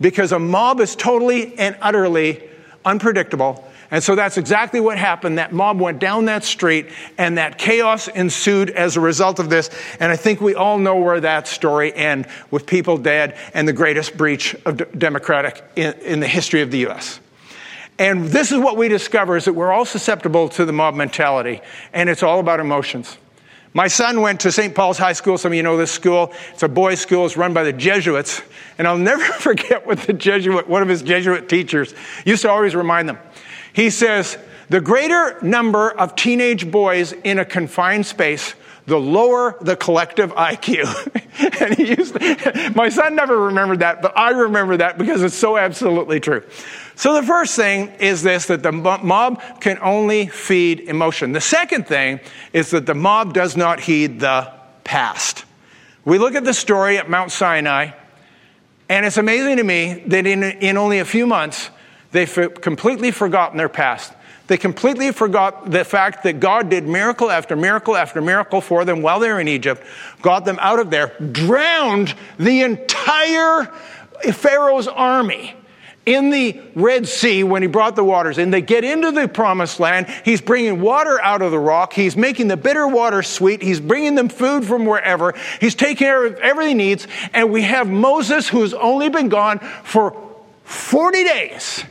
because 0.00 0.32
a 0.32 0.38
mob 0.38 0.80
is 0.80 0.96
totally 0.96 1.56
and 1.58 1.76
utterly 1.80 2.48
unpredictable 2.84 3.66
and 3.94 4.02
so 4.02 4.16
that's 4.16 4.38
exactly 4.38 4.80
what 4.80 4.98
happened. 4.98 5.38
That 5.38 5.52
mob 5.52 5.80
went 5.80 6.00
down 6.00 6.24
that 6.24 6.42
street 6.42 6.88
and 7.16 7.38
that 7.38 7.58
chaos 7.58 8.08
ensued 8.08 8.70
as 8.70 8.96
a 8.96 9.00
result 9.00 9.38
of 9.38 9.50
this. 9.50 9.70
And 10.00 10.10
I 10.10 10.16
think 10.16 10.40
we 10.40 10.56
all 10.56 10.78
know 10.78 10.96
where 10.96 11.20
that 11.20 11.46
story 11.46 11.94
ends 11.94 12.26
with 12.50 12.66
people 12.66 12.98
dead 12.98 13.38
and 13.54 13.68
the 13.68 13.72
greatest 13.72 14.16
breach 14.16 14.56
of 14.66 14.78
d- 14.78 14.84
democratic 14.98 15.62
in, 15.76 15.92
in 16.00 16.18
the 16.18 16.26
history 16.26 16.60
of 16.60 16.72
the 16.72 16.78
U.S. 16.78 17.20
And 17.96 18.24
this 18.24 18.50
is 18.50 18.58
what 18.58 18.76
we 18.76 18.88
discover 18.88 19.36
is 19.36 19.44
that 19.44 19.52
we're 19.52 19.70
all 19.70 19.84
susceptible 19.84 20.48
to 20.48 20.64
the 20.64 20.72
mob 20.72 20.96
mentality 20.96 21.60
and 21.92 22.10
it's 22.10 22.24
all 22.24 22.40
about 22.40 22.58
emotions. 22.58 23.16
My 23.74 23.86
son 23.86 24.22
went 24.22 24.40
to 24.40 24.50
St. 24.50 24.74
Paul's 24.74 24.98
High 24.98 25.12
School. 25.12 25.38
Some 25.38 25.52
of 25.52 25.56
you 25.56 25.62
know 25.62 25.76
this 25.76 25.92
school. 25.92 26.32
It's 26.52 26.64
a 26.64 26.68
boys' 26.68 26.98
school. 26.98 27.26
It's 27.26 27.36
run 27.36 27.54
by 27.54 27.62
the 27.62 27.72
Jesuits. 27.72 28.42
And 28.76 28.88
I'll 28.88 28.98
never 29.12 29.22
forget 29.22 29.86
what 29.86 30.00
the 30.00 30.14
Jesuit, 30.14 30.68
one 30.68 30.82
of 30.82 30.88
his 30.88 31.02
Jesuit 31.02 31.48
teachers 31.48 31.94
used 32.24 32.42
to 32.42 32.50
always 32.50 32.74
remind 32.74 33.08
them. 33.08 33.18
He 33.74 33.90
says, 33.90 34.38
the 34.70 34.80
greater 34.80 35.38
number 35.42 35.90
of 35.90 36.16
teenage 36.16 36.70
boys 36.70 37.12
in 37.12 37.38
a 37.38 37.44
confined 37.44 38.06
space, 38.06 38.54
the 38.86 38.98
lower 38.98 39.56
the 39.60 39.76
collective 39.76 40.32
IQ. 40.32 41.60
and 41.60 41.74
he 41.74 41.96
used, 41.96 42.14
my 42.76 42.88
son 42.88 43.16
never 43.16 43.38
remembered 43.38 43.80
that, 43.80 44.00
but 44.00 44.16
I 44.16 44.30
remember 44.30 44.76
that 44.78 44.96
because 44.96 45.22
it's 45.22 45.34
so 45.34 45.56
absolutely 45.56 46.20
true. 46.20 46.42
So 46.94 47.14
the 47.14 47.26
first 47.26 47.56
thing 47.56 47.88
is 47.98 48.22
this, 48.22 48.46
that 48.46 48.62
the 48.62 48.72
mob 48.72 49.42
can 49.60 49.78
only 49.82 50.28
feed 50.28 50.80
emotion. 50.80 51.32
The 51.32 51.40
second 51.40 51.88
thing 51.88 52.20
is 52.52 52.70
that 52.70 52.86
the 52.86 52.94
mob 52.94 53.34
does 53.34 53.56
not 53.56 53.80
heed 53.80 54.20
the 54.20 54.52
past. 54.84 55.44
We 56.04 56.18
look 56.18 56.36
at 56.36 56.44
the 56.44 56.54
story 56.54 56.96
at 56.98 57.10
Mount 57.10 57.32
Sinai, 57.32 57.90
and 58.88 59.04
it's 59.04 59.16
amazing 59.16 59.56
to 59.56 59.64
me 59.64 60.04
that 60.06 60.26
in, 60.26 60.44
in 60.44 60.76
only 60.76 61.00
a 61.00 61.04
few 61.04 61.26
months, 61.26 61.70
They've 62.14 62.54
completely 62.60 63.10
forgotten 63.10 63.58
their 63.58 63.68
past. 63.68 64.12
They 64.46 64.56
completely 64.56 65.10
forgot 65.10 65.72
the 65.72 65.84
fact 65.84 66.22
that 66.22 66.38
God 66.38 66.70
did 66.70 66.86
miracle 66.86 67.28
after 67.28 67.56
miracle 67.56 67.96
after 67.96 68.20
miracle 68.20 68.60
for 68.60 68.84
them 68.84 69.02
while 69.02 69.18
they 69.18 69.28
were 69.32 69.40
in 69.40 69.48
Egypt, 69.48 69.82
got 70.22 70.44
them 70.44 70.56
out 70.60 70.78
of 70.78 70.90
there, 70.90 71.08
drowned 71.32 72.14
the 72.38 72.62
entire 72.62 73.64
Pharaoh's 74.32 74.86
army 74.86 75.56
in 76.06 76.30
the 76.30 76.60
Red 76.76 77.08
Sea 77.08 77.42
when 77.42 77.62
he 77.62 77.66
brought 77.68 77.96
the 77.96 78.04
waters 78.04 78.38
in. 78.38 78.52
They 78.52 78.62
get 78.62 78.84
into 78.84 79.10
the 79.10 79.26
promised 79.26 79.80
land. 79.80 80.06
He's 80.24 80.40
bringing 80.40 80.80
water 80.80 81.20
out 81.20 81.42
of 81.42 81.50
the 81.50 81.58
rock. 81.58 81.94
He's 81.94 82.16
making 82.16 82.46
the 82.46 82.56
bitter 82.56 82.86
water 82.86 83.24
sweet. 83.24 83.60
He's 83.60 83.80
bringing 83.80 84.14
them 84.14 84.28
food 84.28 84.64
from 84.64 84.86
wherever. 84.86 85.34
He's 85.60 85.74
taking 85.74 85.96
care 85.96 86.24
of 86.26 86.36
everything 86.36 86.78
he 86.78 86.86
needs. 86.86 87.08
And 87.32 87.50
we 87.50 87.62
have 87.62 87.90
Moses 87.90 88.48
who's 88.48 88.72
only 88.72 89.08
been 89.08 89.30
gone 89.30 89.58
for 89.82 90.16
40 90.62 91.24
days 91.24 91.84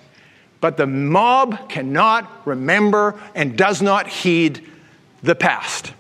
but 0.63 0.77
the 0.77 0.87
mob 0.87 1.67
cannot 1.67 2.47
remember 2.47 3.19
and 3.35 3.57
does 3.57 3.81
not 3.81 4.07
heed 4.07 4.65
the 5.21 5.35
past. 5.35 5.91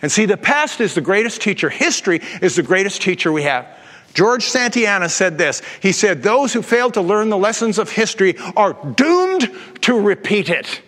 And 0.00 0.10
see, 0.10 0.24
the 0.24 0.38
past 0.38 0.80
is 0.80 0.94
the 0.94 1.02
greatest 1.02 1.42
teacher. 1.42 1.68
History 1.68 2.22
is 2.40 2.56
the 2.56 2.62
greatest 2.62 3.02
teacher 3.02 3.30
we 3.30 3.42
have. 3.42 3.68
George 4.14 4.46
Santayana 4.46 5.10
said 5.10 5.36
this. 5.36 5.60
He 5.82 5.92
said, 5.92 6.22
Those 6.22 6.54
who 6.54 6.62
fail 6.62 6.90
to 6.92 7.02
learn 7.02 7.28
the 7.28 7.36
lessons 7.36 7.78
of 7.78 7.90
history 7.90 8.38
are 8.56 8.72
doomed 8.94 9.54
to 9.82 10.00
repeat 10.00 10.48
it. 10.48 10.80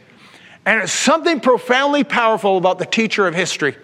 And 0.65 0.81
it's 0.81 0.91
something 0.91 1.41
profoundly 1.41 2.05
powerful 2.05 2.57
about 2.57 2.79
the 2.79 2.87
teacher 2.87 3.27
of 3.27 3.35
history. 3.35 3.77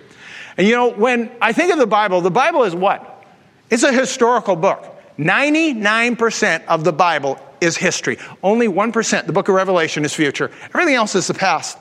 And 0.57 0.67
you 0.67 0.75
know, 0.75 0.89
when 0.89 1.31
I 1.43 1.53
think 1.53 1.71
of 1.71 1.79
the 1.79 1.87
Bible, 1.87 2.23
the 2.23 2.31
Bible 2.31 2.65
is 2.65 2.75
what? 2.75 3.27
It's 3.69 3.83
a 3.83 3.93
historical 3.93 4.57
book. 4.57 4.91
99% 5.19 6.65
of 6.65 6.83
the 6.83 6.95
Bible 6.95 7.39
is 7.65 7.77
history. 7.77 8.19
Only 8.43 8.69
1%, 8.69 9.27
the 9.27 9.33
book 9.33 9.49
of 9.49 9.55
Revelation, 9.55 10.05
is 10.05 10.15
future. 10.15 10.51
Everything 10.67 10.95
else 10.95 11.15
is 11.15 11.27
the 11.27 11.35
past. 11.35 11.79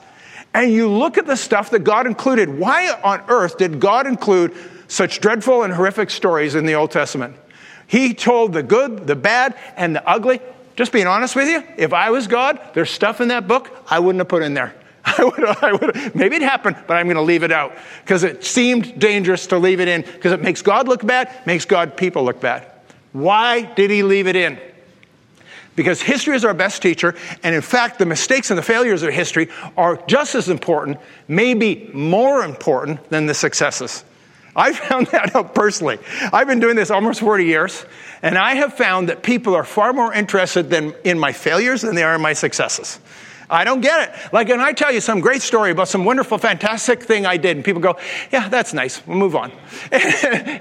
And 0.52 0.72
you 0.72 0.88
look 0.88 1.18
at 1.18 1.26
the 1.26 1.36
stuff 1.36 1.70
that 1.70 1.80
God 1.80 2.06
included. 2.06 2.58
Why 2.58 2.90
on 3.02 3.22
earth 3.28 3.58
did 3.58 3.80
God 3.80 4.06
include 4.06 4.54
such 4.88 5.20
dreadful 5.20 5.62
and 5.62 5.72
horrific 5.72 6.10
stories 6.10 6.54
in 6.54 6.66
the 6.66 6.74
Old 6.74 6.90
Testament? 6.90 7.36
He 7.86 8.14
told 8.14 8.52
the 8.52 8.62
good, 8.62 9.06
the 9.06 9.16
bad, 9.16 9.56
and 9.76 9.96
the 9.96 10.08
ugly. 10.08 10.40
Just 10.76 10.92
being 10.92 11.06
honest 11.06 11.36
with 11.36 11.48
you, 11.48 11.62
if 11.76 11.92
I 11.92 12.10
was 12.10 12.26
God, 12.26 12.60
there's 12.74 12.90
stuff 12.90 13.20
in 13.20 13.28
that 13.28 13.46
book 13.46 13.70
I 13.88 14.00
wouldn't 14.00 14.20
have 14.20 14.28
put 14.28 14.42
in 14.42 14.54
there. 14.54 14.74
I 15.04 15.24
would, 15.24 15.44
I 15.44 15.72
would, 15.72 16.14
maybe 16.14 16.36
it 16.36 16.42
happened, 16.42 16.76
but 16.86 16.96
I'm 16.96 17.06
going 17.06 17.16
to 17.16 17.22
leave 17.22 17.42
it 17.42 17.52
out 17.52 17.76
because 18.02 18.24
it 18.24 18.42
seemed 18.42 18.98
dangerous 18.98 19.46
to 19.48 19.58
leave 19.58 19.80
it 19.80 19.88
in 19.88 20.02
because 20.02 20.32
it 20.32 20.40
makes 20.40 20.62
God 20.62 20.88
look 20.88 21.04
bad, 21.06 21.30
makes 21.46 21.64
God 21.64 21.96
people 21.96 22.24
look 22.24 22.40
bad. 22.40 22.70
Why 23.12 23.62
did 23.62 23.90
he 23.90 24.02
leave 24.02 24.26
it 24.26 24.34
in? 24.34 24.58
Because 25.76 26.00
history 26.00 26.36
is 26.36 26.44
our 26.44 26.54
best 26.54 26.82
teacher, 26.82 27.14
and 27.42 27.54
in 27.54 27.60
fact, 27.60 27.98
the 27.98 28.06
mistakes 28.06 28.50
and 28.50 28.58
the 28.58 28.62
failures 28.62 29.02
of 29.02 29.12
history 29.12 29.48
are 29.76 29.96
just 30.06 30.34
as 30.34 30.48
important, 30.48 30.98
maybe 31.26 31.90
more 31.92 32.44
important 32.44 33.08
than 33.10 33.26
the 33.26 33.34
successes. 33.34 34.04
I 34.56 34.72
found 34.72 35.06
that 35.12 35.34
out 35.34 35.54
personally. 35.54 35.98
I've 36.32 36.46
been 36.46 36.60
doing 36.60 36.76
this 36.76 36.90
almost 36.90 37.20
40 37.20 37.44
years, 37.44 37.84
and 38.22 38.38
I 38.38 38.54
have 38.54 38.74
found 38.74 39.08
that 39.08 39.22
people 39.22 39.54
are 39.54 39.64
far 39.64 39.92
more 39.92 40.12
interested 40.12 40.70
than 40.70 40.94
in 41.04 41.18
my 41.18 41.32
failures 41.32 41.82
than 41.82 41.94
they 41.94 42.04
are 42.04 42.14
in 42.14 42.20
my 42.20 42.32
successes. 42.32 43.00
I 43.50 43.64
don't 43.64 43.80
get 43.80 44.08
it. 44.08 44.32
Like, 44.32 44.48
when 44.48 44.60
I 44.60 44.72
tell 44.72 44.92
you 44.92 45.00
some 45.00 45.20
great 45.20 45.42
story 45.42 45.70
about 45.70 45.88
some 45.88 46.04
wonderful, 46.04 46.38
fantastic 46.38 47.02
thing 47.02 47.26
I 47.26 47.36
did, 47.36 47.56
and 47.56 47.64
people 47.64 47.80
go, 47.80 47.96
Yeah, 48.32 48.48
that's 48.48 48.72
nice, 48.72 49.06
we'll 49.06 49.18
move 49.18 49.36
on. 49.36 49.52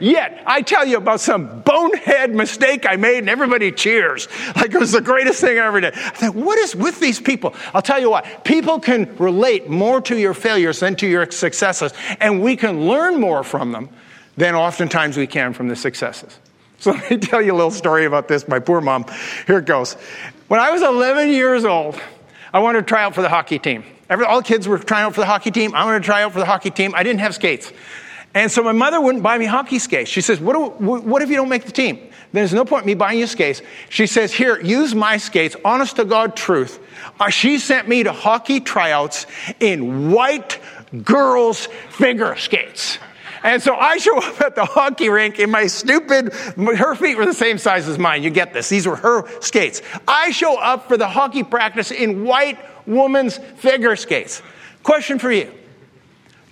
Yet, 0.01 0.43
I 0.45 0.61
tell 0.61 0.85
you 0.85 0.97
about 0.97 1.19
some 1.19 1.61
bonehead 1.61 2.33
mistake 2.33 2.85
I 2.87 2.95
made, 2.95 3.19
and 3.19 3.29
everybody 3.29 3.71
cheers. 3.71 4.27
Like, 4.55 4.73
it 4.73 4.79
was 4.79 4.91
the 4.91 5.01
greatest 5.01 5.41
thing 5.41 5.57
I 5.57 5.65
ever 5.65 5.81
did. 5.81 5.93
I 5.95 6.09
think, 6.09 6.35
What 6.35 6.57
is 6.59 6.75
with 6.75 6.99
these 6.99 7.19
people? 7.19 7.55
I'll 7.73 7.81
tell 7.81 7.99
you 7.99 8.09
what, 8.09 8.43
people 8.43 8.79
can 8.79 9.15
relate 9.17 9.69
more 9.69 10.01
to 10.01 10.17
your 10.17 10.33
failures 10.33 10.79
than 10.79 10.95
to 10.97 11.07
your 11.07 11.29
successes, 11.31 11.93
and 12.19 12.41
we 12.41 12.55
can 12.55 12.87
learn 12.87 13.19
more 13.19 13.43
from 13.43 13.71
them 13.71 13.89
than 14.37 14.55
oftentimes 14.55 15.17
we 15.17 15.27
can 15.27 15.53
from 15.53 15.67
the 15.67 15.75
successes. 15.75 16.37
So 16.83 16.91
let 16.91 17.09
me 17.11 17.17
tell 17.17 17.41
you 17.41 17.53
a 17.53 17.55
little 17.55 17.71
story 17.71 18.03
about 18.03 18.27
this, 18.27 18.45
my 18.45 18.59
poor 18.59 18.81
mom. 18.81 19.05
Here 19.47 19.59
it 19.59 19.65
goes. 19.65 19.93
When 20.49 20.59
I 20.59 20.69
was 20.69 20.81
11 20.81 21.29
years 21.29 21.63
old, 21.63 21.97
I 22.53 22.59
wanted 22.59 22.81
to 22.81 22.85
try 22.85 23.03
out 23.03 23.15
for 23.15 23.21
the 23.21 23.29
hockey 23.29 23.59
team. 23.59 23.83
Every, 24.09 24.25
all 24.25 24.41
the 24.41 24.47
kids 24.47 24.67
were 24.67 24.77
trying 24.77 25.05
out 25.05 25.15
for 25.15 25.21
the 25.21 25.25
hockey 25.25 25.49
team. 25.49 25.73
I 25.73 25.83
wanted 25.85 25.99
to 25.99 26.05
try 26.05 26.21
out 26.21 26.33
for 26.33 26.39
the 26.39 26.45
hockey 26.45 26.69
team. 26.69 26.93
I 26.95 27.01
didn't 27.03 27.21
have 27.21 27.33
skates. 27.33 27.73
And 28.35 28.51
so 28.51 28.63
my 28.63 28.71
mother 28.71 29.01
wouldn't 29.01 29.23
buy 29.23 29.37
me 29.37 29.45
hockey 29.45 29.79
skates. 29.79 30.09
She 30.09 30.21
says, 30.21 30.39
what, 30.39 30.53
do, 30.53 30.85
what 30.85 31.21
if 31.21 31.29
you 31.29 31.35
don't 31.35 31.49
make 31.49 31.65
the 31.65 31.71
team? 31.71 31.97
Then 31.97 32.41
there's 32.41 32.53
no 32.53 32.65
point 32.65 32.83
in 32.83 32.87
me 32.87 32.93
buying 32.95 33.19
you 33.19 33.27
skates. 33.27 33.61
She 33.89 34.07
says, 34.07 34.33
Here, 34.33 34.59
use 34.59 34.95
my 34.95 35.17
skates, 35.17 35.55
honest 35.63 35.97
to 35.97 36.05
God 36.05 36.35
truth. 36.35 36.79
Uh, 37.19 37.29
she 37.29 37.59
sent 37.59 37.87
me 37.87 38.01
to 38.03 38.11
hockey 38.11 38.59
tryouts 38.59 39.27
in 39.59 40.11
white 40.11 40.59
girls' 41.03 41.67
figure 41.91 42.35
skates. 42.35 42.97
And 43.43 43.62
so 43.62 43.75
I 43.75 43.97
show 43.97 44.17
up 44.17 44.41
at 44.41 44.56
the 44.56 44.65
hockey 44.65 45.10
rink 45.10 45.38
in 45.38 45.51
my 45.51 45.67
stupid, 45.67 46.34
her 46.34 46.95
feet 46.95 47.17
were 47.17 47.25
the 47.25 47.34
same 47.34 47.58
size 47.58 47.88
as 47.88 47.99
mine. 47.99 48.23
You 48.23 48.29
get 48.29 48.53
this. 48.53 48.69
These 48.69 48.88
were 48.88 48.95
her 48.95 49.41
skates. 49.41 49.82
I 50.08 50.32
show 50.32 50.58
up 50.58 50.88
for 50.88 50.97
the 50.97 51.08
hockey 51.08 51.43
practice 51.43 51.91
in 51.91 52.23
white 52.23 52.58
woman's 52.88 53.38
figure 53.38 53.95
skates. 53.95 54.41
Question 54.82 55.19
for 55.19 55.32
you 55.32 55.51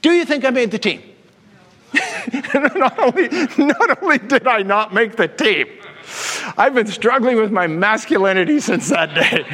Do 0.02 0.12
you 0.12 0.26
think 0.26 0.46
I 0.46 0.50
made 0.50 0.72
the 0.72 0.80
team? 0.80 1.02
not, 2.54 3.00
only, 3.00 3.28
not 3.58 4.02
only 4.02 4.18
did 4.18 4.48
I 4.48 4.62
not 4.62 4.94
make 4.94 5.16
the 5.16 5.28
team, 5.28 5.68
I've 6.58 6.74
been 6.74 6.88
struggling 6.88 7.38
with 7.38 7.52
my 7.52 7.68
masculinity 7.68 8.60
since 8.60 8.90
that 8.90 9.14
day. 9.14 9.46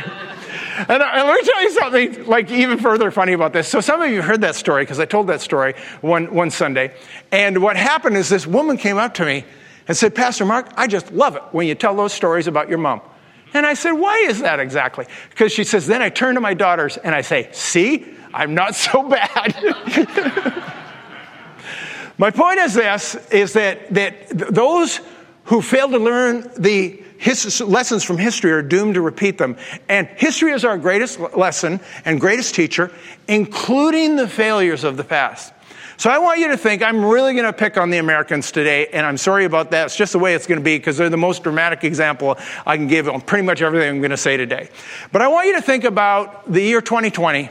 And, 0.78 0.90
and, 0.90 1.02
let 1.02 1.42
me 1.42 1.44
tell 1.44 1.64
you 1.64 1.72
something 1.72 2.26
like 2.28 2.52
even 2.52 2.78
further 2.78 3.10
funny 3.10 3.34
about 3.34 3.52
this. 3.52 3.68
So 3.68 3.82
some 3.82 4.00
of 4.00 4.12
you 4.12 4.22
heard 4.22 4.42
that 4.42 4.56
story 4.56 4.84
because 4.84 5.00
I 5.00 5.06
told 5.06 5.26
that 5.28 5.42
story 5.42 5.74
one, 6.02 6.32
one 6.34 6.52
Sunday. 6.52 6.94
And 7.32 7.64
what 7.64 7.76
happened 7.76 8.16
is 8.16 8.30
this 8.30 8.46
woman 8.46 8.78
came 8.78 8.98
up 8.98 9.16
to 9.16 9.26
me 9.26 9.44
and 9.88 9.98
said, 9.98 10.14
Pastor 10.14 10.46
Mark, 10.46 10.72
I 10.78 10.86
just 10.86 11.12
love 11.12 11.36
it 11.36 11.42
when 11.52 11.66
you 11.66 11.74
tell 11.74 11.96
those 11.96 12.14
stories 12.14 12.46
about 12.46 12.70
your 12.70 12.78
mom. 12.78 13.02
And 13.56 13.66
I 13.66 13.74
said, 13.74 13.94
why 13.94 14.18
is 14.28 14.42
that 14.42 14.60
exactly? 14.60 15.06
Because 15.30 15.52
she 15.52 15.64
says, 15.64 15.88
then 15.88 16.04
I 16.04 16.10
turn 16.10 16.36
to 16.36 16.42
my 16.42 16.54
daughters 16.54 16.98
and 16.98 17.16
I 17.16 17.22
say, 17.22 17.50
see, 17.54 18.06
I'm 18.32 18.54
not 18.54 18.76
so 18.76 19.02
bad. 19.10 19.56
my 22.20 22.30
point 22.30 22.60
is 22.60 22.76
this, 22.76 23.16
is 23.32 23.54
that, 23.54 23.92
that 23.96 24.30
those 24.30 25.00
who 25.46 25.62
fail 25.62 25.90
to 25.90 25.98
learn 25.98 26.52
the 26.58 27.02
his, 27.18 27.62
lessons 27.62 28.04
from 28.04 28.18
history 28.18 28.52
are 28.52 28.62
doomed 28.62 28.96
to 28.96 29.02
repeat 29.02 29.38
them. 29.38 29.58
And 29.90 30.08
history 30.08 30.52
is 30.52 30.64
our 30.64 30.78
greatest 30.78 31.20
lesson 31.36 31.80
and 32.06 32.20
greatest 32.20 32.56
teacher, 32.56 32.92
including 33.28 34.16
the 34.16 34.28
failures 34.28 34.84
of 34.84 34.98
the 34.98 35.04
past. 35.04 35.54
So 36.00 36.12
I 36.12 36.20
want 36.20 36.40
you 36.40 36.50
to 36.50 36.58
think 36.58 36.84
I'm 36.84 37.04
really 37.04 37.34
going 37.34 37.46
to 37.46 37.54
pick 37.54 37.76
on 37.76 37.90
the 37.90 37.98
Americans 37.98 38.52
today, 38.52 38.86
and 38.94 39.04
I'm 39.04 39.18
sorry 39.18 39.46
about 39.46 39.72
that. 39.72 39.88
It's 39.88 39.96
just 39.96 40.14
the 40.14 40.20
way 40.20 40.36
it's 40.36 40.46
going 40.46 40.60
to 40.60 40.64
be 40.64 40.78
because 40.78 40.96
they're 40.96 41.10
the 41.10 41.18
most 41.18 41.42
dramatic 41.42 41.84
example 41.84 42.38
I 42.68 42.78
can 42.78 42.86
give 42.86 43.10
on 43.10 43.20
pretty 43.22 43.44
much 43.44 43.64
everything 43.64 43.90
I'm 43.90 44.00
going 44.00 44.12
to 44.12 44.18
say 44.18 44.38
today. 44.38 44.70
But 45.12 45.24
I 45.24 45.28
want 45.28 45.48
you 45.48 45.56
to 45.56 45.62
think 45.62 45.86
about 45.86 46.52
the 46.52 46.62
year 46.62 46.82
2020 46.82 47.50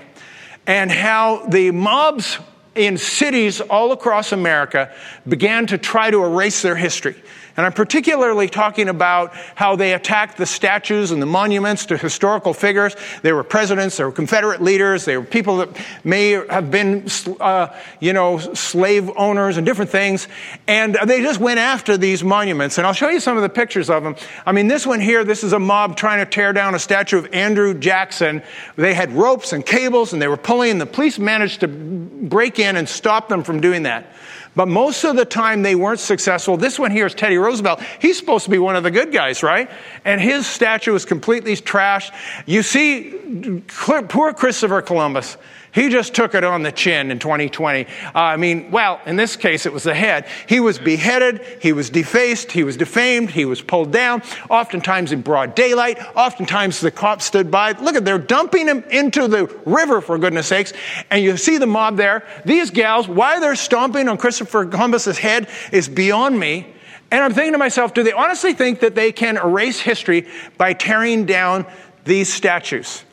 and 0.68 0.92
how 0.92 1.44
the 1.46 1.72
mobs 1.72 2.38
in 2.76 2.98
cities 2.98 3.61
all 3.61 3.90
across 3.90 4.31
America 4.31 4.94
began 5.26 5.66
to 5.66 5.79
try 5.79 6.11
to 6.11 6.22
erase 6.22 6.62
their 6.62 6.76
history. 6.76 7.16
And 7.57 7.64
I'm 7.64 7.73
particularly 7.73 8.49
talking 8.49 8.88
about 8.88 9.35
how 9.55 9.77
they 9.77 9.95
attacked 9.95 10.37
the 10.37 10.47
statues 10.47 11.11
and 11.11 11.23
the 11.23 11.27
monuments 11.27 11.87
to 11.87 11.97
historical 11.97 12.53
figures. 12.53 12.95
They 13.23 13.33
were 13.33 13.45
presidents, 13.45 13.97
they 13.97 14.05
were 14.05 14.12
Confederate 14.12 14.61
leaders, 14.61 15.05
they 15.05 15.16
were 15.16 15.25
people 15.25 15.59
that 15.59 15.71
may 16.05 16.33
have 16.33 16.71
been, 16.71 17.07
uh, 17.40 17.69
you 18.01 18.12
know, 18.12 18.38
slave 18.38 19.11
owners 19.16 19.57
and 19.57 19.64
different 19.64 19.90
things. 19.90 20.29
And 20.66 20.99
they 21.07 21.23
just 21.23 21.40
went 21.40 21.59
after 21.59 21.97
these 21.97 22.23
monuments. 22.23 22.79
And 22.79 22.87
I'll 22.87 22.92
show 22.92 23.09
you 23.09 23.21
some 23.21 23.37
of 23.37 23.42
the 23.42 23.49
pictures 23.49 23.88
of 23.88 24.03
them. 24.03 24.16
I 24.45 24.53
mean, 24.53 24.69
this 24.69 24.87
one 24.87 25.01
here, 25.01 25.25
this 25.25 25.42
is 25.42 25.53
a 25.53 25.59
mob 25.59 25.97
trying 25.97 26.25
to 26.25 26.31
tear 26.31 26.53
down 26.53 26.75
a 26.75 26.79
statue 26.79 27.19
of 27.19 27.33
Andrew 27.33 27.73
Jackson. 27.73 28.42
They 28.77 28.92
had 28.92 29.12
ropes 29.12 29.53
and 29.53 29.64
cables 29.64 30.12
and 30.12 30.21
they 30.21 30.29
were 30.29 30.37
pulling, 30.37 30.73
and 30.73 30.81
the 30.81 30.87
police 30.87 31.19
managed 31.19 31.61
to 31.61 31.69
break 31.69 32.59
in 32.59 32.77
and 32.77 32.88
stop 32.88 33.29
them 33.29 33.42
from 33.42 33.61
doing 33.61 33.85
that. 33.85 34.12
But 34.57 34.66
most 34.69 35.05
of 35.05 35.14
the 35.14 35.27
time 35.27 35.62
they 35.62 35.75
weren't 35.75 36.01
successful. 36.01 36.57
This 36.57 36.79
one 36.79 36.90
here 36.90 37.07
is 37.07 37.14
Teddy 37.14 37.37
Roosevelt. 37.37 37.81
He's 38.01 38.19
supposed 38.19 38.47
to 38.47 38.51
be 38.51 38.59
one 38.59 38.75
of 38.75 38.83
the 38.83 38.90
good 38.90 39.12
guys, 39.12 39.42
right? 39.42 39.71
And 40.05 40.21
his 40.21 40.47
statue 40.47 40.95
is 40.95 41.05
completely 41.05 41.55
trashed. 41.55 42.12
You 42.47 42.62
see, 42.62 43.62
poor 43.69 44.33
Christopher 44.33 44.81
Columbus. 44.81 45.37
He 45.76 45.90
just 45.90 46.14
took 46.14 46.34
it 46.34 46.42
on 46.42 46.62
the 46.62 46.72
chin 46.72 47.10
in 47.10 47.18
2020. 47.18 47.84
Uh, 47.84 47.88
I 48.14 48.38
mean, 48.38 48.70
well, 48.70 48.98
in 49.04 49.16
this 49.16 49.36
case, 49.36 49.66
it 49.66 49.74
was 49.74 49.82
the 49.82 49.94
head. 49.94 50.26
He 50.48 50.58
was 50.58 50.78
beheaded, 50.78 51.44
he 51.60 51.74
was 51.74 51.90
defaced, 51.90 52.50
he 52.50 52.64
was 52.64 52.78
defamed, 52.78 53.30
he 53.30 53.44
was 53.44 53.60
pulled 53.60 53.92
down, 53.92 54.22
oftentimes 54.48 55.12
in 55.12 55.20
broad 55.20 55.54
daylight. 55.54 55.98
Oftentimes 56.16 56.80
the 56.80 56.90
cops 56.90 57.26
stood 57.26 57.50
by. 57.50 57.72
Look 57.72 57.94
at, 57.94 58.06
they're 58.06 58.18
dumping 58.18 58.68
him 58.68 58.84
into 58.90 59.28
the 59.28 59.44
river, 59.66 60.00
for 60.00 60.16
goodness 60.16 60.46
sakes. 60.46 60.72
And 61.10 61.22
you 61.22 61.36
see 61.36 61.58
the 61.58 61.66
mob 61.66 61.98
there. 61.98 62.26
These 62.46 62.70
gals, 62.70 63.06
why 63.06 63.38
they're 63.38 63.54
stomping 63.54 64.08
on 64.08 64.16
Christopher 64.16 64.64
Columbus's 64.64 65.18
head 65.18 65.46
is 65.72 65.90
beyond 65.90 66.40
me. 66.40 66.72
And 67.10 67.22
I'm 67.22 67.34
thinking 67.34 67.52
to 67.52 67.58
myself, 67.58 67.92
do 67.92 68.02
they 68.02 68.12
honestly 68.12 68.54
think 68.54 68.80
that 68.80 68.94
they 68.94 69.12
can 69.12 69.36
erase 69.36 69.78
history 69.78 70.26
by 70.56 70.72
tearing 70.72 71.26
down 71.26 71.66
these 72.04 72.32
statues? 72.32 73.04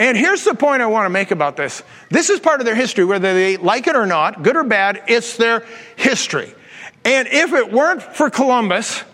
And 0.00 0.16
here's 0.16 0.44
the 0.44 0.54
point 0.54 0.80
I 0.80 0.86
want 0.86 1.04
to 1.04 1.10
make 1.10 1.30
about 1.30 1.56
this. 1.56 1.82
This 2.08 2.30
is 2.30 2.40
part 2.40 2.60
of 2.60 2.64
their 2.64 2.74
history, 2.74 3.04
whether 3.04 3.34
they 3.34 3.58
like 3.58 3.86
it 3.86 3.94
or 3.94 4.06
not, 4.06 4.42
good 4.42 4.56
or 4.56 4.64
bad, 4.64 5.02
it's 5.08 5.36
their 5.36 5.66
history. 5.94 6.54
And 7.04 7.28
if 7.28 7.52
it 7.52 7.70
weren't 7.70 8.02
for 8.02 8.30
Columbus, 8.30 9.04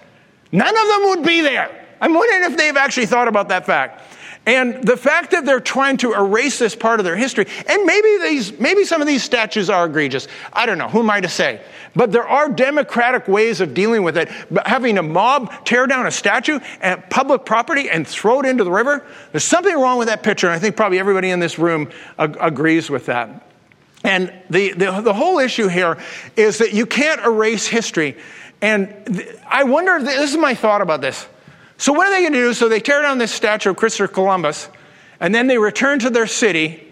none 0.52 0.68
of 0.68 0.86
them 0.86 1.08
would 1.10 1.24
be 1.24 1.40
there. 1.40 1.86
I'm 2.00 2.14
wondering 2.14 2.52
if 2.52 2.56
they've 2.56 2.76
actually 2.76 3.06
thought 3.06 3.26
about 3.26 3.48
that 3.48 3.66
fact. 3.66 4.00
And 4.46 4.84
the 4.84 4.96
fact 4.96 5.32
that 5.32 5.44
they're 5.44 5.58
trying 5.58 5.96
to 5.98 6.14
erase 6.14 6.60
this 6.60 6.76
part 6.76 7.00
of 7.00 7.04
their 7.04 7.16
history, 7.16 7.46
and 7.68 7.84
maybe 7.84 8.18
these, 8.22 8.58
maybe 8.60 8.84
some 8.84 9.00
of 9.00 9.08
these 9.08 9.24
statues 9.24 9.68
are 9.68 9.86
egregious. 9.86 10.28
I 10.52 10.66
don't 10.66 10.78
know. 10.78 10.88
Who 10.88 11.00
am 11.00 11.10
I 11.10 11.20
to 11.20 11.28
say? 11.28 11.60
But 11.96 12.12
there 12.12 12.26
are 12.26 12.48
democratic 12.48 13.26
ways 13.26 13.60
of 13.60 13.74
dealing 13.74 14.04
with 14.04 14.16
it. 14.16 14.30
But 14.48 14.68
having 14.68 14.98
a 14.98 15.02
mob 15.02 15.52
tear 15.64 15.88
down 15.88 16.06
a 16.06 16.12
statue 16.12 16.60
at 16.80 17.10
public 17.10 17.44
property 17.44 17.90
and 17.90 18.06
throw 18.06 18.38
it 18.38 18.46
into 18.46 18.62
the 18.62 18.70
river, 18.70 19.04
there's 19.32 19.42
something 19.42 19.74
wrong 19.74 19.98
with 19.98 20.06
that 20.06 20.22
picture. 20.22 20.46
And 20.46 20.54
I 20.54 20.60
think 20.60 20.76
probably 20.76 21.00
everybody 21.00 21.30
in 21.30 21.40
this 21.40 21.58
room 21.58 21.90
ag- 22.16 22.36
agrees 22.40 22.88
with 22.88 23.06
that. 23.06 23.50
And 24.04 24.32
the, 24.48 24.72
the, 24.74 25.00
the, 25.00 25.14
whole 25.14 25.40
issue 25.40 25.66
here 25.66 25.98
is 26.36 26.58
that 26.58 26.72
you 26.72 26.86
can't 26.86 27.20
erase 27.24 27.66
history. 27.66 28.16
And 28.62 28.94
th- 29.06 29.36
I 29.48 29.64
wonder, 29.64 30.00
this 30.00 30.30
is 30.30 30.36
my 30.36 30.54
thought 30.54 30.82
about 30.82 31.00
this. 31.00 31.26
So, 31.78 31.92
what 31.92 32.06
are 32.06 32.10
they 32.10 32.22
going 32.22 32.32
to 32.32 32.38
do? 32.38 32.54
So, 32.54 32.68
they 32.68 32.80
tear 32.80 33.02
down 33.02 33.18
this 33.18 33.32
statue 33.32 33.70
of 33.70 33.76
Christopher 33.76 34.08
Columbus, 34.08 34.68
and 35.20 35.34
then 35.34 35.46
they 35.46 35.58
return 35.58 35.98
to 36.00 36.10
their 36.10 36.26
city 36.26 36.82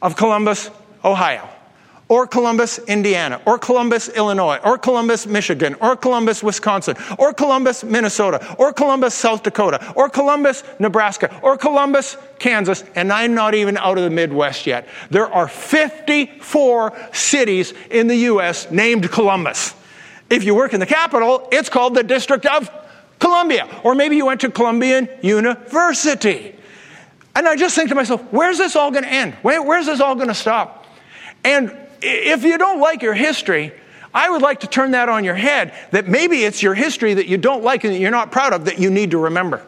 of 0.00 0.16
Columbus, 0.16 0.70
Ohio, 1.04 1.48
or 2.08 2.26
Columbus, 2.26 2.78
Indiana, 2.80 3.40
or 3.44 3.58
Columbus, 3.58 4.08
Illinois, 4.08 4.58
or 4.64 4.78
Columbus, 4.78 5.26
Michigan, 5.26 5.74
or 5.80 5.96
Columbus, 5.96 6.42
Wisconsin, 6.42 6.96
or 7.18 7.32
Columbus, 7.32 7.84
Minnesota, 7.84 8.56
or 8.58 8.72
Columbus, 8.72 9.14
South 9.14 9.42
Dakota, 9.42 9.92
or 9.94 10.08
Columbus, 10.08 10.62
Nebraska, 10.78 11.38
or 11.42 11.56
Columbus, 11.56 12.16
Kansas, 12.38 12.84
and 12.94 13.12
I'm 13.12 13.34
not 13.34 13.54
even 13.54 13.76
out 13.76 13.98
of 13.98 14.04
the 14.04 14.10
Midwest 14.10 14.66
yet. 14.66 14.88
There 15.10 15.32
are 15.32 15.48
54 15.48 16.96
cities 17.12 17.74
in 17.90 18.06
the 18.06 18.16
U.S. 18.16 18.70
named 18.70 19.10
Columbus. 19.10 19.74
If 20.28 20.44
you 20.44 20.54
work 20.54 20.74
in 20.74 20.80
the 20.80 20.86
capital, 20.86 21.48
it's 21.50 21.68
called 21.68 21.94
the 21.94 22.04
District 22.04 22.46
of 22.46 22.70
Columbia. 23.20 23.68
Or 23.84 23.94
maybe 23.94 24.16
you 24.16 24.26
went 24.26 24.40
to 24.40 24.50
Columbian 24.50 25.08
University. 25.22 26.56
And 27.36 27.46
I 27.46 27.54
just 27.54 27.76
think 27.76 27.90
to 27.90 27.94
myself, 27.94 28.20
where's 28.32 28.58
this 28.58 28.74
all 28.74 28.90
going 28.90 29.04
to 29.04 29.12
end? 29.12 29.34
Where, 29.42 29.62
where's 29.62 29.86
this 29.86 30.00
all 30.00 30.16
going 30.16 30.28
to 30.28 30.34
stop? 30.34 30.86
And 31.44 31.74
if 32.02 32.42
you 32.42 32.58
don't 32.58 32.80
like 32.80 33.02
your 33.02 33.14
history, 33.14 33.72
I 34.12 34.28
would 34.28 34.42
like 34.42 34.60
to 34.60 34.66
turn 34.66 34.90
that 34.92 35.08
on 35.08 35.22
your 35.22 35.36
head 35.36 35.72
that 35.92 36.08
maybe 36.08 36.42
it's 36.42 36.62
your 36.62 36.74
history 36.74 37.14
that 37.14 37.26
you 37.26 37.36
don't 37.36 37.62
like 37.62 37.84
and 37.84 37.94
that 37.94 37.98
you're 37.98 38.10
not 38.10 38.32
proud 38.32 38.52
of 38.52 38.64
that 38.64 38.80
you 38.80 38.90
need 38.90 39.12
to 39.12 39.18
remember. 39.18 39.64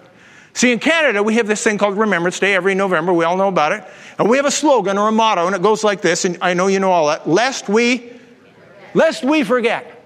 See, 0.55 0.73
in 0.73 0.81
Canada, 0.81 1.23
we 1.23 1.37
have 1.37 1.47
this 1.47 1.63
thing 1.63 1.79
called 1.79 1.97
Remembrance 1.97 2.39
Day 2.39 2.55
every 2.55 2.75
November. 2.75 3.13
We 3.13 3.25
all 3.25 3.37
know 3.37 3.49
about 3.49 3.73
it. 3.73 3.85
And 4.19 4.29
we 4.29 4.37
have 4.37 4.45
a 4.45 4.51
slogan 4.51 4.99
or 4.99 5.09
a 5.09 5.13
motto, 5.13 5.47
and 5.47 5.57
it 5.57 5.63
goes 5.63 5.83
like 5.83 6.03
this, 6.03 6.25
and 6.25 6.37
I 6.43 6.53
know 6.53 6.67
you 6.67 6.79
know 6.79 6.91
all 6.91 7.07
that. 7.07 7.27
Lest 7.27 7.69
we, 7.69 8.13
lest 8.93 9.25
we 9.25 9.45
forget. 9.45 10.02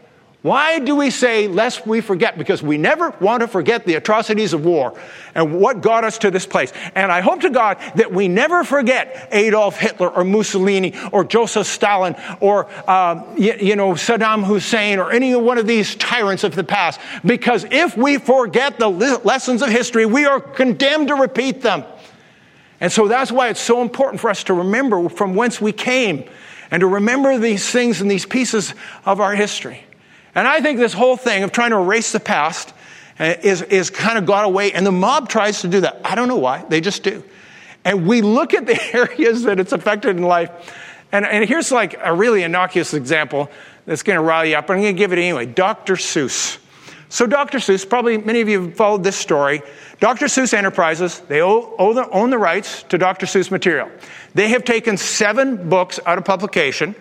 Why 0.46 0.78
do 0.78 0.94
we 0.94 1.10
say, 1.10 1.48
lest 1.48 1.88
we 1.88 2.00
forget? 2.00 2.38
Because 2.38 2.62
we 2.62 2.78
never 2.78 3.10
want 3.18 3.40
to 3.40 3.48
forget 3.48 3.84
the 3.84 3.94
atrocities 3.94 4.52
of 4.52 4.64
war 4.64 4.96
and 5.34 5.58
what 5.58 5.80
got 5.80 6.04
us 6.04 6.18
to 6.18 6.30
this 6.30 6.46
place. 6.46 6.72
And 6.94 7.10
I 7.10 7.20
hope 7.20 7.40
to 7.40 7.50
God 7.50 7.78
that 7.96 8.12
we 8.12 8.28
never 8.28 8.62
forget 8.62 9.28
Adolf 9.32 9.76
Hitler 9.76 10.08
or 10.08 10.22
Mussolini 10.22 10.94
or 11.10 11.24
Joseph 11.24 11.66
Stalin 11.66 12.14
or, 12.38 12.68
uh, 12.88 13.24
you, 13.36 13.54
you 13.54 13.74
know, 13.74 13.94
Saddam 13.94 14.44
Hussein 14.44 15.00
or 15.00 15.10
any 15.10 15.34
one 15.34 15.58
of 15.58 15.66
these 15.66 15.96
tyrants 15.96 16.44
of 16.44 16.54
the 16.54 16.62
past. 16.62 17.00
Because 17.24 17.66
if 17.72 17.96
we 17.96 18.16
forget 18.16 18.78
the 18.78 18.88
lessons 18.88 19.62
of 19.62 19.68
history, 19.68 20.06
we 20.06 20.26
are 20.26 20.38
condemned 20.38 21.08
to 21.08 21.16
repeat 21.16 21.60
them. 21.62 21.82
And 22.80 22.92
so 22.92 23.08
that's 23.08 23.32
why 23.32 23.48
it's 23.48 23.58
so 23.58 23.82
important 23.82 24.20
for 24.20 24.30
us 24.30 24.44
to 24.44 24.54
remember 24.54 25.08
from 25.08 25.34
whence 25.34 25.60
we 25.60 25.72
came 25.72 26.22
and 26.70 26.82
to 26.82 26.86
remember 26.86 27.36
these 27.36 27.68
things 27.68 28.00
and 28.00 28.08
these 28.08 28.26
pieces 28.26 28.74
of 29.04 29.20
our 29.20 29.34
history. 29.34 29.82
And 30.36 30.46
I 30.46 30.60
think 30.60 30.78
this 30.78 30.92
whole 30.92 31.16
thing 31.16 31.42
of 31.42 31.50
trying 31.50 31.70
to 31.70 31.78
erase 31.78 32.12
the 32.12 32.20
past 32.20 32.74
uh, 33.18 33.34
is, 33.42 33.62
is 33.62 33.88
kind 33.88 34.18
of 34.18 34.26
got 34.26 34.44
away. 34.44 34.70
And 34.72 34.86
the 34.86 34.92
mob 34.92 35.30
tries 35.30 35.62
to 35.62 35.68
do 35.68 35.80
that. 35.80 36.02
I 36.04 36.14
don't 36.14 36.28
know 36.28 36.36
why. 36.36 36.62
They 36.68 36.82
just 36.82 37.02
do. 37.02 37.24
And 37.86 38.06
we 38.06 38.20
look 38.20 38.52
at 38.52 38.66
the 38.66 38.78
areas 38.94 39.44
that 39.44 39.58
it's 39.58 39.72
affected 39.72 40.16
in 40.16 40.22
life. 40.22 40.50
And, 41.10 41.24
and 41.24 41.48
here's 41.48 41.72
like 41.72 41.98
a 42.02 42.12
really 42.14 42.42
innocuous 42.42 42.92
example 42.92 43.50
that's 43.86 44.02
going 44.02 44.18
to 44.18 44.22
rile 44.22 44.44
you 44.44 44.56
up. 44.56 44.66
But 44.66 44.74
I'm 44.74 44.82
going 44.82 44.94
to 44.94 44.98
give 44.98 45.12
it 45.12 45.18
anyway. 45.18 45.46
Dr. 45.46 45.94
Seuss. 45.94 46.58
So, 47.08 47.26
Dr. 47.26 47.58
Seuss, 47.58 47.88
probably 47.88 48.18
many 48.18 48.40
of 48.40 48.48
you 48.48 48.62
have 48.62 48.74
followed 48.74 49.04
this 49.04 49.16
story. 49.16 49.62
Dr. 50.00 50.26
Seuss 50.26 50.52
Enterprises, 50.52 51.20
they 51.20 51.40
own 51.40 51.94
the, 51.94 52.06
own 52.10 52.28
the 52.30 52.36
rights 52.36 52.82
to 52.90 52.98
Dr. 52.98 53.24
Seuss 53.24 53.50
material. 53.50 53.90
They 54.34 54.48
have 54.48 54.64
taken 54.64 54.98
seven 54.98 55.70
books 55.70 55.98
out 56.04 56.18
of 56.18 56.24
publication 56.24 56.94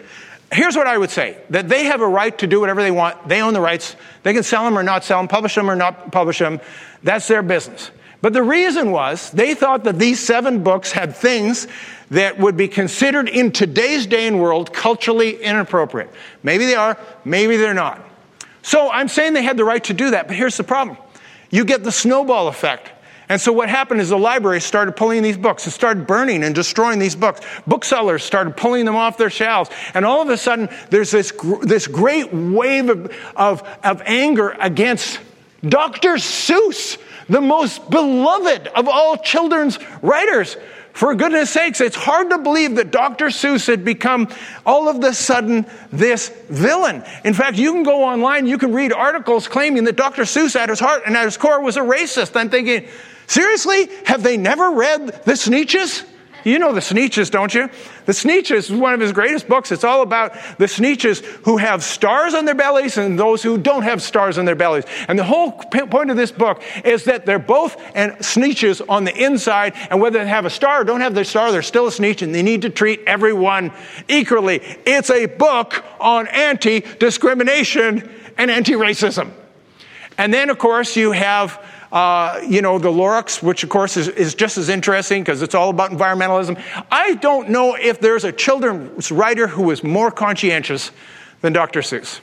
here's 0.52 0.76
what 0.76 0.88
I 0.88 0.98
would 0.98 1.10
say 1.10 1.38
that 1.50 1.70
they 1.70 1.86
have 1.86 2.02
a 2.02 2.08
right 2.08 2.38
to 2.40 2.48
do 2.48 2.60
whatever 2.60 2.82
they 2.82 2.92
want. 2.92 3.28
They 3.28 3.42
own 3.42 3.54
the 3.54 3.62
rights. 3.62 3.96
They 4.24 4.34
can 4.34 4.44
sell 4.44 4.64
them 4.64 4.78
or 4.78 4.84
not 4.84 5.04
sell 5.04 5.20
them, 5.20 5.28
publish 5.28 5.56
them 5.56 5.70
or 5.70 5.76
not 5.76 6.12
publish 6.12 6.40
them. 6.40 6.60
That's 7.04 7.28
their 7.28 7.44
business. 7.44 7.92
But 8.22 8.34
the 8.34 8.44
reason 8.44 8.92
was 8.92 9.30
they 9.32 9.54
thought 9.54 9.84
that 9.84 10.00
these 10.00 10.20
seven 10.20 10.64
books 10.64 10.92
had 10.92 11.16
things 11.16 11.68
that 12.12 12.40
would 12.40 12.58
be 12.58 12.68
considered 12.68 13.30
in 13.30 13.52
today's 13.52 14.08
day 14.08 14.28
and 14.28 14.42
world 14.42 14.74
culturally 14.74 15.42
inappropriate. 15.42 16.10
Maybe 16.42 16.66
they 16.66 16.76
are, 16.76 16.98
maybe 17.24 17.58
they're 17.58 17.74
not. 17.74 18.02
So 18.62 18.90
I'm 18.90 19.08
saying 19.08 19.34
they 19.34 19.44
had 19.44 19.58
the 19.58 19.66
right 19.66 19.84
to 19.84 19.94
do 19.94 20.12
that, 20.12 20.28
but 20.28 20.36
here's 20.36 20.58
the 20.58 20.64
problem. 20.64 20.98
You 21.52 21.66
get 21.66 21.84
the 21.84 21.92
snowball 21.92 22.48
effect. 22.48 22.92
And 23.28 23.42
so 23.42 23.52
what 23.52 23.70
happened 23.70 24.02
is 24.02 24.10
the 24.10 24.18
library 24.18 24.62
started 24.62 24.96
pulling 24.96 25.24
these 25.24 25.38
books. 25.38 25.66
and 25.66 25.74
started 25.74 26.06
burning 26.06 26.44
and 26.44 26.54
destroying 26.54 27.00
these 27.00 27.16
books. 27.16 27.42
Booksellers 27.66 28.24
started 28.24 28.56
pulling 28.56 28.86
them 28.86 28.96
off 28.96 29.18
their 29.18 29.30
shelves. 29.30 29.70
And 29.94 30.06
all 30.06 30.22
of 30.22 30.30
a 30.30 30.38
sudden, 30.38 30.70
there's 30.90 31.12
this, 31.12 31.34
this 31.62 31.88
great 31.88 32.34
wave 32.34 32.90
of, 32.90 33.12
of, 33.36 33.78
of 33.84 34.02
anger 34.06 34.56
against 34.60 35.20
Dr. 35.68 36.16
Seuss, 36.16 36.98
the 37.28 37.42
most 37.42 37.90
beloved 37.90 38.68
of 38.68 38.88
all 38.88 39.18
children's 39.18 39.80
writers. 40.04 40.58
For 40.96 41.14
goodness 41.14 41.50
sakes, 41.50 41.82
it's 41.82 41.96
hard 41.96 42.30
to 42.30 42.38
believe 42.38 42.76
that 42.76 42.90
Dr. 42.90 43.26
Seuss 43.26 43.68
had 43.68 43.84
become 43.84 44.30
all 44.66 44.88
of 44.88 45.04
a 45.04 45.14
sudden 45.14 45.66
this 45.92 46.30
villain. 46.50 47.04
In 47.26 47.34
fact, 47.34 47.58
you 47.58 47.74
can 47.74 47.84
go 47.84 48.06
online, 48.06 48.48
you 48.48 48.58
can 48.58 48.72
read 48.72 48.94
articles 48.94 49.50
claiming 49.50 49.84
that 49.86 49.98
Dr. 49.98 50.22
Seuss 50.22 50.56
at 50.56 50.70
his 50.70 50.80
heart 50.80 51.04
and 51.06 51.18
at 51.18 51.26
his 51.26 51.36
core 51.36 51.62
was 51.62 51.76
a 51.76 51.82
racist. 51.82 52.40
I'm 52.40 52.50
thinking, 52.50 52.88
Seriously? 53.28 53.90
Have 54.06 54.24
they 54.24 54.38
never 54.38 54.72
read 54.72 55.08
the 55.26 55.34
Sneetches? 55.34 56.06
You 56.46 56.60
know 56.60 56.74
the 56.74 56.80
Sneetches, 56.80 57.32
don't 57.32 57.52
you? 57.56 57.72
The 58.06 58.12
Sneetches 58.12 58.52
is 58.52 58.72
one 58.72 58.94
of 58.94 59.00
his 59.00 59.12
greatest 59.12 59.48
books. 59.48 59.72
It's 59.72 59.84
all 59.84 60.04
about 60.04 60.34
the 60.60 60.66
Sneetches 60.66 61.26
who 61.44 61.58
have 61.58 61.84
stars 61.84 62.36
on 62.36 62.46
their 62.46 62.54
bellies 62.54 63.00
and 63.00 63.18
those 63.18 63.42
who 63.42 63.58
don't 63.58 63.82
have 63.82 64.00
stars 64.00 64.38
on 64.38 64.46
their 64.46 64.56
bellies. 64.56 64.84
And 65.08 65.18
the 65.18 65.24
whole 65.24 65.54
point 65.54 66.12
of 66.12 66.18
this 66.18 66.32
book 66.32 66.62
is 66.84 67.06
that 67.06 67.26
they're 67.26 67.40
both 67.40 67.82
and 67.96 68.12
Sneetches 68.18 68.80
on 68.88 69.06
the 69.06 69.16
inside, 69.16 69.74
and 69.90 70.00
whether 70.00 70.24
they 70.24 70.30
have 70.30 70.46
a 70.46 70.52
star 70.52 70.82
or 70.82 70.84
don't 70.84 71.02
have 71.02 71.16
their 71.16 71.24
star, 71.24 71.52
they're 71.52 71.64
still 71.64 71.88
a 71.88 71.92
Sneetch, 71.92 72.22
and 72.22 72.34
they 72.34 72.44
need 72.44 72.62
to 72.62 72.70
treat 72.70 73.02
everyone 73.08 73.72
equally. 74.08 74.62
It's 74.86 75.10
a 75.10 75.26
book 75.26 75.84
on 76.00 76.28
anti 76.28 76.82
discrimination 76.82 78.08
and 78.38 78.52
anti 78.52 78.74
racism. 78.74 79.32
And 80.16 80.32
then, 80.32 80.52
of 80.52 80.60
course, 80.60 80.96
you 80.96 81.12
have 81.12 81.60
uh, 81.92 82.42
you 82.48 82.62
know, 82.62 82.80
the 82.80 82.90
Lorax, 82.90 83.42
which 83.42 83.64
of 83.64 83.70
course 83.70 83.98
is, 83.98 84.08
is 84.08 84.36
just 84.36 84.58
as 84.58 84.70
interesting 84.70 85.22
because 85.22 85.42
it's 85.42 85.56
all 85.56 85.70
about 85.70 85.92
environmentalism. 85.92 86.62
I 86.92 87.16
don't 87.16 87.50
know 87.50 87.76
if 87.76 88.00
there's 88.00 88.24
a 88.24 88.32
children's 88.32 89.12
writer 89.12 89.48
who 89.48 89.72
is 89.72 89.84
more 89.84 90.12
conscientious 90.12 90.92
than 91.42 91.54
Dr. 91.54 91.82
Seuss. 91.82 92.20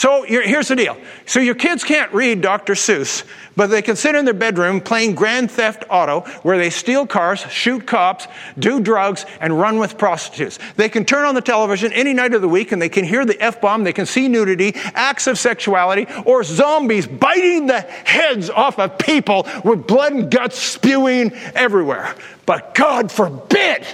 So 0.00 0.22
here's 0.22 0.68
the 0.68 0.76
deal. 0.76 0.96
So 1.26 1.40
your 1.40 1.54
kids 1.54 1.84
can't 1.84 2.10
read 2.14 2.40
Dr. 2.40 2.72
Seuss, 2.72 3.22
but 3.54 3.66
they 3.66 3.82
can 3.82 3.96
sit 3.96 4.14
in 4.14 4.24
their 4.24 4.32
bedroom 4.32 4.80
playing 4.80 5.14
Grand 5.14 5.50
Theft 5.50 5.84
Auto, 5.90 6.22
where 6.40 6.56
they 6.56 6.70
steal 6.70 7.06
cars, 7.06 7.40
shoot 7.40 7.86
cops, 7.86 8.26
do 8.58 8.80
drugs, 8.80 9.26
and 9.42 9.60
run 9.60 9.78
with 9.78 9.98
prostitutes. 9.98 10.58
They 10.76 10.88
can 10.88 11.04
turn 11.04 11.26
on 11.26 11.34
the 11.34 11.42
television 11.42 11.92
any 11.92 12.14
night 12.14 12.32
of 12.32 12.40
the 12.40 12.48
week 12.48 12.72
and 12.72 12.80
they 12.80 12.88
can 12.88 13.04
hear 13.04 13.26
the 13.26 13.38
F 13.42 13.60
bomb, 13.60 13.84
they 13.84 13.92
can 13.92 14.06
see 14.06 14.26
nudity, 14.26 14.72
acts 14.94 15.26
of 15.26 15.38
sexuality, 15.38 16.06
or 16.24 16.44
zombies 16.44 17.06
biting 17.06 17.66
the 17.66 17.82
heads 17.82 18.48
off 18.48 18.78
of 18.78 18.96
people 18.96 19.46
with 19.66 19.86
blood 19.86 20.14
and 20.14 20.30
guts 20.30 20.58
spewing 20.58 21.34
everywhere. 21.54 22.14
But 22.46 22.74
God 22.74 23.12
forbid 23.12 23.86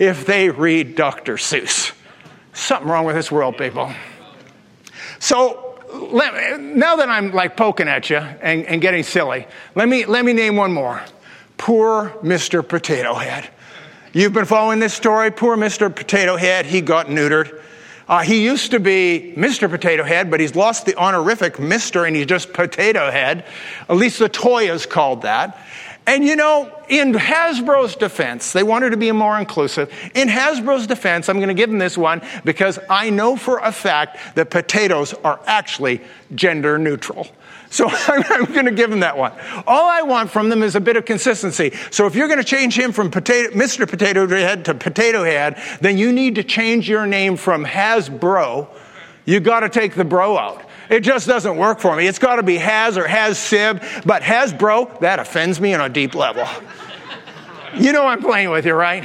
if 0.00 0.26
they 0.26 0.50
read 0.50 0.96
Dr. 0.96 1.36
Seuss. 1.36 1.92
Something 2.52 2.88
wrong 2.88 3.04
with 3.04 3.14
this 3.14 3.30
world, 3.30 3.56
people. 3.56 3.92
So 5.22 5.78
let, 6.10 6.60
now 6.60 6.96
that 6.96 7.08
I'm 7.08 7.30
like 7.30 7.56
poking 7.56 7.86
at 7.86 8.10
you 8.10 8.16
and, 8.16 8.66
and 8.66 8.82
getting 8.82 9.04
silly, 9.04 9.46
let 9.76 9.88
me, 9.88 10.04
let 10.04 10.24
me 10.24 10.32
name 10.32 10.56
one 10.56 10.72
more. 10.72 11.00
Poor 11.58 12.08
Mr. 12.24 12.68
Potato 12.68 13.14
Head. 13.14 13.48
You've 14.12 14.32
been 14.32 14.46
following 14.46 14.80
this 14.80 14.92
story. 14.92 15.30
Poor 15.30 15.56
Mr. 15.56 15.94
Potato 15.94 16.36
Head, 16.36 16.66
he 16.66 16.80
got 16.80 17.06
neutered. 17.06 17.62
Uh, 18.08 18.22
he 18.22 18.42
used 18.42 18.72
to 18.72 18.80
be 18.80 19.32
Mr. 19.36 19.70
Potato 19.70 20.02
Head, 20.02 20.28
but 20.28 20.40
he's 20.40 20.56
lost 20.56 20.86
the 20.86 20.96
honorific 20.96 21.54
Mr. 21.54 22.04
and 22.04 22.16
he's 22.16 22.26
just 22.26 22.52
Potato 22.52 23.08
Head. 23.08 23.44
At 23.88 23.94
least 23.94 24.18
the 24.18 24.28
toy 24.28 24.72
is 24.72 24.86
called 24.86 25.22
that. 25.22 25.56
And 26.06 26.24
you 26.24 26.34
know, 26.34 26.72
in 26.88 27.12
Hasbro's 27.12 27.94
defense, 27.94 28.52
they 28.52 28.62
wanted 28.62 28.90
to 28.90 28.96
be 28.96 29.12
more 29.12 29.38
inclusive. 29.38 29.92
In 30.14 30.28
Hasbro's 30.28 30.86
defense, 30.86 31.28
I'm 31.28 31.36
going 31.36 31.48
to 31.48 31.54
give 31.54 31.70
them 31.70 31.78
this 31.78 31.96
one 31.96 32.22
because 32.44 32.78
I 32.90 33.10
know 33.10 33.36
for 33.36 33.58
a 33.58 33.70
fact 33.70 34.18
that 34.34 34.50
potatoes 34.50 35.14
are 35.22 35.40
actually 35.46 36.00
gender 36.34 36.76
neutral. 36.76 37.28
So 37.70 37.88
I'm, 38.08 38.52
going 38.52 38.66
to 38.66 38.72
give 38.72 38.90
them 38.90 39.00
that 39.00 39.16
one. 39.16 39.32
All 39.66 39.88
I 39.88 40.02
want 40.02 40.30
from 40.30 40.48
them 40.48 40.62
is 40.62 40.74
a 40.74 40.80
bit 40.80 40.96
of 40.96 41.04
consistency. 41.04 41.72
So 41.90 42.06
if 42.06 42.14
you're 42.14 42.28
going 42.28 42.40
to 42.40 42.44
change 42.44 42.78
him 42.78 42.92
from 42.92 43.10
potato, 43.10 43.50
Mr. 43.50 43.88
Potato 43.88 44.28
Head 44.28 44.64
to 44.66 44.74
Potato 44.74 45.24
Head, 45.24 45.60
then 45.80 45.98
you 45.98 46.12
need 46.12 46.34
to 46.34 46.44
change 46.44 46.88
your 46.88 47.06
name 47.06 47.36
from 47.36 47.64
Hasbro. 47.64 48.68
You've 49.24 49.44
got 49.44 49.60
to 49.60 49.68
take 49.68 49.94
the 49.94 50.04
bro 50.04 50.36
out. 50.36 50.64
It 50.92 51.00
just 51.00 51.26
doesn't 51.26 51.56
work 51.56 51.80
for 51.80 51.96
me. 51.96 52.06
It's 52.06 52.18
got 52.18 52.36
to 52.36 52.42
be 52.42 52.58
has 52.58 52.98
or 52.98 53.08
has 53.08 53.38
sib, 53.38 53.82
but 54.04 54.22
has 54.22 54.52
bro, 54.52 54.94
that 55.00 55.18
offends 55.18 55.58
me 55.58 55.72
on 55.72 55.80
a 55.80 55.88
deep 55.88 56.14
level. 56.14 56.46
You 57.74 57.92
know 57.92 58.06
I'm 58.06 58.20
playing 58.20 58.50
with 58.50 58.66
you, 58.66 58.74
right? 58.74 59.02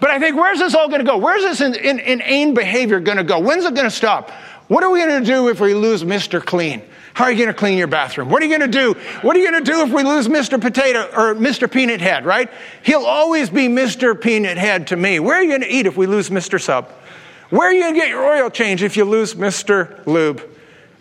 But 0.00 0.08
I 0.08 0.18
think, 0.18 0.34
where's 0.34 0.58
this 0.58 0.74
all 0.74 0.88
going 0.88 1.00
to 1.00 1.06
go? 1.06 1.18
Where's 1.18 1.42
this 1.42 1.60
in, 1.60 1.74
in, 1.74 2.00
inane 2.00 2.54
behavior 2.54 3.00
going 3.00 3.18
to 3.18 3.22
go? 3.22 3.38
When's 3.38 3.66
it 3.66 3.74
going 3.74 3.84
to 3.84 3.90
stop? 3.90 4.30
What 4.68 4.82
are 4.82 4.90
we 4.90 5.00
going 5.00 5.22
to 5.22 5.26
do 5.26 5.50
if 5.50 5.60
we 5.60 5.74
lose 5.74 6.04
Mr. 6.04 6.42
Clean? 6.42 6.82
How 7.12 7.26
are 7.26 7.30
you 7.30 7.36
going 7.36 7.48
to 7.48 7.54
clean 7.54 7.76
your 7.76 7.86
bathroom? 7.86 8.30
What 8.30 8.42
are 8.42 8.46
you 8.46 8.58
going 8.58 8.72
to 8.72 8.78
do? 8.78 8.94
What 9.20 9.36
are 9.36 9.40
you 9.40 9.50
going 9.50 9.62
to 9.62 9.70
do 9.70 9.82
if 9.82 9.92
we 9.92 10.02
lose 10.02 10.26
Mr. 10.26 10.58
Potato 10.58 11.02
or 11.14 11.34
Mr. 11.34 11.70
Peanut 11.70 12.00
Head, 12.00 12.24
right? 12.24 12.48
He'll 12.82 13.04
always 13.04 13.50
be 13.50 13.68
Mr. 13.68 14.18
Peanut 14.18 14.56
Head 14.56 14.86
to 14.86 14.96
me. 14.96 15.20
Where 15.20 15.36
are 15.36 15.42
you 15.42 15.50
going 15.50 15.60
to 15.60 15.70
eat 15.70 15.84
if 15.84 15.98
we 15.98 16.06
lose 16.06 16.30
Mr. 16.30 16.58
Sub? 16.58 16.90
Where 17.50 17.68
are 17.68 17.72
you 17.72 17.82
going 17.82 17.92
to 17.92 18.00
get 18.00 18.08
your 18.08 18.26
oil 18.26 18.48
change 18.48 18.82
if 18.82 18.96
you 18.96 19.04
lose 19.04 19.34
Mr. 19.34 20.06
Lube? 20.06 20.48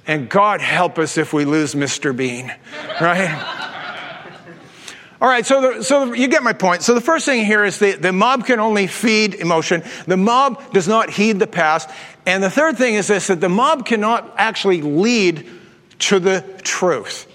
And 0.08 0.30
God 0.30 0.62
help 0.62 0.98
us 0.98 1.18
if 1.18 1.34
we 1.34 1.46
lose 1.46 1.76
Mr. 1.76 2.16
Bean, 2.16 2.54
right? 3.00 3.60
All 5.22 5.28
right, 5.28 5.46
so, 5.46 5.62
the, 5.62 5.84
so 5.84 6.14
you 6.14 6.28
get 6.28 6.42
my 6.42 6.54
point. 6.54 6.82
So 6.82 6.96
the 6.96 7.02
first 7.02 7.28
thing 7.28 7.46
here 7.46 7.64
is 7.64 7.78
the, 7.78 7.92
the 7.92 8.12
mob 8.12 8.48
can 8.48 8.60
only 8.60 8.88
feed 8.88 9.36
emotion. 9.36 9.84
The 10.08 10.18
mob 10.18 10.74
does 10.74 10.88
not 10.88 11.12
heed 11.12 11.38
the 11.38 11.46
past. 11.46 11.92
And 12.26 12.44
the 12.44 12.50
third 12.50 12.76
thing 12.76 12.96
is 12.96 13.08
this, 13.08 13.28
that 13.28 13.40
the 13.40 13.50
mob 13.50 13.86
cannot 13.86 14.34
actually 14.38 14.82
lead 14.82 15.48
to 16.00 16.20
the 16.20 16.42
truth. 16.64 17.28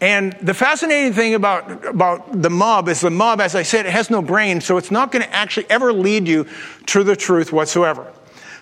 And 0.00 0.32
the 0.40 0.54
fascinating 0.54 1.12
thing 1.12 1.34
about, 1.34 1.84
about 1.84 2.42
the 2.42 2.48
mob 2.48 2.88
is 2.88 3.02
the 3.02 3.10
mob, 3.10 3.40
as 3.40 3.54
I 3.54 3.62
said, 3.62 3.84
it 3.84 3.92
has 3.92 4.08
no 4.08 4.22
brain, 4.22 4.62
so 4.62 4.78
it's 4.78 4.90
not 4.90 5.12
going 5.12 5.22
to 5.22 5.32
actually 5.34 5.68
ever 5.68 5.92
lead 5.92 6.26
you 6.26 6.46
to 6.86 7.04
the 7.04 7.16
truth 7.16 7.52
whatsoever. 7.52 8.10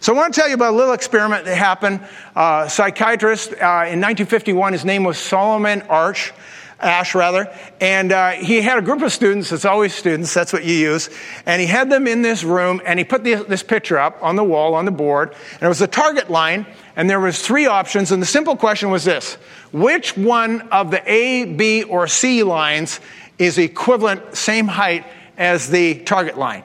So 0.04 0.12
I 0.12 0.16
want 0.18 0.34
to 0.34 0.38
tell 0.38 0.50
you 0.50 0.54
about 0.54 0.74
a 0.74 0.76
little 0.76 0.92
experiment 0.92 1.46
that 1.46 1.56
happened. 1.56 2.06
Uh, 2.36 2.68
psychiatrist 2.68 3.52
uh, 3.52 3.88
in 3.88 4.02
1951, 4.02 4.74
his 4.74 4.84
name 4.84 5.02
was 5.02 5.16
Solomon 5.16 5.80
Arch. 5.88 6.34
Ash 6.78 7.14
rather, 7.14 7.50
and 7.80 8.12
uh, 8.12 8.32
he 8.32 8.60
had 8.60 8.76
a 8.76 8.82
group 8.82 9.00
of 9.00 9.10
students. 9.12 9.50
It's 9.52 9.64
always 9.64 9.94
students. 9.94 10.34
That's 10.34 10.52
what 10.52 10.64
you 10.64 10.74
use. 10.74 11.08
And 11.46 11.58
he 11.58 11.66
had 11.66 11.88
them 11.88 12.06
in 12.06 12.20
this 12.20 12.44
room, 12.44 12.82
and 12.84 12.98
he 12.98 13.06
put 13.06 13.24
the, 13.24 13.36
this 13.36 13.62
picture 13.62 13.96
up 13.96 14.22
on 14.22 14.36
the 14.36 14.44
wall 14.44 14.74
on 14.74 14.84
the 14.84 14.90
board, 14.90 15.34
and 15.52 15.62
it 15.62 15.68
was 15.68 15.80
a 15.80 15.86
target 15.86 16.28
line, 16.28 16.66
and 16.96 17.08
there 17.08 17.20
was 17.20 17.40
three 17.40 17.64
options. 17.64 18.12
And 18.12 18.20
the 18.20 18.26
simple 18.26 18.56
question 18.56 18.90
was 18.90 19.04
this: 19.04 19.34
Which 19.72 20.14
one 20.14 20.62
of 20.68 20.90
the 20.90 21.00
A, 21.10 21.46
B, 21.46 21.84
or 21.84 22.06
C 22.08 22.42
lines 22.42 23.00
is 23.38 23.56
equivalent, 23.56 24.36
same 24.36 24.66
height 24.66 25.06
as 25.38 25.70
the 25.70 26.00
target 26.00 26.36
line? 26.36 26.64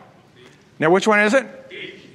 Now, 0.80 0.89
which 0.89 1.08
one 1.08 1.21
is 1.21 1.34
it? 1.34 1.59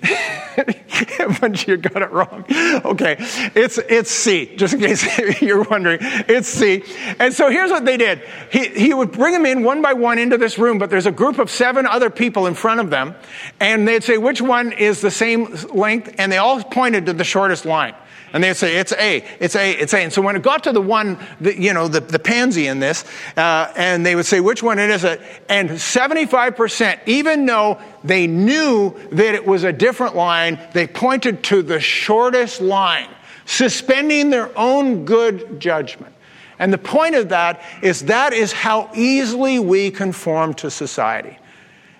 but 1.40 1.66
you 1.66 1.76
got 1.76 2.02
it 2.02 2.10
wrong. 2.10 2.44
Okay, 2.84 3.16
it's 3.54 3.78
it's 3.78 4.10
C. 4.10 4.54
Just 4.56 4.74
in 4.74 4.80
case 4.80 5.40
you're 5.42 5.62
wondering, 5.62 5.98
it's 6.02 6.48
C. 6.48 6.84
And 7.18 7.32
so 7.32 7.50
here's 7.50 7.70
what 7.70 7.84
they 7.84 7.96
did. 7.96 8.22
He 8.50 8.68
he 8.68 8.94
would 8.94 9.12
bring 9.12 9.32
them 9.32 9.46
in 9.46 9.62
one 9.62 9.82
by 9.82 9.92
one 9.92 10.18
into 10.18 10.38
this 10.38 10.58
room, 10.58 10.78
but 10.78 10.90
there's 10.90 11.06
a 11.06 11.12
group 11.12 11.38
of 11.38 11.50
seven 11.50 11.86
other 11.86 12.10
people 12.10 12.46
in 12.46 12.54
front 12.54 12.80
of 12.80 12.90
them, 12.90 13.14
and 13.60 13.86
they'd 13.88 14.04
say 14.04 14.18
which 14.18 14.40
one 14.40 14.72
is 14.72 15.00
the 15.00 15.10
same 15.10 15.54
length, 15.72 16.14
and 16.18 16.30
they 16.30 16.38
all 16.38 16.62
pointed 16.62 17.06
to 17.06 17.12
the 17.12 17.24
shortest 17.24 17.64
line. 17.64 17.94
And 18.34 18.42
they'd 18.42 18.54
say, 18.54 18.78
it's 18.78 18.92
A, 18.92 19.24
it's 19.38 19.54
A, 19.54 19.70
it's 19.70 19.94
A. 19.94 19.98
And 19.98 20.12
so 20.12 20.20
when 20.20 20.34
it 20.34 20.42
got 20.42 20.64
to 20.64 20.72
the 20.72 20.80
one, 20.80 21.24
the, 21.40 21.56
you 21.56 21.72
know, 21.72 21.86
the, 21.86 22.00
the 22.00 22.18
pansy 22.18 22.66
in 22.66 22.80
this, 22.80 23.04
uh, 23.36 23.72
and 23.76 24.04
they 24.04 24.16
would 24.16 24.26
say, 24.26 24.40
which 24.40 24.60
one 24.60 24.80
is 24.80 25.04
it? 25.04 25.20
And 25.48 25.70
75%, 25.70 26.98
even 27.06 27.46
though 27.46 27.78
they 28.02 28.26
knew 28.26 28.92
that 29.12 29.36
it 29.36 29.46
was 29.46 29.62
a 29.62 29.72
different 29.72 30.16
line, 30.16 30.58
they 30.72 30.88
pointed 30.88 31.44
to 31.44 31.62
the 31.62 31.78
shortest 31.78 32.60
line, 32.60 33.08
suspending 33.46 34.30
their 34.30 34.50
own 34.58 35.04
good 35.04 35.60
judgment. 35.60 36.12
And 36.58 36.72
the 36.72 36.78
point 36.78 37.14
of 37.14 37.28
that 37.28 37.62
is 37.82 38.06
that 38.06 38.32
is 38.32 38.52
how 38.52 38.90
easily 38.96 39.60
we 39.60 39.92
conform 39.92 40.54
to 40.54 40.72
society. 40.72 41.38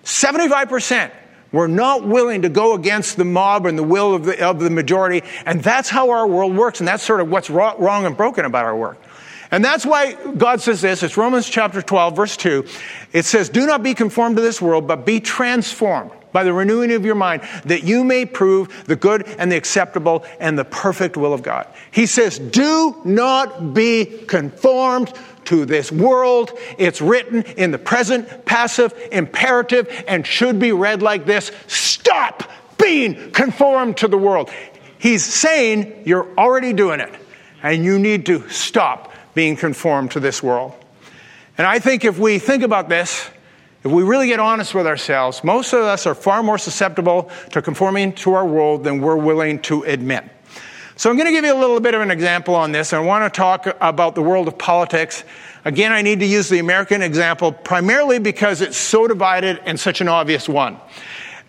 75%. 0.03 1.11
We're 1.55 1.67
not 1.67 2.05
willing 2.05 2.41
to 2.41 2.49
go 2.49 2.73
against 2.73 3.15
the 3.15 3.23
mob 3.23 3.65
and 3.65 3.79
the 3.79 3.83
will 3.83 4.13
of 4.13 4.25
the, 4.25 4.45
of 4.45 4.59
the 4.59 4.69
majority. 4.69 5.25
And 5.45 5.63
that's 5.63 5.87
how 5.87 6.09
our 6.09 6.27
world 6.27 6.53
works. 6.53 6.81
And 6.81 6.87
that's 6.87 7.01
sort 7.01 7.21
of 7.21 7.29
what's 7.29 7.49
wrong 7.49 8.05
and 8.05 8.17
broken 8.17 8.43
about 8.43 8.65
our 8.65 8.75
work. 8.75 8.97
And 9.51 9.63
that's 9.63 9.85
why 9.85 10.15
God 10.33 10.59
says 10.59 10.81
this. 10.81 11.01
It's 11.01 11.15
Romans 11.15 11.47
chapter 11.47 11.81
12, 11.81 12.13
verse 12.13 12.35
2. 12.35 12.67
It 13.13 13.23
says, 13.23 13.47
Do 13.47 13.65
not 13.65 13.83
be 13.83 13.93
conformed 13.93 14.35
to 14.35 14.41
this 14.41 14.61
world, 14.61 14.85
but 14.85 15.05
be 15.05 15.21
transformed 15.21 16.11
by 16.35 16.43
the 16.43 16.51
renewing 16.51 16.91
of 16.91 17.05
your 17.05 17.15
mind, 17.15 17.41
that 17.63 17.85
you 17.85 18.03
may 18.03 18.25
prove 18.25 18.83
the 18.87 18.97
good 18.97 19.25
and 19.39 19.49
the 19.49 19.55
acceptable 19.55 20.25
and 20.37 20.59
the 20.59 20.65
perfect 20.65 21.15
will 21.15 21.33
of 21.33 21.41
God. 21.41 21.65
He 21.91 22.05
says, 22.07 22.39
Do 22.39 23.01
not 23.05 23.73
be 23.73 24.03
conformed 24.27 25.13
to 25.45 25.63
this 25.63 25.93
world. 25.93 26.51
It's 26.77 27.01
written 27.01 27.43
in 27.43 27.71
the 27.71 27.77
present 27.77 28.43
passive 28.43 28.93
imperative 29.13 30.03
and 30.09 30.27
should 30.27 30.59
be 30.59 30.73
read 30.73 31.01
like 31.01 31.25
this 31.25 31.53
Stop 31.67 32.43
being 32.77 33.31
conformed 33.31 33.95
to 33.97 34.09
the 34.09 34.17
world. 34.17 34.51
He's 34.97 35.23
saying 35.23 36.03
you're 36.05 36.27
already 36.37 36.73
doing 36.73 36.99
it, 36.99 37.13
and 37.63 37.85
you 37.85 37.97
need 37.97 38.25
to 38.25 38.49
stop 38.49 39.13
being 39.35 39.55
conformed 39.55 40.11
to 40.11 40.19
this 40.19 40.43
world. 40.43 40.73
And 41.57 41.65
I 41.65 41.79
think 41.79 42.03
if 42.03 42.19
we 42.19 42.39
think 42.39 42.61
about 42.63 42.89
this, 42.89 43.29
if 43.85 43.91
we 43.91 44.01
really 44.01 44.25
get 44.25 44.39
honest 44.39 44.73
with 44.73 44.87
ourselves, 44.87 45.43
most 45.43 45.71
of 45.71 45.81
us 45.81 46.07
are 46.07 46.15
far 46.15 46.41
more 46.41 46.57
susceptible 46.57 47.29
to 47.51 47.61
conforming 47.61 48.13
to 48.13 48.33
our 48.33 48.45
world 48.45 48.83
than 48.83 48.99
we're 48.99 49.15
willing 49.15 49.59
to 49.61 49.83
admit. 49.83 50.23
So 50.95 51.11
I'm 51.11 51.17
going 51.17 51.27
to 51.27 51.31
give 51.31 51.45
you 51.45 51.53
a 51.53 51.59
little 51.59 51.79
bit 51.79 51.93
of 51.93 52.01
an 52.01 52.09
example 52.09 52.55
on 52.55 52.71
this. 52.71 52.93
I 52.93 52.99
want 52.99 53.31
to 53.31 53.37
talk 53.37 53.67
about 53.79 54.15
the 54.15 54.23
world 54.23 54.47
of 54.47 54.57
politics. 54.57 55.23
Again, 55.65 55.91
I 55.91 56.01
need 56.01 56.19
to 56.21 56.25
use 56.25 56.49
the 56.49 56.57
American 56.57 57.03
example 57.03 57.51
primarily 57.51 58.17
because 58.17 58.61
it's 58.61 58.77
so 58.77 59.07
divided 59.07 59.61
and 59.65 59.79
such 59.79 60.01
an 60.01 60.07
obvious 60.07 60.49
one. 60.49 60.79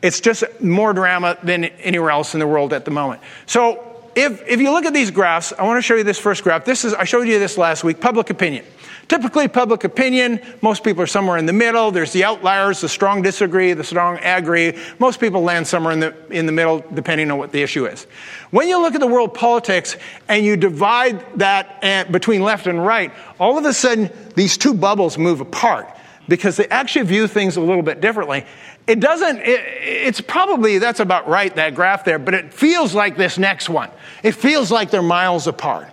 It's 0.03 0.21
just 0.21 0.45
more 0.61 0.93
drama 0.93 1.39
than 1.43 1.65
anywhere 1.65 2.11
else 2.11 2.35
in 2.35 2.41
the 2.41 2.47
world 2.47 2.75
at 2.75 2.85
the 2.85 2.91
moment. 2.91 3.23
So 3.47 3.86
if, 4.17 4.49
if 4.49 4.61
you 4.61 4.73
look 4.73 4.87
at 4.87 4.95
these 4.95 5.11
graphs, 5.11 5.53
I 5.53 5.65
want 5.65 5.77
to 5.77 5.83
show 5.83 5.95
you 5.95 6.03
this 6.03 6.19
first 6.19 6.43
graph. 6.43 6.65
This 6.65 6.85
is, 6.85 6.95
I 6.95 7.05
showed 7.05 7.29
you 7.29 7.39
this 7.39 7.59
last 7.59 7.85
week, 7.85 8.01
public 8.01 8.31
opinion. 8.31 8.65
Typically, 9.09 9.47
public 9.47 9.85
opinion, 9.85 10.41
most 10.63 10.83
people 10.83 11.03
are 11.03 11.07
somewhere 11.07 11.37
in 11.37 11.47
the 11.47 11.53
middle. 11.53 11.93
There's 11.93 12.13
the 12.13 12.25
outliers, 12.25 12.81
the 12.81 12.89
strong 12.89 13.23
disagree, 13.23 13.73
the 13.75 13.85
strong 13.85 14.19
agree. 14.19 14.77
Most 14.99 15.21
people 15.21 15.43
land 15.43 15.69
somewhere 15.69 15.93
in 15.93 16.01
the, 16.01 16.15
in 16.31 16.47
the 16.47 16.53
middle, 16.53 16.83
depending 16.93 17.31
on 17.31 17.39
what 17.39 17.53
the 17.53 17.63
issue 17.63 17.87
is. 17.87 18.05
When 18.51 18.67
you 18.69 18.81
look 18.81 18.95
at 18.95 19.01
the 19.01 19.07
world 19.07 19.35
politics 19.35 19.97
and 20.29 20.45
you 20.45 20.57
divide 20.57 21.39
that 21.39 21.79
eh, 21.83 22.05
between 22.05 22.43
left 22.43 22.67
and 22.67 22.85
right, 22.85 23.13
all 23.39 23.59
of 23.59 23.65
a 23.65 23.73
sudden, 23.73 24.11
these 24.35 24.57
two 24.57 24.75
bubbles 24.75 25.19
move 25.19 25.41
apart 25.41 25.96
because 26.29 26.57
they 26.57 26.67
actually 26.69 27.05
view 27.07 27.27
things 27.27 27.57
a 27.57 27.61
little 27.61 27.83
bit 27.83 28.01
differently. 28.01 28.45
It 28.87 29.01
doesn't, 29.01 29.39
it, 29.39 29.61
it's 29.81 30.21
probably, 30.21 30.79
that's 30.79 31.01
about 31.01 31.29
right, 31.29 31.55
that 31.57 31.75
graph 31.75 32.05
there, 32.05 32.19
but 32.19 32.35
it 32.35 32.53
feels 32.53 32.95
like 32.95 33.17
this 33.17 33.39
next 33.39 33.69
one. 33.69 33.91
It 34.23 34.33
feels 34.33 34.71
like 34.71 34.91
they're 34.91 35.03
miles 35.03 35.47
apart. 35.47 35.89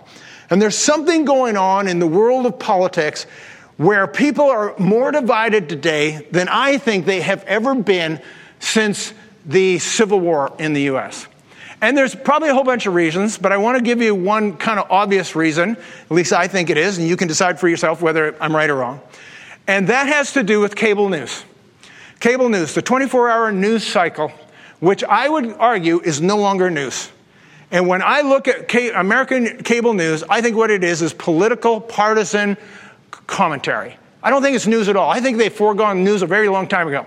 And 0.50 0.60
there's 0.60 0.78
something 0.78 1.24
going 1.24 1.56
on 1.56 1.88
in 1.88 1.98
the 1.98 2.06
world 2.06 2.46
of 2.46 2.58
politics 2.58 3.26
where 3.76 4.06
people 4.06 4.44
are 4.44 4.74
more 4.78 5.10
divided 5.10 5.68
today 5.68 6.26
than 6.30 6.48
I 6.48 6.78
think 6.78 7.06
they 7.06 7.20
have 7.20 7.42
ever 7.44 7.74
been 7.74 8.20
since 8.60 9.12
the 9.44 9.78
Civil 9.78 10.20
War 10.20 10.54
in 10.58 10.72
the 10.72 10.82
US. 10.82 11.26
And 11.80 11.98
there's 11.98 12.14
probably 12.14 12.48
a 12.48 12.54
whole 12.54 12.64
bunch 12.64 12.86
of 12.86 12.94
reasons, 12.94 13.36
but 13.36 13.52
I 13.52 13.56
want 13.58 13.76
to 13.76 13.82
give 13.82 14.00
you 14.00 14.14
one 14.14 14.56
kind 14.56 14.78
of 14.78 14.90
obvious 14.90 15.34
reason, 15.34 15.76
at 15.76 16.10
least 16.10 16.32
I 16.32 16.46
think 16.46 16.70
it 16.70 16.78
is, 16.78 16.98
and 16.98 17.06
you 17.06 17.16
can 17.16 17.28
decide 17.28 17.60
for 17.60 17.68
yourself 17.68 18.00
whether 18.00 18.40
I'm 18.40 18.54
right 18.54 18.70
or 18.70 18.76
wrong. 18.76 19.00
And 19.66 19.88
that 19.88 20.08
has 20.08 20.32
to 20.32 20.42
do 20.42 20.60
with 20.60 20.76
cable 20.76 21.08
news. 21.08 21.44
Cable 22.20 22.48
news, 22.48 22.74
the 22.74 22.82
24 22.82 23.30
hour 23.30 23.52
news 23.52 23.86
cycle, 23.86 24.32
which 24.80 25.02
I 25.04 25.28
would 25.28 25.52
argue 25.54 26.00
is 26.00 26.20
no 26.20 26.36
longer 26.36 26.70
news. 26.70 27.10
And 27.70 27.88
when 27.88 28.02
I 28.02 28.20
look 28.20 28.46
at 28.46 28.72
American 28.94 29.62
cable 29.62 29.94
news, 29.94 30.22
I 30.28 30.40
think 30.40 30.56
what 30.56 30.70
it 30.70 30.84
is 30.84 31.02
is 31.02 31.12
political, 31.12 31.80
partisan 31.80 32.56
commentary. 33.10 33.96
I 34.22 34.30
don't 34.30 34.42
think 34.42 34.56
it's 34.56 34.66
news 34.66 34.88
at 34.88 34.96
all. 34.96 35.10
I 35.10 35.20
think 35.20 35.38
they've 35.38 35.52
foregone 35.52 36.04
news 36.04 36.22
a 36.22 36.26
very 36.26 36.48
long 36.48 36.68
time 36.68 36.88
ago. 36.88 37.06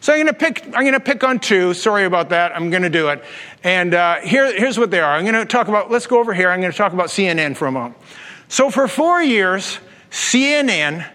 So 0.00 0.12
I'm 0.12 0.18
going 0.18 0.26
to 0.26 0.34
pick. 0.34 0.64
I'm 0.66 0.82
going 0.82 0.92
to 0.92 1.00
pick 1.00 1.24
on 1.24 1.38
two. 1.38 1.72
Sorry 1.72 2.04
about 2.04 2.28
that. 2.28 2.54
I'm 2.54 2.68
going 2.68 2.82
to 2.82 2.90
do 2.90 3.08
it. 3.08 3.24
And 3.62 3.94
uh, 3.94 4.16
here, 4.20 4.54
here's 4.58 4.78
what 4.78 4.90
they 4.90 5.00
are. 5.00 5.14
I'm 5.14 5.24
going 5.24 5.34
to 5.34 5.46
talk 5.46 5.68
about. 5.68 5.90
Let's 5.90 6.06
go 6.06 6.20
over 6.20 6.34
here. 6.34 6.50
I'm 6.50 6.60
going 6.60 6.72
to 6.72 6.76
talk 6.76 6.92
about 6.92 7.06
CNN 7.06 7.56
for 7.56 7.66
a 7.66 7.72
moment. 7.72 7.96
So 8.48 8.70
for 8.70 8.86
four 8.86 9.22
years, 9.22 9.78
CNN 10.10 11.10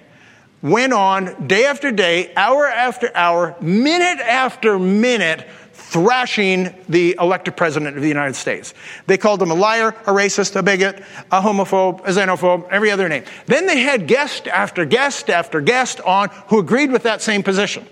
went 0.62 0.94
on 0.94 1.48
day 1.48 1.66
after 1.66 1.92
day, 1.92 2.34
hour 2.36 2.68
after 2.68 3.16
hour, 3.16 3.56
minute 3.62 4.20
after 4.20 4.78
minute 4.78 5.48
thrashing 5.74 6.76
the 6.88 7.16
elected 7.20 7.58
president 7.58 7.96
of 7.96 8.04
the 8.04 8.08
United 8.08 8.36
States. 8.36 8.74
They 9.08 9.18
called 9.18 9.42
him 9.42 9.50
a 9.50 9.56
liar, 9.56 9.90
a 10.06 10.12
racist, 10.12 10.56
a 10.56 10.62
bigot, 10.62 11.04
a 11.32 11.42
homophobe, 11.42 12.02
a 12.02 12.12
xenophobe, 12.12 12.70
every 12.70 12.92
other 12.92 13.10
name. 13.10 13.24
Then 13.48 13.66
they 13.66 13.80
had 13.80 14.08
guest 14.08 14.48
after 14.48 14.86
guest 14.86 15.30
after 15.30 15.62
guest 15.62 16.00
on 16.02 16.30
who 16.48 16.60
agreed 16.60 16.92
with 16.92 17.04
that 17.04 17.22
same 17.22 17.42
position. 17.42 17.88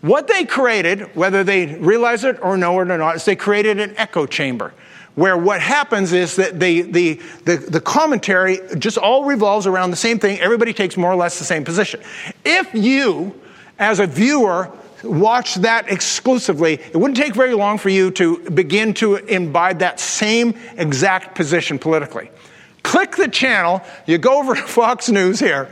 What 0.00 0.26
they 0.26 0.44
created, 0.44 1.14
whether 1.14 1.44
they 1.44 1.76
realize 1.76 2.24
it 2.24 2.42
or 2.42 2.56
know 2.56 2.80
it 2.80 2.90
or 2.90 2.98
not, 2.98 3.16
is 3.16 3.24
they 3.24 3.36
created 3.36 3.78
an 3.78 3.94
echo 3.96 4.26
chamber 4.26 4.74
where 5.14 5.36
what 5.36 5.60
happens 5.60 6.12
is 6.12 6.36
that 6.36 6.58
the, 6.58 6.82
the, 6.82 7.20
the, 7.44 7.56
the, 7.56 7.80
commentary 7.80 8.58
just 8.78 8.96
all 8.96 9.24
revolves 9.24 9.66
around 9.66 9.90
the 9.90 9.96
same 9.96 10.18
thing. 10.18 10.40
Everybody 10.40 10.72
takes 10.72 10.96
more 10.96 11.12
or 11.12 11.16
less 11.16 11.38
the 11.38 11.44
same 11.44 11.64
position. 11.64 12.00
If 12.44 12.74
you, 12.74 13.38
as 13.78 14.00
a 14.00 14.06
viewer, 14.06 14.70
watch 15.04 15.56
that 15.56 15.90
exclusively, 15.90 16.74
it 16.74 16.96
wouldn't 16.96 17.18
take 17.18 17.34
very 17.34 17.52
long 17.52 17.76
for 17.76 17.90
you 17.90 18.10
to 18.12 18.38
begin 18.50 18.94
to 18.94 19.16
imbibe 19.16 19.80
that 19.80 20.00
same 20.00 20.58
exact 20.76 21.34
position 21.34 21.78
politically. 21.78 22.30
Click 22.82 23.16
the 23.16 23.28
channel, 23.28 23.82
you 24.06 24.16
go 24.18 24.38
over 24.38 24.54
to 24.54 24.62
Fox 24.66 25.10
News 25.10 25.38
here, 25.38 25.68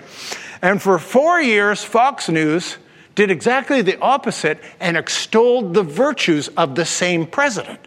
and 0.61 0.83
for 0.83 0.99
four 0.99 1.41
years, 1.41 1.83
Fox 1.83 2.29
News 2.29 2.77
did 3.15 3.31
exactly 3.31 3.83
the 3.83 3.99
opposite 4.01 4.59
and 4.79 4.97
extolled 4.97 5.75
the 5.75 5.83
virtues 5.83 6.49
of 6.49 6.75
the 6.75 6.85
same 6.85 7.27
president 7.27 7.81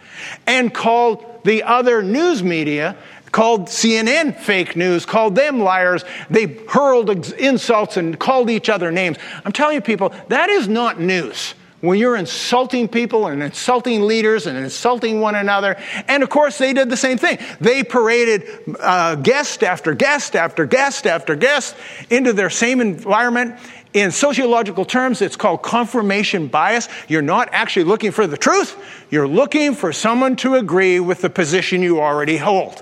and 0.45 0.73
called 0.73 1.43
the 1.43 1.63
other 1.63 2.03
news 2.03 2.43
media 2.43 2.95
called 3.33 3.65
CNN 3.65 4.38
fake 4.38 4.75
news, 4.75 5.05
called 5.05 5.36
them 5.36 5.59
liars. 5.59 6.05
They 6.30 6.45
hurled 6.69 7.09
insults 7.34 7.97
and 7.97 8.17
called 8.17 8.49
each 8.49 8.69
other 8.69 8.91
names. 8.91 9.17
I'm 9.43 9.51
telling 9.51 9.76
you, 9.76 9.82
people, 9.82 10.13
that 10.30 10.49
is 10.49 10.69
not 10.69 11.01
news. 11.01 11.55
When 11.82 11.99
you're 11.99 12.15
insulting 12.15 12.88
people 12.88 13.28
and 13.28 13.43
insulting 13.43 14.03
leaders 14.03 14.47
and 14.47 14.57
insulting 14.57 15.19
one 15.19 15.36
another. 15.36 15.76
And 16.07 16.24
of 16.24 16.30
course, 16.30 16.57
they 16.57 16.71
did 16.71 16.89
the 16.89 16.95
same 16.95 17.17
thing. 17.17 17.39
They 17.59 17.84
paraded 17.84 18.47
uh, 18.80 19.15
guest 19.15 19.63
after 19.63 19.93
guest 19.93 20.38
after 20.38 20.65
guest 20.65 21.05
after 21.05 21.36
guest 21.36 21.76
into 22.09 22.32
their 22.32 22.49
same 22.49 22.80
environment. 22.80 23.59
In 23.93 24.09
sociological 24.09 24.85
terms, 24.85 25.21
it's 25.21 25.35
called 25.35 25.61
confirmation 25.61 26.47
bias. 26.47 26.89
You're 27.07 27.21
not 27.21 27.49
actually 27.51 27.85
looking 27.85 28.11
for 28.11 28.25
the 28.25 28.37
truth, 28.37 28.75
you're 29.11 29.27
looking 29.27 29.75
for 29.75 29.93
someone 29.93 30.35
to 30.37 30.55
agree 30.55 30.99
with 30.99 31.21
the 31.21 31.29
position 31.29 31.83
you 31.83 32.01
already 32.01 32.37
hold. 32.37 32.81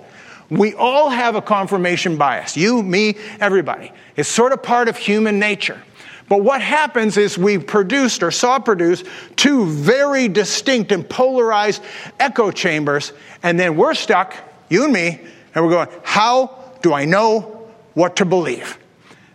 We 0.49 0.73
all 0.73 1.09
have 1.09 1.35
a 1.35 1.41
confirmation 1.41 2.17
bias. 2.17 2.57
You, 2.57 2.83
me, 2.83 3.17
everybody. 3.39 3.91
It's 4.15 4.27
sort 4.27 4.51
of 4.51 4.63
part 4.63 4.89
of 4.89 4.97
human 4.97 5.39
nature. 5.39 5.81
But 6.27 6.43
what 6.43 6.61
happens 6.61 7.17
is 7.17 7.37
we 7.37 7.57
produced 7.57 8.23
or 8.23 8.31
saw 8.31 8.59
produced 8.59 9.05
two 9.35 9.65
very 9.65 10.29
distinct 10.29 10.93
and 10.93 11.07
polarized 11.09 11.83
echo 12.19 12.51
chambers, 12.51 13.11
and 13.43 13.59
then 13.59 13.75
we're 13.75 13.93
stuck, 13.93 14.35
you 14.69 14.85
and 14.85 14.93
me, 14.93 15.19
and 15.53 15.65
we're 15.65 15.71
going, 15.71 15.89
how 16.03 16.71
do 16.81 16.93
I 16.93 17.03
know 17.03 17.69
what 17.95 18.15
to 18.17 18.25
believe? 18.25 18.77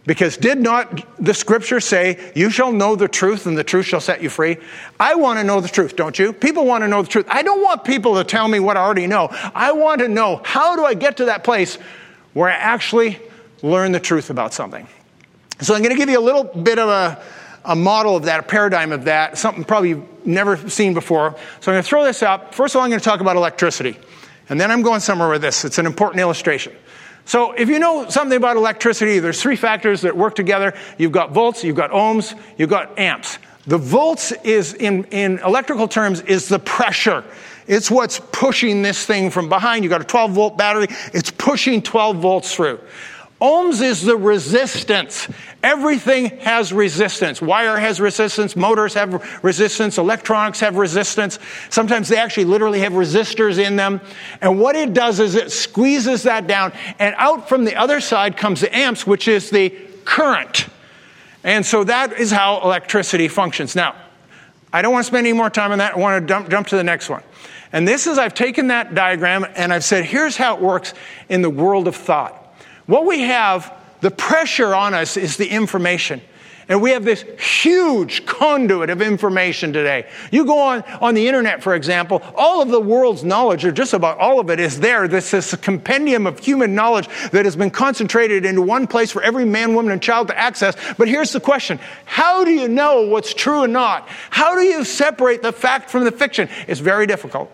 Because 0.07 0.36
did 0.36 0.59
not 0.59 1.04
the 1.22 1.34
scripture 1.34 1.80
say, 1.80 2.32
You 2.34 2.48
shall 2.48 2.72
know 2.72 2.94
the 2.94 3.09
truth 3.09 3.46
and 3.46 3.59
the 3.59 3.64
truth 3.64 3.86
shall 3.86 4.00
set 4.00 4.22
you 4.22 4.30
free? 4.30 4.57
I 5.00 5.16
want 5.16 5.40
to 5.40 5.44
know 5.44 5.61
the 5.61 5.68
truth, 5.68 5.96
don't 5.96 6.16
you? 6.16 6.32
People 6.32 6.64
want 6.64 6.84
to 6.84 6.88
know 6.88 7.02
the 7.02 7.09
truth. 7.09 7.26
I 7.28 7.42
don't 7.42 7.62
want 7.62 7.84
people 7.84 8.14
to 8.14 8.24
tell 8.24 8.46
me 8.46 8.61
what 8.61 8.76
I 8.76 8.80
already 8.80 9.09
know. 9.09 9.28
I 9.54 9.72
want 9.72 10.00
to 10.00 10.09
know 10.09 10.40
how 10.44 10.76
do 10.76 10.84
I 10.84 10.94
get 10.94 11.16
to 11.16 11.26
that 11.26 11.42
place 11.42 11.76
where 12.34 12.48
I 12.48 12.54
actually 12.54 13.18
learn 13.62 13.90
the 13.90 14.00
truth 14.00 14.30
about 14.30 14.54
something. 14.54 14.86
So 15.61 15.74
I'm 15.74 15.82
going 15.82 15.94
to 15.94 15.98
give 15.98 16.09
you 16.09 16.18
a 16.18 16.20
little 16.20 16.44
bit 16.44 16.78
of 16.78 16.88
a, 16.88 17.20
a 17.64 17.74
model 17.74 18.14
of 18.14 18.24
that, 18.24 18.40
a 18.40 18.42
paradigm 18.44 18.92
of 18.92 19.07
that, 19.07 19.38
something 19.38 19.64
probably 19.64 19.90
you've 19.90 20.26
never 20.26 20.57
seen 20.68 20.94
before. 20.94 21.34
So 21.61 21.72
I'm 21.72 21.76
going 21.76 21.82
to 21.82 21.88
throw 21.88 22.04
this 22.04 22.22
up. 22.22 22.54
First 22.54 22.74
of 22.74 22.78
all, 22.78 22.84
I'm 22.84 22.90
going 22.90 23.00
to 23.00 23.04
talk 23.04 23.20
about 23.20 23.36
electricity. 23.36 23.98
And 24.48 24.61
then 24.61 24.70
I'm 24.70 24.82
going 24.82 25.00
somewhere 25.00 25.30
with 25.30 25.42
this. 25.42 25.64
It's 25.64 25.78
an 25.78 25.86
important 25.86 26.20
illustration. 26.20 26.76
So 27.26 27.52
if 27.52 27.68
you 27.68 27.80
know 27.80 28.08
something 28.08 28.36
about 28.36 28.56
electricity, 28.56 29.18
there's 29.18 29.42
three 29.42 29.56
factors 29.56 30.02
that 30.02 30.16
work 30.16 30.36
together. 30.36 30.74
You've 30.96 31.12
got 31.12 31.32
volts, 31.32 31.64
you've 31.64 31.76
got 31.76 31.90
ohms, 31.90 32.38
you've 32.56 32.70
got 32.70 32.98
amps. 32.98 33.38
The 33.66 33.78
volts 33.78 34.30
is, 34.44 34.74
in, 34.74 35.04
in 35.06 35.40
electrical 35.40 35.88
terms, 35.88 36.20
is 36.20 36.48
the 36.48 36.60
pressure. 36.60 37.24
It's 37.66 37.90
what's 37.90 38.20
pushing 38.30 38.82
this 38.82 39.04
thing 39.04 39.30
from 39.30 39.48
behind. 39.48 39.82
You've 39.82 39.90
got 39.90 40.00
a 40.00 40.04
12 40.04 40.30
volt 40.30 40.56
battery. 40.56 40.86
It's 41.12 41.32
pushing 41.32 41.82
12 41.82 42.18
volts 42.18 42.54
through. 42.54 42.78
Ohms 43.41 43.82
is 43.82 44.01
the 44.01 44.16
resistance. 44.16 45.28
Everything 45.62 46.39
has 46.39 46.72
resistance. 46.72 47.43
Wire 47.43 47.76
has 47.76 48.01
resistance. 48.01 48.57
Motors 48.57 48.95
have 48.95 49.45
resistance. 49.45 49.99
Electronics 49.99 50.61
have 50.61 50.76
resistance. 50.76 51.39
Sometimes 51.68 52.09
they 52.09 52.16
actually 52.16 52.47
literally 52.47 52.80
have 52.80 52.95
resistors 52.95 53.62
in 53.62 53.76
them. 53.76 54.01
And 54.41 54.59
what 54.59 54.74
it 54.74 54.95
does 54.95 55.20
is 55.20 55.34
it 55.34 55.53
squeezes 55.53 56.22
that 56.22 56.47
down. 56.47 56.72
And 56.99 57.14
out 57.18 57.47
from 57.47 57.64
the 57.64 57.76
other 57.76 58.01
side 58.01 58.39
comes 58.39 58.62
the 58.62 58.74
amps, 58.74 59.07
which 59.07 59.28
is 59.28 59.51
the 59.51 59.68
current. 60.07 60.68
And 61.45 61.64
so 61.64 61.84
that 61.84 62.14
is 62.14 62.30
how 62.30 62.62
electricity 62.62 63.28
functions. 63.28 63.76
Now, 63.76 63.97
I 64.72 64.80
don't 64.80 64.93
want 64.93 65.05
to 65.05 65.09
spend 65.09 65.26
any 65.26 65.37
more 65.37 65.51
time 65.51 65.72
on 65.72 65.78
that. 65.78 65.95
I 65.95 65.99
want 65.99 66.22
to 66.22 66.26
jump, 66.26 66.49
jump 66.49 66.68
to 66.68 66.76
the 66.76 66.84
next 66.84 67.11
one. 67.11 67.22
And 67.72 67.87
this 67.87 68.07
is 68.07 68.16
I've 68.16 68.34
taken 68.34 68.68
that 68.68 68.95
diagram 68.95 69.45
and 69.57 69.74
I've 69.74 69.84
said, 69.84 70.07
here's 70.07 70.39
how 70.39 70.57
it 70.57 70.62
works 70.62 70.95
in 71.28 71.43
the 71.43 71.51
world 71.51 71.87
of 71.87 71.97
thought. 71.97 72.45
What 72.87 73.07
we 73.07 73.20
have, 73.22 73.72
the 74.01 74.11
pressure 74.11 74.74
on 74.74 74.95
us 74.95 75.16
is 75.16 75.37
the 75.37 75.49
information. 75.49 76.20
And 76.68 76.82
we 76.82 76.91
have 76.91 77.05
this 77.05 77.22
huge 77.39 78.26
conduit 78.26 78.91
of 78.91 79.01
information 79.01 79.72
today. 79.72 80.09
You 80.32 80.45
go 80.45 80.59
on, 80.59 80.82
on 81.01 81.14
the 81.14 81.28
internet, 81.28 81.62
for 81.62 81.76
example, 81.76 82.22
all 82.34 82.61
of 82.61 82.70
the 82.70 82.80
world's 82.80 83.22
knowledge, 83.22 83.64
or 83.64 83.70
just 83.70 83.93
about 83.93 84.18
all 84.18 84.41
of 84.41 84.51
it, 84.51 84.59
is 84.59 84.80
there. 84.80 85.07
This 85.07 85.32
is 85.32 85.53
a 85.53 85.57
compendium 85.57 86.26
of 86.26 86.41
human 86.41 86.74
knowledge 86.74 87.09
that 87.30 87.45
has 87.45 87.55
been 87.55 87.70
concentrated 87.70 88.45
into 88.45 88.62
one 88.62 88.89
place 88.89 89.12
for 89.12 89.22
every 89.22 89.45
man, 89.45 89.74
woman, 89.76 89.93
and 89.93 90.03
child 90.03 90.26
to 90.28 90.37
access. 90.37 90.74
But 90.99 91.07
here's 91.07 91.32
the 91.32 91.41
question 91.41 91.78
How 92.05 92.45
do 92.45 92.51
you 92.51 92.66
know 92.66 93.03
what's 93.03 93.32
true 93.32 93.62
and 93.62 93.72
not? 93.72 94.09
How 94.30 94.57
do 94.57 94.62
you 94.62 94.82
separate 94.82 95.43
the 95.43 95.53
fact 95.53 95.89
from 95.89 96.03
the 96.03 96.12
fiction? 96.12 96.49
It's 96.66 96.80
very 96.80 97.07
difficult. 97.07 97.53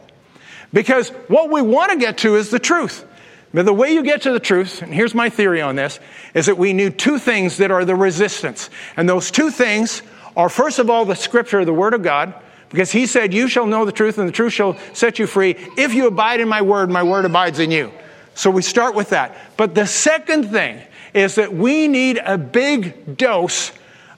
Because 0.73 1.11
what 1.29 1.51
we 1.51 1.61
want 1.61 1.93
to 1.93 1.99
get 1.99 2.19
to 2.19 2.37
is 2.37 2.49
the 2.49 2.59
truth. 2.59 3.07
But 3.55 3.67
the 3.67 3.73
way 3.73 3.93
you 3.93 4.03
get 4.03 4.23
to 4.23 4.33
the 4.33 4.41
truth, 4.41 4.83
and 4.83 4.95
here's 4.95 5.15
my 5.15 5.29
theory 5.29 5.61
on 5.61 5.77
this, 5.77 6.01
is 6.33 6.47
that 6.47 6.57
we 6.57 6.73
need 6.73 6.99
two 6.99 7.19
things 7.19 7.59
that 7.59 7.71
are 7.71 7.85
the 7.85 7.95
resistance. 7.95 8.71
And 8.97 9.09
those 9.09 9.31
two 9.31 9.51
things 9.51 10.03
are, 10.37 10.49
first 10.49 10.79
of 10.79 10.89
all, 10.89 11.05
the 11.05 11.15
scripture, 11.15 11.65
the 11.65 11.75
word 11.75 11.93
of 11.93 12.03
God, 12.03 12.35
because 12.71 12.91
he 12.91 13.07
said, 13.07 13.35
You 13.35 13.49
shall 13.49 13.67
know 13.67 13.85
the 13.85 13.93
truth, 13.93 14.17
and 14.17 14.27
the 14.27 14.33
truth 14.33 14.55
shall 14.55 14.79
set 14.95 15.19
you 15.19 15.27
free. 15.27 15.57
If 15.77 15.93
you 15.93 16.07
abide 16.07 16.41
in 16.41 16.49
my 16.49 16.63
word, 16.63 16.89
my 16.91 17.03
word 17.03 17.27
abides 17.27 17.59
in 17.59 17.71
you. 17.71 17.93
So 18.35 18.51
we 18.51 18.63
start 18.63 18.95
with 18.95 19.11
that. 19.11 19.37
But 19.59 19.75
the 19.75 19.87
second 19.87 20.51
thing 20.51 20.81
is 21.13 21.35
that 21.35 21.53
we 21.53 21.89
need 21.89 22.17
a 22.17 22.39
big 22.39 23.19
dose 23.19 23.73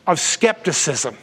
of 0.06 0.20
skepticism. 0.20 1.16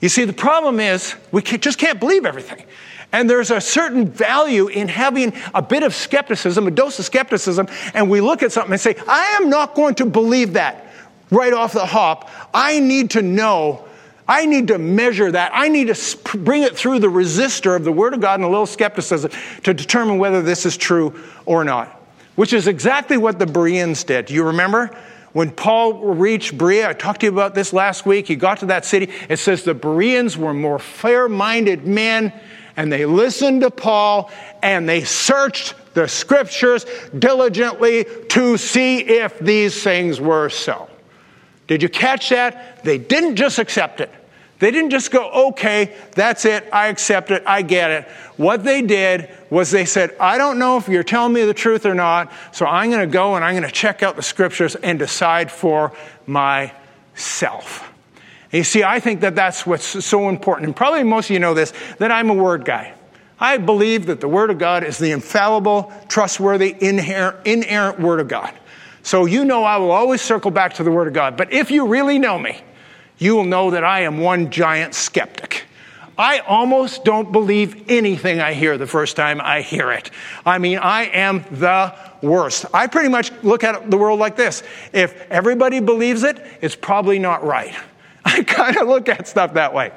You 0.00 0.08
see, 0.08 0.24
the 0.24 0.32
problem 0.32 0.80
is 0.80 1.14
we 1.30 1.42
just 1.42 1.78
can't 1.78 2.00
believe 2.00 2.26
everything. 2.26 2.64
And 3.12 3.28
there's 3.28 3.50
a 3.50 3.60
certain 3.60 4.06
value 4.06 4.68
in 4.68 4.88
having 4.88 5.32
a 5.54 5.62
bit 5.62 5.82
of 5.82 5.94
skepticism, 5.94 6.66
a 6.66 6.70
dose 6.70 6.98
of 6.98 7.06
skepticism, 7.06 7.68
and 7.94 8.10
we 8.10 8.20
look 8.20 8.42
at 8.42 8.52
something 8.52 8.72
and 8.72 8.80
say, 8.80 8.96
I 9.08 9.38
am 9.40 9.48
not 9.48 9.74
going 9.74 9.94
to 9.96 10.06
believe 10.06 10.54
that 10.54 10.92
right 11.30 11.52
off 11.52 11.72
the 11.72 11.86
hop. 11.86 12.30
I 12.52 12.80
need 12.80 13.10
to 13.10 13.22
know. 13.22 13.84
I 14.26 14.44
need 14.44 14.68
to 14.68 14.78
measure 14.78 15.32
that. 15.32 15.52
I 15.54 15.68
need 15.68 15.94
to 15.94 16.38
bring 16.38 16.62
it 16.62 16.76
through 16.76 16.98
the 16.98 17.08
resistor 17.08 17.74
of 17.74 17.84
the 17.84 17.92
Word 17.92 18.12
of 18.12 18.20
God 18.20 18.34
and 18.34 18.44
a 18.44 18.48
little 18.48 18.66
skepticism 18.66 19.30
to 19.62 19.72
determine 19.72 20.18
whether 20.18 20.42
this 20.42 20.66
is 20.66 20.76
true 20.76 21.18
or 21.46 21.64
not, 21.64 21.88
which 22.36 22.52
is 22.52 22.66
exactly 22.66 23.16
what 23.16 23.38
the 23.38 23.46
Bereans 23.46 24.04
did. 24.04 24.26
Do 24.26 24.34
you 24.34 24.44
remember? 24.44 24.94
When 25.32 25.50
Paul 25.50 26.14
reached 26.14 26.58
Berea, 26.58 26.90
I 26.90 26.92
talked 26.94 27.20
to 27.20 27.26
you 27.26 27.32
about 27.32 27.54
this 27.54 27.72
last 27.72 28.04
week, 28.06 28.28
he 28.28 28.36
got 28.36 28.58
to 28.58 28.66
that 28.66 28.84
city. 28.84 29.10
It 29.28 29.38
says 29.38 29.62
the 29.62 29.74
Bereans 29.74 30.36
were 30.36 30.54
more 30.54 30.78
fair 30.78 31.28
minded 31.28 31.86
men 31.86 32.32
and 32.78 32.92
they 32.92 33.04
listened 33.04 33.62
to 33.62 33.72
Paul 33.72 34.30
and 34.62 34.88
they 34.88 35.02
searched 35.02 35.74
the 35.94 36.06
scriptures 36.06 36.86
diligently 37.18 38.06
to 38.28 38.56
see 38.56 39.00
if 39.00 39.36
these 39.40 39.82
things 39.82 40.20
were 40.20 40.48
so. 40.48 40.88
Did 41.66 41.82
you 41.82 41.88
catch 41.88 42.28
that? 42.28 42.84
They 42.84 42.96
didn't 42.96 43.34
just 43.34 43.58
accept 43.58 44.00
it. 44.00 44.12
They 44.60 44.70
didn't 44.70 44.90
just 44.90 45.10
go, 45.10 45.48
okay, 45.48 45.96
that's 46.12 46.44
it, 46.44 46.68
I 46.72 46.86
accept 46.86 47.32
it, 47.32 47.42
I 47.46 47.62
get 47.62 47.90
it. 47.90 48.04
What 48.36 48.62
they 48.62 48.82
did 48.82 49.28
was 49.50 49.72
they 49.72 49.84
said, 49.84 50.16
I 50.20 50.38
don't 50.38 50.60
know 50.60 50.76
if 50.76 50.88
you're 50.88 51.02
telling 51.02 51.32
me 51.32 51.44
the 51.44 51.54
truth 51.54 51.84
or 51.84 51.94
not, 51.94 52.32
so 52.52 52.64
I'm 52.64 52.90
going 52.90 53.08
to 53.08 53.12
go 53.12 53.34
and 53.34 53.44
I'm 53.44 53.54
going 53.54 53.66
to 53.66 53.72
check 53.72 54.04
out 54.04 54.14
the 54.14 54.22
scriptures 54.22 54.76
and 54.76 55.00
decide 55.00 55.50
for 55.50 55.92
myself. 56.26 57.87
You 58.52 58.64
see, 58.64 58.82
I 58.82 59.00
think 59.00 59.20
that 59.20 59.34
that's 59.34 59.66
what's 59.66 60.04
so 60.04 60.28
important. 60.28 60.66
And 60.66 60.76
probably 60.76 61.02
most 61.02 61.26
of 61.26 61.34
you 61.34 61.38
know 61.38 61.54
this 61.54 61.72
that 61.98 62.10
I'm 62.10 62.30
a 62.30 62.34
word 62.34 62.64
guy. 62.64 62.94
I 63.40 63.58
believe 63.58 64.06
that 64.06 64.20
the 64.20 64.28
Word 64.28 64.50
of 64.50 64.58
God 64.58 64.82
is 64.82 64.98
the 64.98 65.12
infallible, 65.12 65.92
trustworthy, 66.08 66.74
inerrant, 66.80 67.46
inerrant 67.46 68.00
Word 68.00 68.20
of 68.20 68.28
God. 68.28 68.52
So 69.02 69.26
you 69.26 69.44
know 69.44 69.64
I 69.64 69.76
will 69.76 69.92
always 69.92 70.20
circle 70.20 70.50
back 70.50 70.74
to 70.74 70.82
the 70.82 70.90
Word 70.90 71.06
of 71.06 71.14
God. 71.14 71.36
But 71.36 71.52
if 71.52 71.70
you 71.70 71.86
really 71.86 72.18
know 72.18 72.38
me, 72.38 72.60
you 73.16 73.36
will 73.36 73.44
know 73.44 73.70
that 73.70 73.84
I 73.84 74.00
am 74.00 74.18
one 74.18 74.50
giant 74.50 74.94
skeptic. 74.94 75.64
I 76.16 76.40
almost 76.40 77.04
don't 77.04 77.30
believe 77.30 77.88
anything 77.88 78.40
I 78.40 78.52
hear 78.52 78.76
the 78.76 78.88
first 78.88 79.14
time 79.14 79.40
I 79.40 79.60
hear 79.60 79.92
it. 79.92 80.10
I 80.44 80.58
mean, 80.58 80.78
I 80.78 81.04
am 81.04 81.44
the 81.52 81.94
worst. 82.22 82.64
I 82.74 82.88
pretty 82.88 83.08
much 83.08 83.30
look 83.44 83.62
at 83.62 83.88
the 83.88 83.96
world 83.96 84.18
like 84.18 84.34
this 84.34 84.64
if 84.92 85.30
everybody 85.30 85.78
believes 85.78 86.24
it, 86.24 86.44
it's 86.60 86.74
probably 86.74 87.20
not 87.20 87.44
right. 87.44 87.72
Kind 88.46 88.76
of 88.76 88.88
look 88.88 89.08
at 89.08 89.28
stuff 89.28 89.54
that 89.54 89.74
way. 89.74 89.92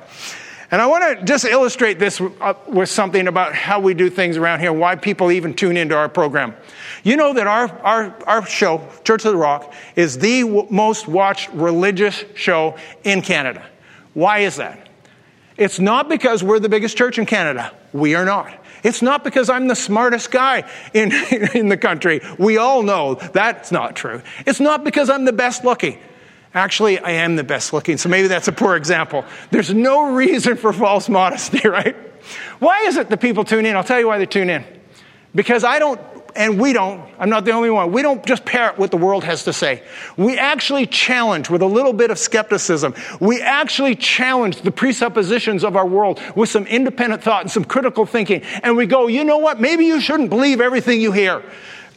And 0.72 0.82
I 0.82 0.88
want 0.88 1.20
to 1.20 1.26
just 1.26 1.44
illustrate 1.44 2.00
this 2.00 2.22
uh, 2.22 2.54
with 2.66 2.88
something 2.88 3.28
about 3.28 3.54
how 3.54 3.82
we 3.82 3.94
do 3.94 4.10
things 4.10 4.38
around 4.38 4.62
here, 4.62 4.72
why 4.72 4.96
people 4.96 5.30
even 5.30 5.54
tune 5.54 5.76
into 5.76 5.98
our 5.98 6.08
program. 6.08 6.56
You 7.04 7.18
know 7.18 7.34
that 7.34 7.46
our, 7.46 7.68
our, 7.80 8.16
our 8.26 8.46
show, 8.46 8.88
Church 9.04 9.26
of 9.26 9.34
the 9.34 9.38
Rock, 9.38 9.74
is 9.98 10.18
the 10.18 10.44
most 10.70 11.10
watched 11.10 11.50
religious 11.52 12.24
show 12.36 12.78
in 13.04 13.22
Canada. 13.22 13.66
Why 14.14 14.40
is 14.40 14.56
that? 14.56 14.88
It's 15.58 15.80
not 15.80 16.08
because 16.08 16.42
we're 16.42 16.60
the 16.60 16.70
biggest 16.70 16.98
church 16.98 17.20
in 17.20 17.26
Canada. 17.26 17.74
We 17.92 18.16
are 18.16 18.26
not. 18.26 18.58
It's 18.84 19.02
not 19.02 19.26
because 19.26 19.50
I'm 19.50 19.68
the 19.68 19.76
smartest 19.76 20.32
guy 20.32 20.70
in, 20.94 21.12
in 21.54 21.68
the 21.68 21.78
country. 21.78 22.22
We 22.40 22.58
all 22.58 22.82
know 22.82 23.16
that's 23.16 23.74
not 23.74 23.98
true. 23.98 24.22
It's 24.46 24.62
not 24.62 24.86
because 24.86 25.10
I'm 25.10 25.26
the 25.26 25.34
best 25.34 25.66
looking. 25.66 26.00
Actually, 26.54 27.00
I 27.00 27.12
am 27.12 27.38
the 27.38 27.44
best 27.44 27.72
looking, 27.72 27.98
so 27.98 28.10
maybe 28.10 28.28
that's 28.28 28.48
a 28.48 28.52
poor 28.52 28.76
example. 28.76 29.24
There's 29.52 29.74
no 29.74 30.14
reason 30.14 30.58
for 30.58 30.74
false 30.74 31.08
modesty, 31.08 31.68
right? 31.68 31.96
Why 32.60 32.82
is 32.82 32.98
it 32.98 33.10
that 33.10 33.22
people 33.22 33.44
tune 33.44 33.66
in? 33.66 33.76
I'll 33.76 33.84
tell 33.84 34.00
you 34.00 34.08
why 34.08 34.18
they 34.18 34.26
tune 34.26 34.50
in. 34.50 34.66
Because 35.34 35.64
I 35.64 35.80
don't, 35.80 36.00
and 36.36 36.60
we 36.60 36.74
don't, 36.74 37.10
I'm 37.20 37.30
not 37.30 37.46
the 37.46 37.52
only 37.52 37.70
one, 37.70 37.94
we 37.94 38.02
don't 38.02 38.26
just 38.26 38.44
parrot 38.44 38.78
what 38.78 38.92
the 38.92 38.98
world 38.98 39.24
has 39.24 39.46
to 39.46 39.54
say. 39.54 39.82
We 40.18 40.38
actually 40.38 40.86
challenge 40.86 41.50
with 41.50 41.62
a 41.62 41.66
little 41.66 41.94
bit 41.94 42.12
of 42.12 42.20
skepticism. 42.20 42.96
We 43.22 43.42
actually 43.42 43.96
challenge 43.96 44.62
the 44.62 44.72
presuppositions 44.72 45.64
of 45.64 45.78
our 45.78 45.86
world 45.86 46.22
with 46.36 46.50
some 46.50 46.68
independent 46.68 47.24
thought 47.24 47.44
and 47.44 47.52
some 47.52 47.64
critical 47.64 48.06
thinking. 48.06 48.42
And 48.62 48.76
we 48.76 48.86
go, 48.86 49.08
you 49.08 49.24
know 49.24 49.38
what? 49.38 49.62
Maybe 49.62 49.86
you 49.86 50.02
shouldn't 50.02 50.30
believe 50.30 50.60
everything 50.60 51.00
you 51.00 51.14
hear. 51.14 51.44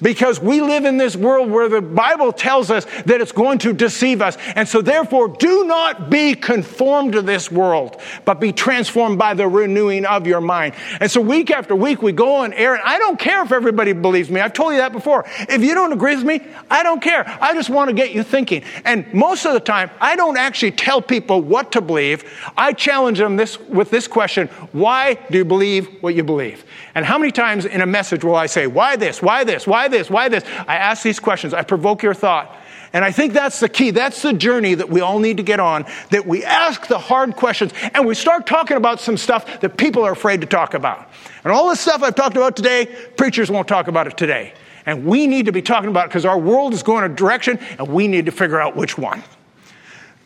Because 0.03 0.41
we 0.41 0.61
live 0.61 0.85
in 0.85 0.97
this 0.97 1.17
world 1.17 1.51
where 1.51 1.69
the 1.69 1.81
Bible 1.81 2.33
tells 2.33 2.71
us 2.71 2.85
that 3.07 3.21
it's 3.21 3.33
going 3.33 3.59
to 3.59 3.73
deceive 3.73 4.21
us. 4.23 4.37
And 4.55 4.69
so, 4.69 4.83
therefore, 4.83 5.29
do 5.29 5.65
not 5.65 6.11
be 6.11 6.35
conformed 6.35 7.13
to 7.13 7.23
this 7.23 7.51
world, 7.51 8.01
but 8.25 8.41
be 8.41 8.53
transformed 8.53 9.19
by 9.19 9.35
the 9.35 9.47
renewing 9.47 10.05
of 10.05 10.27
your 10.27 10.41
mind. 10.41 10.75
And 11.01 11.11
so, 11.11 11.21
week 11.21 11.51
after 11.51 11.75
week, 11.77 12.03
we 12.03 12.13
go 12.13 12.37
on 12.37 12.53
air, 12.53 12.75
and 12.75 12.83
I 12.85 12.99
don't 12.99 13.19
care 13.19 13.43
if 13.43 13.53
everybody 13.53 13.93
believes 13.93 14.31
me. 14.31 14.41
I've 14.41 14.53
told 14.53 14.73
you 14.73 14.79
that 14.79 14.93
before. 14.93 15.25
If 15.49 15.63
you 15.63 15.75
don't 15.75 15.93
agree 15.93 16.17
with 16.17 16.25
me, 16.25 16.41
I 16.71 16.83
don't 16.83 17.01
care. 17.01 17.25
I 17.41 17.55
just 17.55 17.71
want 17.71 17.89
to 17.89 17.95
get 17.95 18.13
you 18.13 18.23
thinking. 18.23 18.65
And 18.85 19.13
most 19.15 19.45
of 19.45 19.53
the 19.53 19.61
time, 19.61 19.91
I 20.01 20.17
don't 20.17 20.37
actually 20.37 20.73
tell 20.73 21.01
people 21.01 21.41
what 21.41 21.73
to 21.73 21.81
believe. 21.81 22.25
I 22.57 22.73
challenge 22.73 23.19
them 23.19 23.37
this, 23.37 23.59
with 23.61 23.91
this 23.91 24.09
question 24.09 24.49
Why 24.73 25.15
do 25.31 25.39
you 25.39 25.45
believe 25.45 26.03
what 26.03 26.15
you 26.15 26.25
believe? 26.25 26.65
And 26.95 27.05
how 27.05 27.19
many 27.19 27.33
times 27.33 27.65
in 27.65 27.81
a 27.81 27.87
message 27.87 28.23
will 28.23 28.37
I 28.37 28.47
say, 28.47 28.67
Why 28.67 28.97
this? 28.97 29.21
Why 29.21 29.45
this? 29.45 29.67
Why 29.67 29.89
this? 29.89 30.09
Why 30.09 30.29
this? 30.29 30.45
I 30.69 30.77
ask 30.77 31.03
these 31.03 31.21
questions. 31.21 31.53
I 31.53 31.63
provoke 31.63 32.03
your 32.03 32.15
thought. 32.15 32.57
And 32.93 33.05
I 33.05 33.11
think 33.11 33.33
that's 33.33 33.59
the 33.59 33.69
key. 33.69 33.91
That's 33.91 34.23
the 34.23 34.33
journey 34.33 34.75
that 34.75 34.89
we 34.89 35.01
all 35.01 35.19
need 35.19 35.39
to 35.39 35.43
get 35.43 35.59
on, 35.59 35.85
that 36.11 36.27
we 36.27 36.45
ask 36.45 36.87
the 36.87 36.99
hard 36.99 37.35
questions 37.35 37.73
and 37.93 38.07
we 38.07 38.15
start 38.15 38.47
talking 38.47 38.77
about 38.77 39.01
some 39.01 39.17
stuff 39.17 39.61
that 39.61 39.77
people 39.77 40.05
are 40.05 40.13
afraid 40.13 40.41
to 40.43 40.47
talk 40.47 40.75
about. 40.75 41.11
And 41.43 41.53
all 41.53 41.69
this 41.69 41.81
stuff 41.81 42.05
I've 42.05 42.15
talked 42.15 42.37
about 42.37 42.55
today, 42.55 42.87
preachers 43.17 43.51
won't 43.51 43.67
talk 43.67 43.89
about 43.89 44.07
it 44.07 44.17
today. 44.17 44.55
And 44.87 45.05
we 45.05 45.27
need 45.27 45.47
to 45.47 45.53
be 45.53 45.61
talking 45.61 45.91
about 45.91 46.07
it 46.07 46.09
because 46.11 46.25
our 46.25 46.39
world 46.39 46.73
is 46.73 46.85
going 46.85 47.03
a 47.03 47.09
direction 47.13 47.59
and 47.79 47.89
we 47.89 48.07
need 48.07 48.27
to 48.27 48.33
figure 48.33 48.61
out 48.61 48.77
which 48.77 48.97
one. 48.97 49.25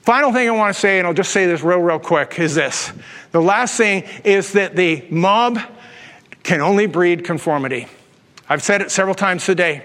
Final 0.03 0.33
thing 0.33 0.47
I 0.47 0.53
want 0.53 0.75
to 0.75 0.79
say, 0.79 0.99
and 0.99 1.07
I'll 1.07 1.15
just 1.15 1.33
say 1.33 1.47
this 1.47 1.63
real, 1.63 1.79
real 1.79 1.99
quick, 1.99 2.39
is 2.39 2.55
this. 2.55 2.93
The 3.33 3.41
last 3.41 3.79
thing 3.79 4.05
is 4.25 4.53
that 4.53 4.77
the 4.77 5.07
mob 5.11 5.59
can 6.49 6.63
only 6.63 6.87
breed 6.87 7.27
conformity. 7.27 7.87
I've 8.49 8.63
said 8.63 8.81
it 8.81 8.91
several 8.91 9.15
times 9.15 9.45
today 9.45 9.85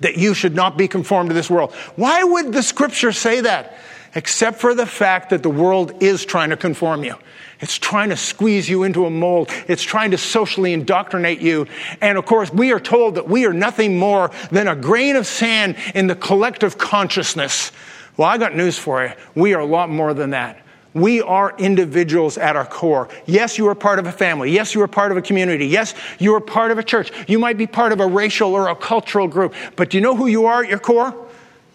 that 0.00 0.16
you 0.16 0.34
should 0.34 0.52
not 0.52 0.76
be 0.76 0.88
conformed 0.88 1.30
to 1.30 1.34
this 1.34 1.48
world. 1.48 1.72
Why 1.94 2.24
would 2.24 2.52
the 2.52 2.64
scripture 2.64 3.12
say 3.12 3.42
that? 3.42 3.78
Except 4.16 4.58
for 4.58 4.74
the 4.74 4.84
fact 4.84 5.30
that 5.30 5.44
the 5.44 5.48
world 5.48 6.02
is 6.02 6.24
trying 6.24 6.50
to 6.50 6.56
conform 6.56 7.04
you. 7.04 7.14
It's 7.60 7.78
trying 7.78 8.08
to 8.08 8.16
squeeze 8.16 8.68
you 8.68 8.82
into 8.82 9.06
a 9.06 9.10
mold. 9.10 9.48
It's 9.68 9.84
trying 9.84 10.10
to 10.10 10.18
socially 10.18 10.72
indoctrinate 10.72 11.40
you. 11.40 11.68
And 12.00 12.18
of 12.18 12.26
course, 12.26 12.52
we 12.52 12.72
are 12.72 12.80
told 12.80 13.14
that 13.14 13.28
we 13.28 13.46
are 13.46 13.52
nothing 13.52 13.96
more 13.96 14.32
than 14.50 14.66
a 14.66 14.74
grain 14.74 15.14
of 15.14 15.24
sand 15.24 15.76
in 15.94 16.08
the 16.08 16.16
collective 16.16 16.78
consciousness. 16.78 17.70
Well, 18.16 18.28
I 18.28 18.38
got 18.38 18.56
news 18.56 18.76
for 18.76 19.04
you. 19.04 19.12
We 19.36 19.54
are 19.54 19.60
a 19.60 19.64
lot 19.64 19.88
more 19.88 20.14
than 20.14 20.30
that. 20.30 20.65
We 20.96 21.20
are 21.20 21.54
individuals 21.58 22.38
at 22.38 22.56
our 22.56 22.64
core. 22.64 23.10
Yes, 23.26 23.58
you 23.58 23.68
are 23.68 23.74
part 23.74 23.98
of 23.98 24.06
a 24.06 24.12
family. 24.12 24.50
Yes, 24.50 24.74
you 24.74 24.80
are 24.80 24.88
part 24.88 25.12
of 25.12 25.18
a 25.18 25.22
community. 25.22 25.66
Yes, 25.66 25.94
you 26.18 26.34
are 26.34 26.40
part 26.40 26.70
of 26.70 26.78
a 26.78 26.82
church. 26.82 27.12
You 27.28 27.38
might 27.38 27.58
be 27.58 27.66
part 27.66 27.92
of 27.92 28.00
a 28.00 28.06
racial 28.06 28.54
or 28.54 28.68
a 28.68 28.74
cultural 28.74 29.28
group. 29.28 29.54
But 29.76 29.90
do 29.90 29.98
you 29.98 30.00
know 30.00 30.16
who 30.16 30.26
you 30.26 30.46
are 30.46 30.64
at 30.64 30.70
your 30.70 30.78
core? 30.78 31.14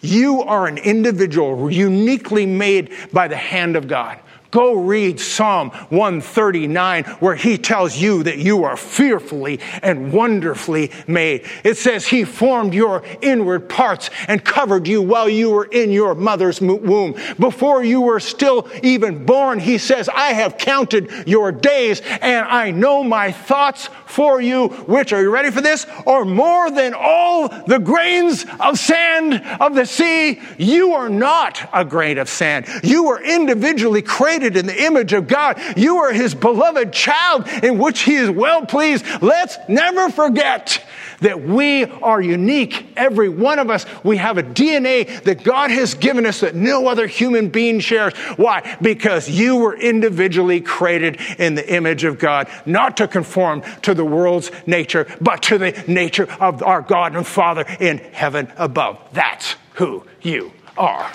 You 0.00 0.42
are 0.42 0.66
an 0.66 0.76
individual 0.76 1.70
uniquely 1.70 2.46
made 2.46 2.92
by 3.12 3.28
the 3.28 3.36
hand 3.36 3.76
of 3.76 3.86
God. 3.86 4.18
Go 4.52 4.74
read 4.74 5.18
Psalm 5.18 5.70
139 5.70 7.04
where 7.20 7.34
he 7.34 7.56
tells 7.56 7.96
you 7.96 8.22
that 8.24 8.36
you 8.36 8.64
are 8.64 8.76
fearfully 8.76 9.60
and 9.82 10.12
wonderfully 10.12 10.90
made. 11.06 11.46
It 11.64 11.78
says 11.78 12.06
he 12.06 12.24
formed 12.24 12.74
your 12.74 13.02
inward 13.22 13.70
parts 13.70 14.10
and 14.28 14.44
covered 14.44 14.86
you 14.86 15.00
while 15.00 15.26
you 15.26 15.50
were 15.50 15.64
in 15.64 15.90
your 15.90 16.14
mother's 16.14 16.60
womb. 16.60 17.14
Before 17.40 17.82
you 17.82 18.02
were 18.02 18.20
still 18.20 18.68
even 18.82 19.24
born, 19.24 19.58
he 19.58 19.78
says, 19.78 20.10
I 20.10 20.34
have 20.34 20.58
counted 20.58 21.26
your 21.26 21.50
days 21.50 22.02
and 22.20 22.46
I 22.46 22.72
know 22.72 23.02
my 23.02 23.32
thoughts 23.32 23.88
for 24.04 24.42
you, 24.42 24.68
which, 24.68 25.14
are 25.14 25.22
you 25.22 25.30
ready 25.30 25.50
for 25.50 25.62
this? 25.62 25.86
Are 26.06 26.26
more 26.26 26.70
than 26.70 26.92
all 26.94 27.48
the 27.48 27.78
grains 27.78 28.44
of 28.60 28.78
sand 28.78 29.42
of 29.60 29.74
the 29.74 29.86
sea. 29.86 30.42
You 30.58 30.92
are 30.92 31.08
not 31.08 31.70
a 31.72 31.86
grain 31.86 32.18
of 32.18 32.28
sand. 32.28 32.66
You 32.82 33.08
are 33.08 33.22
individually 33.22 34.02
created 34.02 34.41
in 34.44 34.66
the 34.66 34.84
image 34.84 35.12
of 35.12 35.28
God. 35.28 35.60
You 35.76 35.98
are 35.98 36.12
his 36.12 36.34
beloved 36.34 36.92
child 36.92 37.48
in 37.62 37.78
which 37.78 38.00
he 38.00 38.14
is 38.14 38.30
well 38.30 38.66
pleased. 38.66 39.04
Let's 39.20 39.56
never 39.68 40.10
forget 40.10 40.84
that 41.20 41.40
we 41.40 41.84
are 41.84 42.20
unique. 42.20 42.86
Every 42.96 43.28
one 43.28 43.58
of 43.58 43.70
us, 43.70 43.86
we 44.04 44.16
have 44.18 44.38
a 44.38 44.42
DNA 44.42 45.22
that 45.22 45.42
God 45.44 45.70
has 45.70 45.94
given 45.94 46.26
us 46.26 46.40
that 46.40 46.54
no 46.54 46.88
other 46.88 47.06
human 47.06 47.48
being 47.48 47.80
shares. 47.80 48.12
Why? 48.36 48.76
Because 48.82 49.28
you 49.28 49.56
were 49.56 49.76
individually 49.76 50.60
created 50.60 51.20
in 51.38 51.54
the 51.54 51.74
image 51.74 52.04
of 52.04 52.18
God, 52.18 52.48
not 52.66 52.96
to 52.98 53.08
conform 53.08 53.62
to 53.82 53.94
the 53.94 54.04
world's 54.04 54.50
nature, 54.66 55.06
but 55.20 55.42
to 55.44 55.58
the 55.58 55.84
nature 55.86 56.30
of 56.40 56.62
our 56.62 56.82
God 56.82 57.16
and 57.16 57.26
Father 57.26 57.64
in 57.80 57.98
heaven 57.98 58.52
above. 58.56 58.98
That's 59.12 59.56
who 59.74 60.04
you 60.20 60.52
are. 60.76 61.10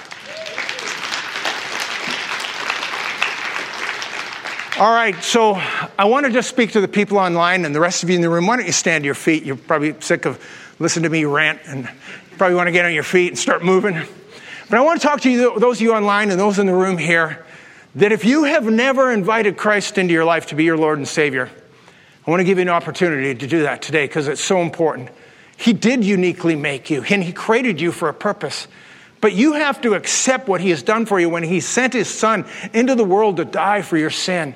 All 4.79 4.93
right, 4.93 5.15
so 5.23 5.55
I 5.97 6.05
want 6.05 6.27
to 6.27 6.31
just 6.31 6.47
speak 6.47 6.73
to 6.73 6.81
the 6.81 6.87
people 6.87 7.17
online 7.17 7.65
and 7.65 7.73
the 7.73 7.79
rest 7.79 8.03
of 8.03 8.11
you 8.11 8.15
in 8.15 8.21
the 8.21 8.29
room. 8.29 8.45
Why 8.45 8.57
don't 8.57 8.67
you 8.67 8.71
stand 8.71 9.01
to 9.01 9.05
your 9.07 9.15
feet? 9.15 9.41
You're 9.41 9.55
probably 9.55 9.95
sick 10.01 10.25
of 10.25 10.39
listening 10.77 11.05
to 11.05 11.09
me 11.09 11.25
rant 11.25 11.61
and 11.65 11.89
probably 12.37 12.55
want 12.55 12.67
to 12.67 12.71
get 12.71 12.85
on 12.85 12.93
your 12.93 13.01
feet 13.01 13.29
and 13.29 13.39
start 13.39 13.63
moving. 13.63 13.99
But 14.69 14.77
I 14.77 14.81
want 14.81 15.01
to 15.01 15.07
talk 15.07 15.21
to 15.21 15.31
you, 15.31 15.59
those 15.59 15.77
of 15.77 15.81
you 15.81 15.95
online 15.95 16.29
and 16.29 16.39
those 16.39 16.59
in 16.59 16.67
the 16.67 16.75
room 16.75 16.99
here, 16.99 17.43
that 17.95 18.11
if 18.11 18.23
you 18.23 18.43
have 18.43 18.65
never 18.65 19.11
invited 19.11 19.57
Christ 19.57 19.97
into 19.97 20.13
your 20.13 20.25
life 20.25 20.45
to 20.47 20.55
be 20.55 20.63
your 20.63 20.77
Lord 20.77 20.99
and 20.99 21.07
Savior, 21.07 21.49
I 22.27 22.29
want 22.29 22.41
to 22.41 22.43
give 22.43 22.59
you 22.59 22.61
an 22.61 22.69
opportunity 22.69 23.33
to 23.33 23.47
do 23.47 23.63
that 23.63 23.81
today 23.81 24.05
because 24.05 24.27
it's 24.27 24.43
so 24.43 24.61
important. 24.61 25.09
He 25.57 25.73
did 25.73 26.03
uniquely 26.03 26.55
make 26.55 26.91
you, 26.91 27.01
and 27.01 27.23
He 27.23 27.33
created 27.33 27.81
you 27.81 27.91
for 27.91 28.09
a 28.09 28.13
purpose. 28.13 28.67
But 29.21 29.33
you 29.33 29.53
have 29.53 29.81
to 29.81 29.95
accept 29.95 30.47
what 30.47 30.61
He 30.61 30.69
has 30.69 30.83
done 30.83 31.07
for 31.07 31.19
you 31.19 31.29
when 31.29 31.41
He 31.41 31.61
sent 31.61 31.93
His 31.93 32.07
Son 32.07 32.45
into 32.73 32.93
the 32.93 33.03
world 33.03 33.37
to 33.37 33.45
die 33.45 33.81
for 33.81 33.97
your 33.97 34.11
sin. 34.11 34.53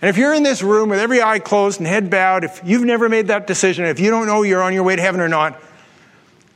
And 0.00 0.08
if 0.08 0.16
you're 0.16 0.32
in 0.32 0.44
this 0.44 0.62
room 0.62 0.90
with 0.90 1.00
every 1.00 1.20
eye 1.20 1.40
closed 1.40 1.80
and 1.80 1.86
head 1.86 2.08
bowed, 2.08 2.44
if 2.44 2.60
you've 2.64 2.84
never 2.84 3.08
made 3.08 3.28
that 3.28 3.46
decision, 3.46 3.84
if 3.84 3.98
you 3.98 4.10
don't 4.10 4.26
know 4.26 4.42
you're 4.42 4.62
on 4.62 4.72
your 4.72 4.84
way 4.84 4.94
to 4.94 5.02
heaven 5.02 5.20
or 5.20 5.28
not, 5.28 5.60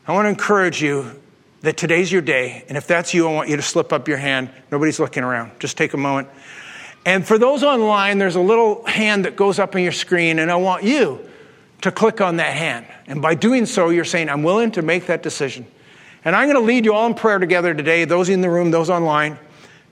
I 0.06 0.12
want 0.12 0.26
to 0.26 0.28
encourage 0.28 0.80
you 0.80 1.20
that 1.62 1.76
today's 1.76 2.10
your 2.10 2.22
day. 2.22 2.64
And 2.68 2.76
if 2.76 2.86
that's 2.86 3.14
you, 3.14 3.28
I 3.28 3.32
want 3.32 3.48
you 3.48 3.56
to 3.56 3.62
slip 3.62 3.92
up 3.92 4.06
your 4.06 4.16
hand. 4.16 4.50
Nobody's 4.70 5.00
looking 5.00 5.24
around. 5.24 5.52
Just 5.58 5.76
take 5.76 5.92
a 5.92 5.96
moment. 5.96 6.28
And 7.04 7.26
for 7.26 7.36
those 7.36 7.64
online, 7.64 8.18
there's 8.18 8.36
a 8.36 8.40
little 8.40 8.84
hand 8.86 9.24
that 9.24 9.34
goes 9.34 9.58
up 9.58 9.74
on 9.74 9.82
your 9.82 9.92
screen, 9.92 10.38
and 10.38 10.50
I 10.50 10.56
want 10.56 10.84
you 10.84 11.20
to 11.80 11.90
click 11.90 12.20
on 12.20 12.36
that 12.36 12.54
hand. 12.56 12.86
And 13.08 13.20
by 13.20 13.34
doing 13.34 13.66
so, 13.66 13.90
you're 13.90 14.04
saying, 14.04 14.28
I'm 14.28 14.44
willing 14.44 14.70
to 14.72 14.82
make 14.82 15.06
that 15.06 15.22
decision. 15.22 15.66
And 16.24 16.36
I'm 16.36 16.48
going 16.48 16.60
to 16.60 16.66
lead 16.66 16.84
you 16.84 16.94
all 16.94 17.08
in 17.08 17.14
prayer 17.14 17.40
together 17.40 17.74
today, 17.74 18.04
those 18.04 18.28
in 18.28 18.40
the 18.40 18.50
room, 18.50 18.70
those 18.70 18.88
online. 18.88 19.36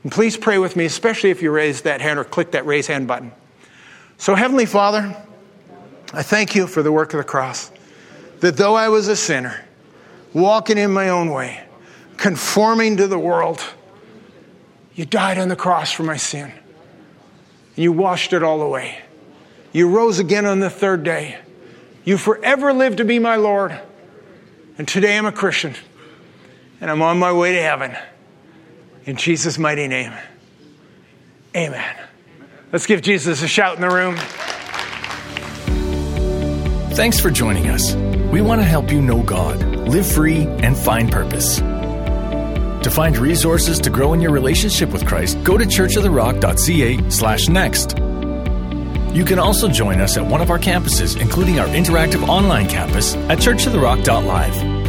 And 0.04 0.12
please 0.12 0.36
pray 0.36 0.58
with 0.58 0.76
me, 0.76 0.84
especially 0.84 1.30
if 1.30 1.42
you 1.42 1.50
raise 1.50 1.82
that 1.82 2.00
hand 2.00 2.20
or 2.20 2.24
click 2.24 2.52
that 2.52 2.64
raise 2.64 2.86
hand 2.86 3.08
button. 3.08 3.32
So, 4.20 4.34
Heavenly 4.34 4.66
Father, 4.66 5.16
I 6.12 6.22
thank 6.22 6.54
you 6.54 6.66
for 6.66 6.82
the 6.82 6.92
work 6.92 7.14
of 7.14 7.18
the 7.18 7.24
cross. 7.24 7.72
That 8.40 8.54
though 8.58 8.74
I 8.74 8.90
was 8.90 9.08
a 9.08 9.16
sinner, 9.16 9.64
walking 10.34 10.76
in 10.76 10.92
my 10.92 11.08
own 11.08 11.30
way, 11.30 11.64
conforming 12.18 12.98
to 12.98 13.06
the 13.06 13.18
world, 13.18 13.64
you 14.94 15.06
died 15.06 15.38
on 15.38 15.48
the 15.48 15.56
cross 15.56 15.90
for 15.90 16.02
my 16.02 16.18
sin. 16.18 16.52
And 16.52 17.82
you 17.82 17.92
washed 17.92 18.34
it 18.34 18.42
all 18.42 18.60
away. 18.60 18.98
You 19.72 19.88
rose 19.88 20.18
again 20.18 20.44
on 20.44 20.60
the 20.60 20.68
third 20.68 21.02
day. 21.02 21.38
You 22.04 22.18
forever 22.18 22.74
live 22.74 22.96
to 22.96 23.06
be 23.06 23.18
my 23.18 23.36
Lord. 23.36 23.80
And 24.76 24.86
today 24.86 25.16
I'm 25.16 25.24
a 25.24 25.32
Christian. 25.32 25.74
And 26.82 26.90
I'm 26.90 27.00
on 27.00 27.18
my 27.18 27.32
way 27.32 27.54
to 27.54 27.62
heaven. 27.62 27.96
In 29.06 29.16
Jesus' 29.16 29.58
mighty 29.58 29.88
name. 29.88 30.12
Amen. 31.56 32.09
Let's 32.72 32.86
give 32.86 33.02
Jesus 33.02 33.42
a 33.42 33.48
shout 33.48 33.74
in 33.74 33.80
the 33.80 33.90
room. 33.90 34.16
Thanks 36.94 37.18
for 37.18 37.30
joining 37.30 37.68
us. 37.68 37.94
We 38.30 38.42
want 38.42 38.60
to 38.60 38.64
help 38.64 38.92
you 38.92 39.02
know 39.02 39.22
God, 39.22 39.60
live 39.88 40.06
free, 40.06 40.42
and 40.42 40.76
find 40.76 41.10
purpose. 41.10 41.58
To 41.58 42.90
find 42.90 43.16
resources 43.18 43.78
to 43.80 43.90
grow 43.90 44.12
in 44.12 44.20
your 44.20 44.30
relationship 44.30 44.90
with 44.90 45.06
Christ, 45.06 45.42
go 45.42 45.58
to 45.58 45.64
churchoftherock.ca 45.64 47.10
slash 47.10 47.48
next. 47.48 47.98
You 49.14 49.24
can 49.24 49.40
also 49.40 49.68
join 49.68 50.00
us 50.00 50.16
at 50.16 50.24
one 50.24 50.40
of 50.40 50.50
our 50.50 50.58
campuses, 50.58 51.20
including 51.20 51.58
our 51.58 51.66
interactive 51.66 52.26
online 52.28 52.68
campus 52.68 53.16
at 53.16 53.38
churchoftherock.live. 53.38 54.79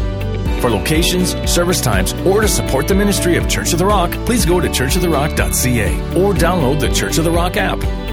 For 0.62 0.70
locations, 0.70 1.34
service 1.52 1.82
times, 1.82 2.14
or 2.26 2.42
to 2.42 2.48
support 2.48 2.88
the 2.88 2.94
ministry 2.94 3.36
of 3.36 3.50
Church 3.50 3.74
of 3.74 3.80
the 3.80 3.86
Rock, 3.86 4.12
please 4.28 4.46
go 4.46 4.60
to 4.60 4.68
churchoftherock.ca 4.68 5.98
or 6.16 6.34
download 6.36 6.80
the 6.80 6.90
Church 6.90 7.18
of 7.18 7.24
the 7.24 7.32
Rock 7.32 7.58
app. 7.58 8.11